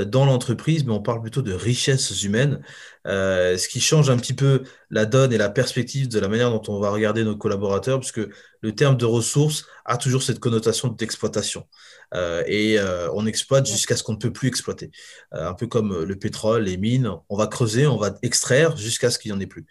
dans 0.06 0.24
l'entreprise, 0.24 0.84
mais 0.84 0.92
on 0.92 1.02
parle 1.02 1.20
plutôt 1.20 1.42
de 1.42 1.52
richesses 1.52 2.22
humaines. 2.22 2.62
Euh, 3.06 3.56
ce 3.58 3.68
qui 3.68 3.80
change 3.80 4.10
un 4.10 4.16
petit 4.16 4.32
peu 4.34 4.62
la 4.90 5.06
donne 5.06 5.32
et 5.32 5.38
la 5.38 5.50
perspective 5.50 6.08
de 6.08 6.20
la 6.20 6.28
manière 6.28 6.50
dont 6.50 6.62
on 6.68 6.78
va 6.78 6.90
regarder 6.90 7.24
nos 7.24 7.36
collaborateurs, 7.36 7.98
puisque 7.98 8.20
le 8.60 8.74
terme 8.74 8.96
de 8.96 9.04
ressources 9.04 9.66
a 9.84 9.96
toujours 9.96 10.22
cette 10.22 10.38
connotation 10.38 10.88
d'exploitation. 10.88 11.66
Euh, 12.14 12.44
et 12.46 12.78
euh, 12.78 13.10
on 13.14 13.26
exploite 13.26 13.66
jusqu'à 13.66 13.96
ce 13.96 14.02
qu'on 14.02 14.12
ne 14.12 14.18
peut 14.18 14.32
plus 14.32 14.48
exploiter. 14.48 14.90
Euh, 15.34 15.48
un 15.48 15.54
peu 15.54 15.66
comme 15.66 16.04
le 16.04 16.18
pétrole, 16.18 16.64
les 16.64 16.76
mines, 16.76 17.10
on 17.28 17.36
va 17.36 17.46
creuser, 17.46 17.86
on 17.86 17.96
va 17.96 18.14
extraire 18.22 18.76
jusqu'à 18.76 19.10
ce 19.10 19.18
qu'il 19.18 19.32
n'y 19.32 19.38
en 19.38 19.40
ait 19.40 19.46
plus. 19.46 19.66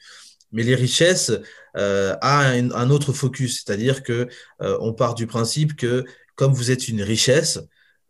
Mais 0.52 0.64
les 0.64 0.76
richesses 0.76 1.32
euh, 1.78 2.16
a 2.22 2.50
un, 2.50 2.90
autre 2.90 3.14
focus, 3.14 3.64
c'est-à-dire 3.64 4.04
que 4.04 4.28
on 4.60 4.94
part 4.94 5.16
du 5.16 5.28
principe 5.28 5.76
que 5.76 6.06
comme 6.36 6.54
vous 6.54 6.72
êtes 6.72 6.88
une 6.88 7.02
richesse, 7.02 7.60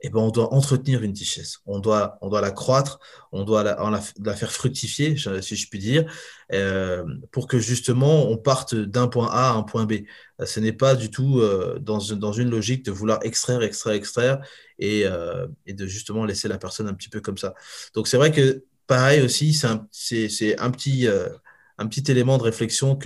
eh 0.03 0.09
ben, 0.09 0.19
on 0.19 0.31
doit 0.31 0.53
entretenir 0.53 1.03
une 1.03 1.15
richesse. 1.15 1.59
On 1.65 1.79
doit, 1.79 2.17
on 2.21 2.29
doit 2.29 2.41
la 2.41 2.51
croître, 2.51 2.99
on 3.31 3.43
doit 3.43 3.63
la, 3.63 3.77
la, 4.23 4.35
faire 4.35 4.51
fructifier, 4.51 5.15
si 5.41 5.55
je 5.55 5.69
puis 5.69 5.79
dire, 5.79 6.11
euh, 6.53 7.03
pour 7.31 7.47
que 7.47 7.59
justement 7.59 8.27
on 8.29 8.37
parte 8.37 8.73
d'un 8.73 9.07
point 9.07 9.29
A 9.31 9.51
à 9.51 9.53
un 9.53 9.63
point 9.63 9.85
B. 9.85 10.05
Ce 10.43 10.59
n'est 10.59 10.73
pas 10.73 10.95
du 10.95 11.11
tout 11.11 11.39
euh, 11.39 11.77
dans, 11.79 11.99
dans, 12.15 12.33
une 12.33 12.49
logique 12.49 12.83
de 12.83 12.91
vouloir 12.91 13.19
extraire, 13.23 13.61
extraire, 13.61 13.93
extraire 13.93 14.39
et, 14.79 15.05
euh, 15.05 15.47
et, 15.67 15.73
de 15.73 15.85
justement 15.85 16.25
laisser 16.25 16.47
la 16.47 16.57
personne 16.57 16.87
un 16.87 16.95
petit 16.95 17.09
peu 17.09 17.21
comme 17.21 17.37
ça. 17.37 17.53
Donc 17.93 18.07
c'est 18.07 18.17
vrai 18.17 18.31
que 18.31 18.63
pareil 18.87 19.21
aussi, 19.21 19.53
c'est 19.53 19.67
un, 19.67 19.87
un, 20.57 20.71
petit, 20.71 21.07
euh, 21.07 21.29
un 21.81 21.87
petit 21.87 22.11
élément 22.11 22.37
de 22.37 22.43
réflexion 22.43 22.97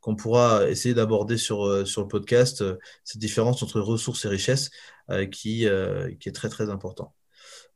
qu'on 0.00 0.16
pourra 0.16 0.68
essayer 0.68 0.94
d'aborder 0.94 1.36
sur, 1.36 1.64
euh, 1.66 1.84
le 1.84 2.08
podcast, 2.08 2.64
cette 3.04 3.20
différence 3.20 3.62
entre 3.62 3.80
ressources 3.80 4.24
et 4.24 4.28
richesses. 4.28 4.70
Euh, 5.10 5.26
qui, 5.26 5.66
euh, 5.66 6.10
est 6.24 6.34
très 6.34 6.48
très 6.48 6.70
important. 6.70 7.14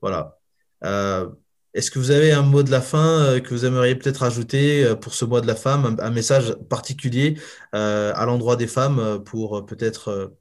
Voilà. 0.00 0.38
Euh, 0.84 1.28
est-ce 1.74 1.90
que 1.90 1.98
vous 1.98 2.10
avez 2.12 2.32
un 2.32 2.42
mot 2.42 2.62
de 2.62 2.70
la 2.70 2.80
fin 2.80 3.40
que 3.40 3.50
vous 3.50 3.64
aimeriez 3.66 3.96
peut-être 3.96 4.22
ajouter 4.22 4.94
pour 5.00 5.14
ce 5.14 5.24
mois 5.24 5.40
de 5.42 5.46
la 5.46 5.56
femme, 5.56 5.96
un, 6.00 6.10
message 6.10 6.54
particulier 6.70 7.38
à 7.72 8.24
l'endroit 8.26 8.56
des 8.56 8.66
femmes 8.66 9.22
pour 9.24 9.66
peut-être 9.66 10.34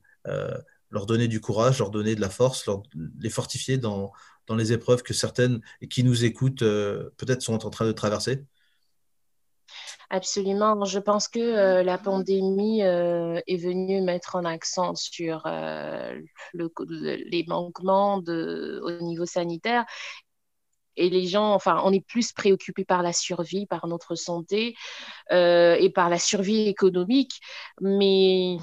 leur 0.91 1.05
donner 1.05 1.27
du 1.27 1.41
courage, 1.41 1.79
leur 1.79 1.91
donner 1.91 2.15
de 2.15 2.21
la 2.21 2.29
force, 2.29 2.69
les 3.19 3.29
fortifier 3.29 3.77
dans, 3.77 4.13
dans 4.47 4.55
les 4.55 4.71
épreuves 4.71 5.03
que 5.03 5.13
certaines 5.13 5.61
qui 5.89 6.03
nous 6.05 6.23
écoutent 6.25 6.63
peut-être 6.63 7.41
sont 7.41 7.65
en 7.65 7.69
train 7.69 7.85
de 7.85 7.91
traverser? 7.91 8.45
Absolument. 10.09 10.85
Je 10.85 10.99
pense 10.99 11.27
que 11.27 11.39
euh, 11.39 11.83
la 11.83 11.97
pandémie 11.97 12.83
euh, 12.83 13.39
est 13.47 13.57
venue 13.57 14.01
mettre 14.01 14.35
en 14.35 14.45
accent 14.45 14.93
sur 14.95 15.43
euh, 15.45 16.19
le, 16.53 16.71
les 17.29 17.43
manquements 17.47 18.19
de, 18.19 18.79
au 18.83 18.91
niveau 19.03 19.25
sanitaire. 19.25 19.85
Et 20.97 21.09
les 21.09 21.27
gens, 21.27 21.53
enfin, 21.53 21.81
on 21.83 21.91
est 21.91 22.05
plus 22.05 22.31
préoccupés 22.31 22.85
par 22.85 23.03
la 23.03 23.11
survie, 23.11 23.65
par 23.65 23.85
notre 23.87 24.15
santé 24.15 24.75
et 25.29 25.91
par 25.93 26.09
la 26.09 26.17
survie 26.17 26.69
économique. 26.69 27.41
Mais 27.81 28.55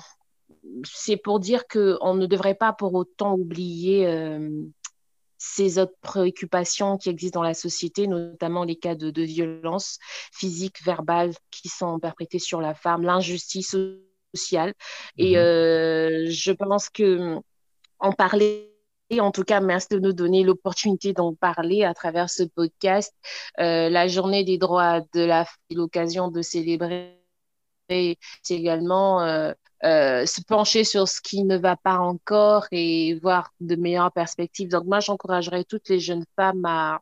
c'est 0.83 1.19
pour 1.19 1.41
dire 1.41 1.67
qu'on 1.69 2.15
ne 2.15 2.25
devrait 2.25 2.55
pas 2.55 2.73
pour 2.73 2.95
autant 2.95 3.35
oublier 3.35 4.07
ces 5.45 5.81
autres 5.81 5.97
préoccupations 6.03 6.97
qui 6.99 7.09
existent 7.09 7.41
dans 7.41 7.45
la 7.45 7.55
société, 7.55 8.07
notamment 8.07 8.63
les 8.63 8.77
cas 8.77 8.95
de, 8.95 9.11
de 9.11 9.23
violence 9.23 9.99
physique, 10.33 10.85
verbale 10.85 11.33
qui 11.51 11.69
sont 11.69 11.99
perpétrées 11.99 12.39
sur 12.39 12.61
la 12.61 12.75
femme, 12.75 13.03
l'injustice 13.03 13.77
sociale. 14.35 14.73
Et 15.19 15.33
mhm. 15.33 15.37
euh, 15.39 16.27
je 16.31 16.53
pense 16.53 16.89
que 16.89 17.39
en 17.99 18.13
parler 18.13 18.69
en 19.21 19.31
tout 19.31 19.43
cas, 19.43 19.61
merci 19.61 19.89
de 19.91 19.99
nous 19.99 20.15
donner 20.15 20.43
l'opportunité 20.43 21.13
d'en 21.13 21.35
parler 21.35 21.85
à 21.85 21.93
travers 21.93 22.31
ce 22.31 22.45
podcast. 22.45 23.13
Euh, 23.61 23.91
la 23.91 24.09
journée 24.09 24.43
des 24.43 24.57
droits 24.57 25.03
de 25.13 25.21
la 25.21 25.45
l'occasion 25.71 26.29
de 26.29 26.41
célébrer 26.41 27.22
c'est 28.43 28.55
également 28.55 29.23
euh, 29.23 29.53
euh, 29.85 30.27
se 30.27 30.41
pencher 30.43 30.85
sur 30.85 31.09
ce 31.09 31.21
qui 31.21 31.45
ne 31.45 31.57
va 31.57 31.77
pas 31.77 31.99
encore 31.99 32.67
et 32.71 33.19
voir 33.23 33.53
de 33.61 33.77
meilleures 33.77 34.13
perspectives. 34.13 34.69
Donc 34.69 34.85
moi, 34.85 35.01
j'encouragerais 35.01 35.65
toutes 35.65 35.89
les 35.89 36.01
jeunes 36.01 36.25
femmes 36.37 36.65
à, 36.65 37.01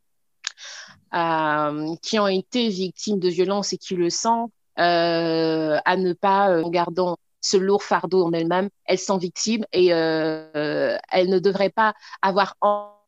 qui 2.02 2.18
ont 2.18 2.28
été 2.28 2.68
victimes 2.68 3.18
de 3.18 3.28
violences 3.28 3.72
et 3.72 3.78
qui 3.78 3.96
le 3.96 4.10
sentent 4.10 4.52
euh, 4.78 5.78
à 5.84 5.96
ne 5.96 6.12
pas, 6.12 6.62
en 6.62 6.70
gardant 6.70 7.16
ce 7.40 7.56
lourd 7.56 7.82
fardeau 7.82 8.24
en 8.24 8.32
elles-mêmes, 8.32 8.68
elles 8.84 8.98
sont 8.98 9.18
victimes 9.18 9.64
et 9.72 9.86
elles 9.88 11.28
ne 11.28 11.38
devraient 11.38 11.70
pas 11.70 11.94
avoir 12.22 12.54
honte 12.60 12.99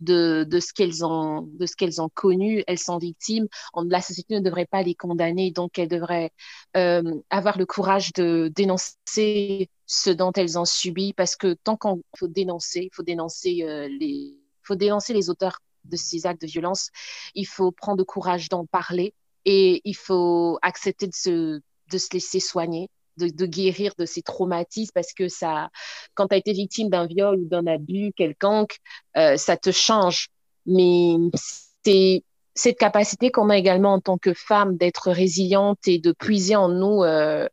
de, 0.00 0.44
de 0.48 0.60
ce 0.60 0.72
qu'elles 0.72 1.04
ont 1.04 1.42
de 1.42 1.66
ce 1.66 1.76
qu'elles 1.76 2.00
ont 2.00 2.08
connu 2.08 2.62
elles 2.66 2.78
sont 2.78 2.98
victimes. 2.98 3.48
La 3.86 4.00
société 4.00 4.34
ne 4.34 4.40
devrait 4.40 4.66
pas 4.66 4.82
les 4.82 4.94
condamner 4.94 5.50
donc 5.50 5.78
elles 5.78 5.88
devraient 5.88 6.32
euh, 6.76 7.02
avoir 7.30 7.58
le 7.58 7.66
courage 7.66 8.12
de 8.12 8.50
dénoncer 8.54 9.68
ce 9.86 10.10
dont 10.10 10.32
elles 10.32 10.58
ont 10.58 10.64
subi 10.64 11.12
parce 11.12 11.36
que 11.36 11.54
tant 11.64 11.76
qu'on 11.76 12.02
faut 12.16 12.28
dénoncer 12.28 12.90
faut 12.92 13.02
dénoncer 13.02 13.62
euh, 13.62 13.88
les 13.88 14.36
faut 14.62 14.76
dénoncer 14.76 15.12
les 15.14 15.30
auteurs 15.30 15.58
de 15.84 15.96
ces 15.96 16.26
actes 16.26 16.42
de 16.42 16.46
violence 16.46 16.90
il 17.34 17.46
faut 17.46 17.72
prendre 17.72 17.98
le 17.98 18.04
courage 18.04 18.48
d'en 18.48 18.66
parler 18.66 19.14
et 19.44 19.80
il 19.84 19.96
faut 19.96 20.58
accepter 20.62 21.06
de 21.06 21.14
se 21.14 21.60
de 21.90 21.98
se 21.98 22.08
laisser 22.12 22.40
soigner 22.40 22.88
de, 23.16 23.46
guérir 23.46 23.92
de 23.98 24.06
ces 24.06 24.22
traumatismes 24.22 24.92
parce 24.94 25.12
que 25.12 25.28
ça, 25.28 25.70
quand 26.14 26.28
tu 26.28 26.34
as 26.34 26.38
été 26.38 26.52
victime 26.52 26.88
d'un 26.88 27.06
viol 27.06 27.36
ou 27.36 27.44
d'un 27.46 27.66
abus 27.66 28.12
quelconque, 28.16 28.78
euh, 29.16 29.36
ça 29.36 29.56
te 29.56 29.70
change. 29.70 30.28
Mais 30.66 31.16
c'est 31.84 32.22
cette 32.54 32.78
capacité 32.78 33.30
qu'on 33.30 33.50
a 33.50 33.56
également 33.56 33.94
en 33.94 34.00
tant 34.00 34.18
que 34.18 34.34
femme 34.34 34.76
d'être 34.76 35.10
résiliente 35.10 35.78
et 35.86 35.98
de 35.98 36.12
puiser 36.12 36.56
en 36.56 36.68
nous 36.68 37.02
euh, 37.02 37.48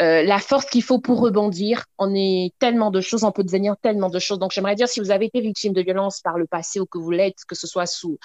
euh, 0.00 0.22
la 0.22 0.38
force 0.38 0.66
qu'il 0.66 0.82
faut 0.82 1.00
pour 1.00 1.20
rebondir. 1.20 1.84
On 1.98 2.14
est 2.14 2.52
tellement 2.58 2.90
de 2.90 3.00
choses, 3.00 3.24
on 3.24 3.32
peut 3.32 3.42
devenir 3.42 3.76
tellement 3.82 4.10
de 4.10 4.18
choses. 4.18 4.38
Donc 4.38 4.52
j'aimerais 4.52 4.76
dire, 4.76 4.88
si 4.88 5.00
vous 5.00 5.10
avez 5.10 5.26
été 5.26 5.40
victime 5.40 5.72
de 5.72 5.82
violence 5.82 6.20
par 6.20 6.38
le 6.38 6.46
passé 6.46 6.78
ou 6.78 6.86
que 6.86 6.98
vous 6.98 7.10
l'êtes, 7.10 7.38
que 7.48 7.56
ce 7.56 7.66
soit 7.66 7.86
sous 7.86 8.18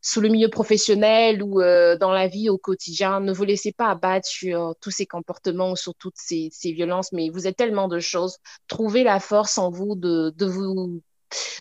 sous 0.00 0.20
le 0.20 0.28
milieu 0.28 0.48
professionnel 0.48 1.42
ou 1.42 1.60
euh, 1.60 1.96
dans 1.96 2.12
la 2.12 2.28
vie 2.28 2.48
au 2.48 2.58
quotidien. 2.58 3.20
Ne 3.20 3.32
vous 3.32 3.44
laissez 3.44 3.72
pas 3.72 3.90
abattre 3.90 4.26
sur 4.28 4.74
tous 4.80 4.90
ces 4.90 5.06
comportements 5.06 5.72
ou 5.72 5.76
sur 5.76 5.94
toutes 5.94 6.16
ces, 6.16 6.48
ces, 6.52 6.72
violences, 6.72 7.12
mais 7.12 7.30
vous 7.30 7.46
êtes 7.46 7.56
tellement 7.56 7.88
de 7.88 7.98
choses. 7.98 8.38
Trouvez 8.66 9.04
la 9.04 9.20
force 9.20 9.58
en 9.58 9.70
vous 9.70 9.94
de, 9.96 10.32
de 10.36 10.46
vous 10.46 11.00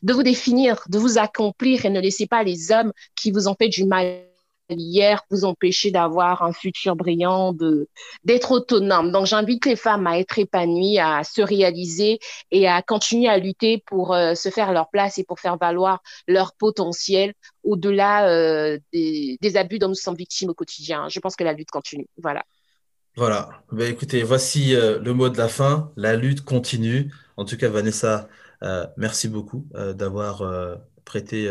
de 0.02 0.14
vous 0.14 0.24
définir, 0.24 0.82
de 0.88 0.98
vous 0.98 1.18
accomplir 1.18 1.86
et 1.86 1.90
ne 1.90 2.00
laissez 2.00 2.26
pas 2.26 2.44
les 2.44 2.72
hommes 2.72 2.94
qui 3.16 3.32
vous 3.32 3.48
ont 3.50 3.56
fait 3.60 3.68
du 3.68 3.86
mal 3.86 4.24
hier 4.70 5.24
vous 5.30 5.46
empêcher 5.46 5.92
d'avoir 5.92 6.44
un 6.44 6.52
futur 6.52 6.96
brillant, 6.96 7.54
de 7.54 7.88
d'être 8.24 8.52
autonome. 8.52 9.12
Donc 9.12 9.26
j'invite 9.26 9.66
les 9.66 9.76
femmes 9.76 10.08
à 10.08 10.20
être 10.20 10.38
épanouies, 10.40 11.00
à 11.00 11.24
se 11.24 11.42
réaliser 11.42 12.20
et 12.52 12.68
à 12.68 12.82
continuer 12.82 13.30
à 13.30 13.38
lutter 13.38 13.84
pour 13.86 14.14
euh, 14.14 14.36
se 14.36 14.50
faire 14.50 14.74
leur 14.74 14.90
place 14.90 15.18
et 15.18 15.24
pour 15.24 15.40
faire 15.40 15.58
valoir 15.58 16.02
leur 16.28 16.54
potentiel 16.54 17.34
au-delà 17.64 18.30
euh, 18.30 18.78
des, 18.94 19.38
abus 19.56 19.80
dont 19.80 19.90
nous 19.90 19.96
sommes 19.96 20.16
victimes 20.16 20.50
au 20.50 20.54
quotidien. 20.54 21.08
Je 21.10 21.20
pense 21.20 21.36
que 21.36 21.44
la 21.44 21.54
lutte 21.54 21.72
continue. 21.72 22.08
Voilà. 22.22 22.44
Voilà. 23.16 23.50
Ben, 23.72 23.92
écoutez, 23.92 24.24
voici 24.24 24.76
euh, 24.76 25.00
le 25.00 25.14
mot 25.14 25.30
de 25.30 25.38
la 25.38 25.48
fin. 25.48 25.92
La 25.96 26.16
lutte 26.16 26.42
continue. 26.42 27.12
En 27.38 27.46
tout 27.46 27.58
cas, 27.58 27.70
Vanessa, 27.70 28.28
merci 28.98 29.28
beaucoup 29.28 29.68
d'avoir 29.94 30.42
prêté 31.06 31.48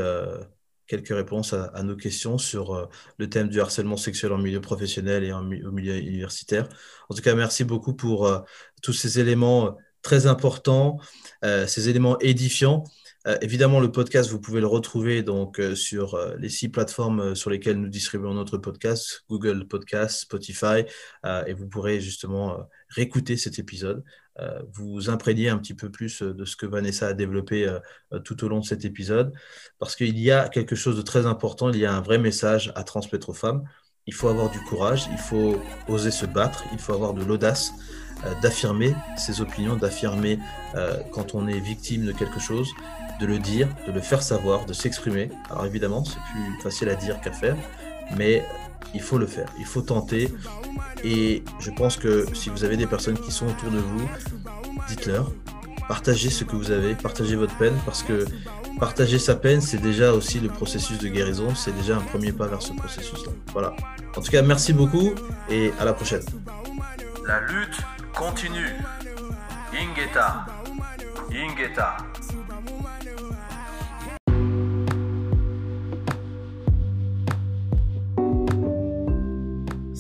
quelques 0.87 1.15
réponses 1.15 1.53
à, 1.53 1.83
nos 1.83 1.97
questions 1.97 2.39
sur 2.39 2.89
le 3.19 3.29
thème 3.29 3.49
du 3.49 3.61
harcèlement 3.61 3.97
sexuel 3.97 4.33
en 4.33 4.39
milieu 4.39 4.61
professionnel 4.61 5.25
et 5.25 5.33
en, 5.33 5.41
au 5.41 5.73
milieu 5.73 5.97
universitaire. 5.97 6.69
En 7.09 7.15
tout 7.15 7.23
cas, 7.23 7.35
merci 7.35 7.65
beaucoup 7.65 7.95
pour 7.95 8.31
tous 8.83 8.93
ces 8.93 9.21
éléments 9.21 9.77
très 10.03 10.27
importants, 10.27 10.99
ces 11.43 11.89
éléments 11.89 12.19
édifiants. 12.21 12.85
Euh, 13.27 13.37
évidemment, 13.41 13.81
le 13.81 13.91
podcast, 13.91 14.31
vous 14.31 14.41
pouvez 14.41 14.61
le 14.61 14.69
retrouver 14.69 15.23
donc 15.25 15.59
euh, 15.59 15.75
sur 15.75 16.15
euh, 16.15 16.37
les 16.39 16.49
six 16.49 16.69
plateformes 16.69 17.35
sur 17.35 17.51
lesquelles 17.51 17.81
nous 17.81 17.89
distribuons 17.89 18.35
notre 18.35 18.57
podcast, 18.57 19.25
Google 19.29 19.67
Podcast, 19.67 20.21
Spotify, 20.21 20.85
et 21.47 21.53
vous 21.53 21.67
pourrez 21.67 22.01
justement 22.01 22.69
réécouter 22.89 23.37
cet 23.37 23.59
épisode, 23.59 24.05
vous 24.73 25.11
imprégner 25.11 25.49
un 25.49 25.59
petit 25.59 25.75
peu 25.75 25.91
plus 25.91 26.23
de 26.23 26.45
ce 26.45 26.57
que 26.57 26.67
Vanessa 26.67 27.09
a 27.09 27.13
développé 27.15 27.67
tout 28.25 28.45
au 28.45 28.49
long 28.49 28.61
de 28.61 28.65
cet 28.65 28.85
épisode, 28.85 29.33
parce 29.79 29.97
qu'il 29.97 30.19
y 30.19 30.31
a 30.31 30.49
quelque 30.49 30.77
chose 30.77 30.97
de 30.97 31.03
très 31.03 31.27
important, 31.27 31.71
il 31.71 31.79
y 31.79 31.87
a 31.87 31.93
un 31.95 32.01
vrai 32.01 32.19
message 32.19 32.73
à 32.75 32.85
transmettre 32.85 33.31
aux 33.31 33.35
femmes. 33.35 33.65
Il 34.07 34.15
faut 34.15 34.29
avoir 34.29 34.51
du 34.51 34.61
courage, 34.61 35.09
il 35.11 35.19
faut 35.19 35.61
oser 35.89 36.11
se 36.11 36.27
battre, 36.27 36.65
il 36.73 36.79
faut 36.79 36.93
avoir 36.93 37.13
de 37.13 37.25
l'audace 37.25 37.73
d'affirmer 38.41 38.95
ses 39.17 39.41
opinions, 39.41 39.77
d'affirmer 39.77 40.39
quand 41.13 41.35
on 41.35 41.49
est 41.49 41.59
victime 41.59 42.05
de 42.05 42.13
quelque 42.13 42.39
chose, 42.39 42.69
de 43.21 43.27
le 43.27 43.39
dire, 43.39 43.69
de 43.87 43.93
le 43.93 44.01
faire 44.01 44.23
savoir, 44.23 44.67
de 44.67 44.73
s'exprimer. 44.75 45.31
Alors 45.51 45.65
évidemment, 45.65 46.05
c'est 46.05 46.21
plus 46.33 46.63
facile 46.63 46.89
à 46.91 46.95
dire 46.95 47.21
qu'à 47.21 47.33
faire, 47.33 47.57
mais 48.17 48.45
il 48.95 49.01
faut 49.01 49.19
le 49.19 49.27
faire, 49.27 49.49
il 49.59 49.67
faut 49.67 49.83
tenter. 49.83 50.33
Et 51.05 51.43
je 51.61 51.71
pense 51.71 51.97
que 51.97 52.27
si 52.35 52.51
vous 52.51 52.65
avez 52.65 52.77
des 52.77 52.87
personnes 52.87 53.19
qui 53.19 53.31
sont 53.31 53.47
autour 53.47 53.71
de 53.71 53.79
vous, 53.79 54.09
dites-leur, 54.89 55.31
partagez 55.89 56.31
ce 56.31 56.45
que 56.45 56.57
vous 56.57 56.71
avez, 56.71 56.95
partagez 56.95 57.37
votre 57.37 57.57
peine, 57.57 57.75
parce 57.85 58.03
que 58.03 58.27
partager 58.79 59.19
sa 59.19 59.37
peine, 59.37 59.61
c'est 59.61 59.79
déjà 59.79 60.13
aussi 60.13 60.41
le 60.41 60.49
processus 60.49 60.99
de 60.99 61.09
guérison, 61.09 61.55
c'est 61.55 61.75
déjà 61.77 61.97
un 61.97 62.01
premier 62.01 62.33
pas 62.33 62.47
vers 62.47 62.63
ce 62.63 62.73
processus-là. 62.73 63.33
Voilà. 63.53 63.75
En 64.17 64.21
tout 64.21 64.31
cas, 64.31 64.43
merci 64.43 64.73
beaucoup 64.73 65.13
et 65.49 65.73
à 65.79 65.85
la 65.85 65.93
prochaine. 65.93 66.23
La 67.27 67.41
lutte 67.41 67.79
continue. 68.15 68.75
Ingeta. 69.73 70.47
Ingeta. 71.31 71.97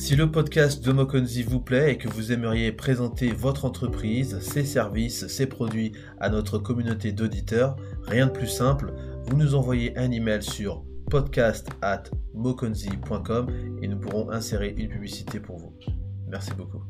Si 0.06 0.14
le 0.14 0.30
podcast 0.30 0.84
de 0.84 0.92
Mokonzi 0.92 1.42
vous 1.42 1.58
plaît 1.58 1.94
et 1.94 1.98
que 1.98 2.06
vous 2.06 2.30
aimeriez 2.30 2.70
présenter 2.70 3.32
votre 3.32 3.64
entreprise, 3.64 4.38
ses 4.38 4.64
services, 4.64 5.26
ses 5.26 5.46
produits 5.46 5.90
à 6.20 6.30
notre 6.30 6.58
communauté 6.58 7.10
d'auditeurs, 7.10 7.74
rien 8.04 8.28
de 8.28 8.30
plus 8.30 8.46
simple, 8.46 8.94
vous 9.24 9.36
nous 9.36 9.56
envoyez 9.56 9.98
un 9.98 10.12
email 10.12 10.44
sur 10.44 10.84
podcast 11.10 11.70
at 11.82 12.04
et 13.82 13.88
nous 13.88 13.98
pourrons 13.98 14.30
insérer 14.30 14.76
une 14.78 14.90
publicité 14.90 15.40
pour 15.40 15.56
vous. 15.56 15.74
Merci 16.28 16.52
beaucoup. 16.56 16.84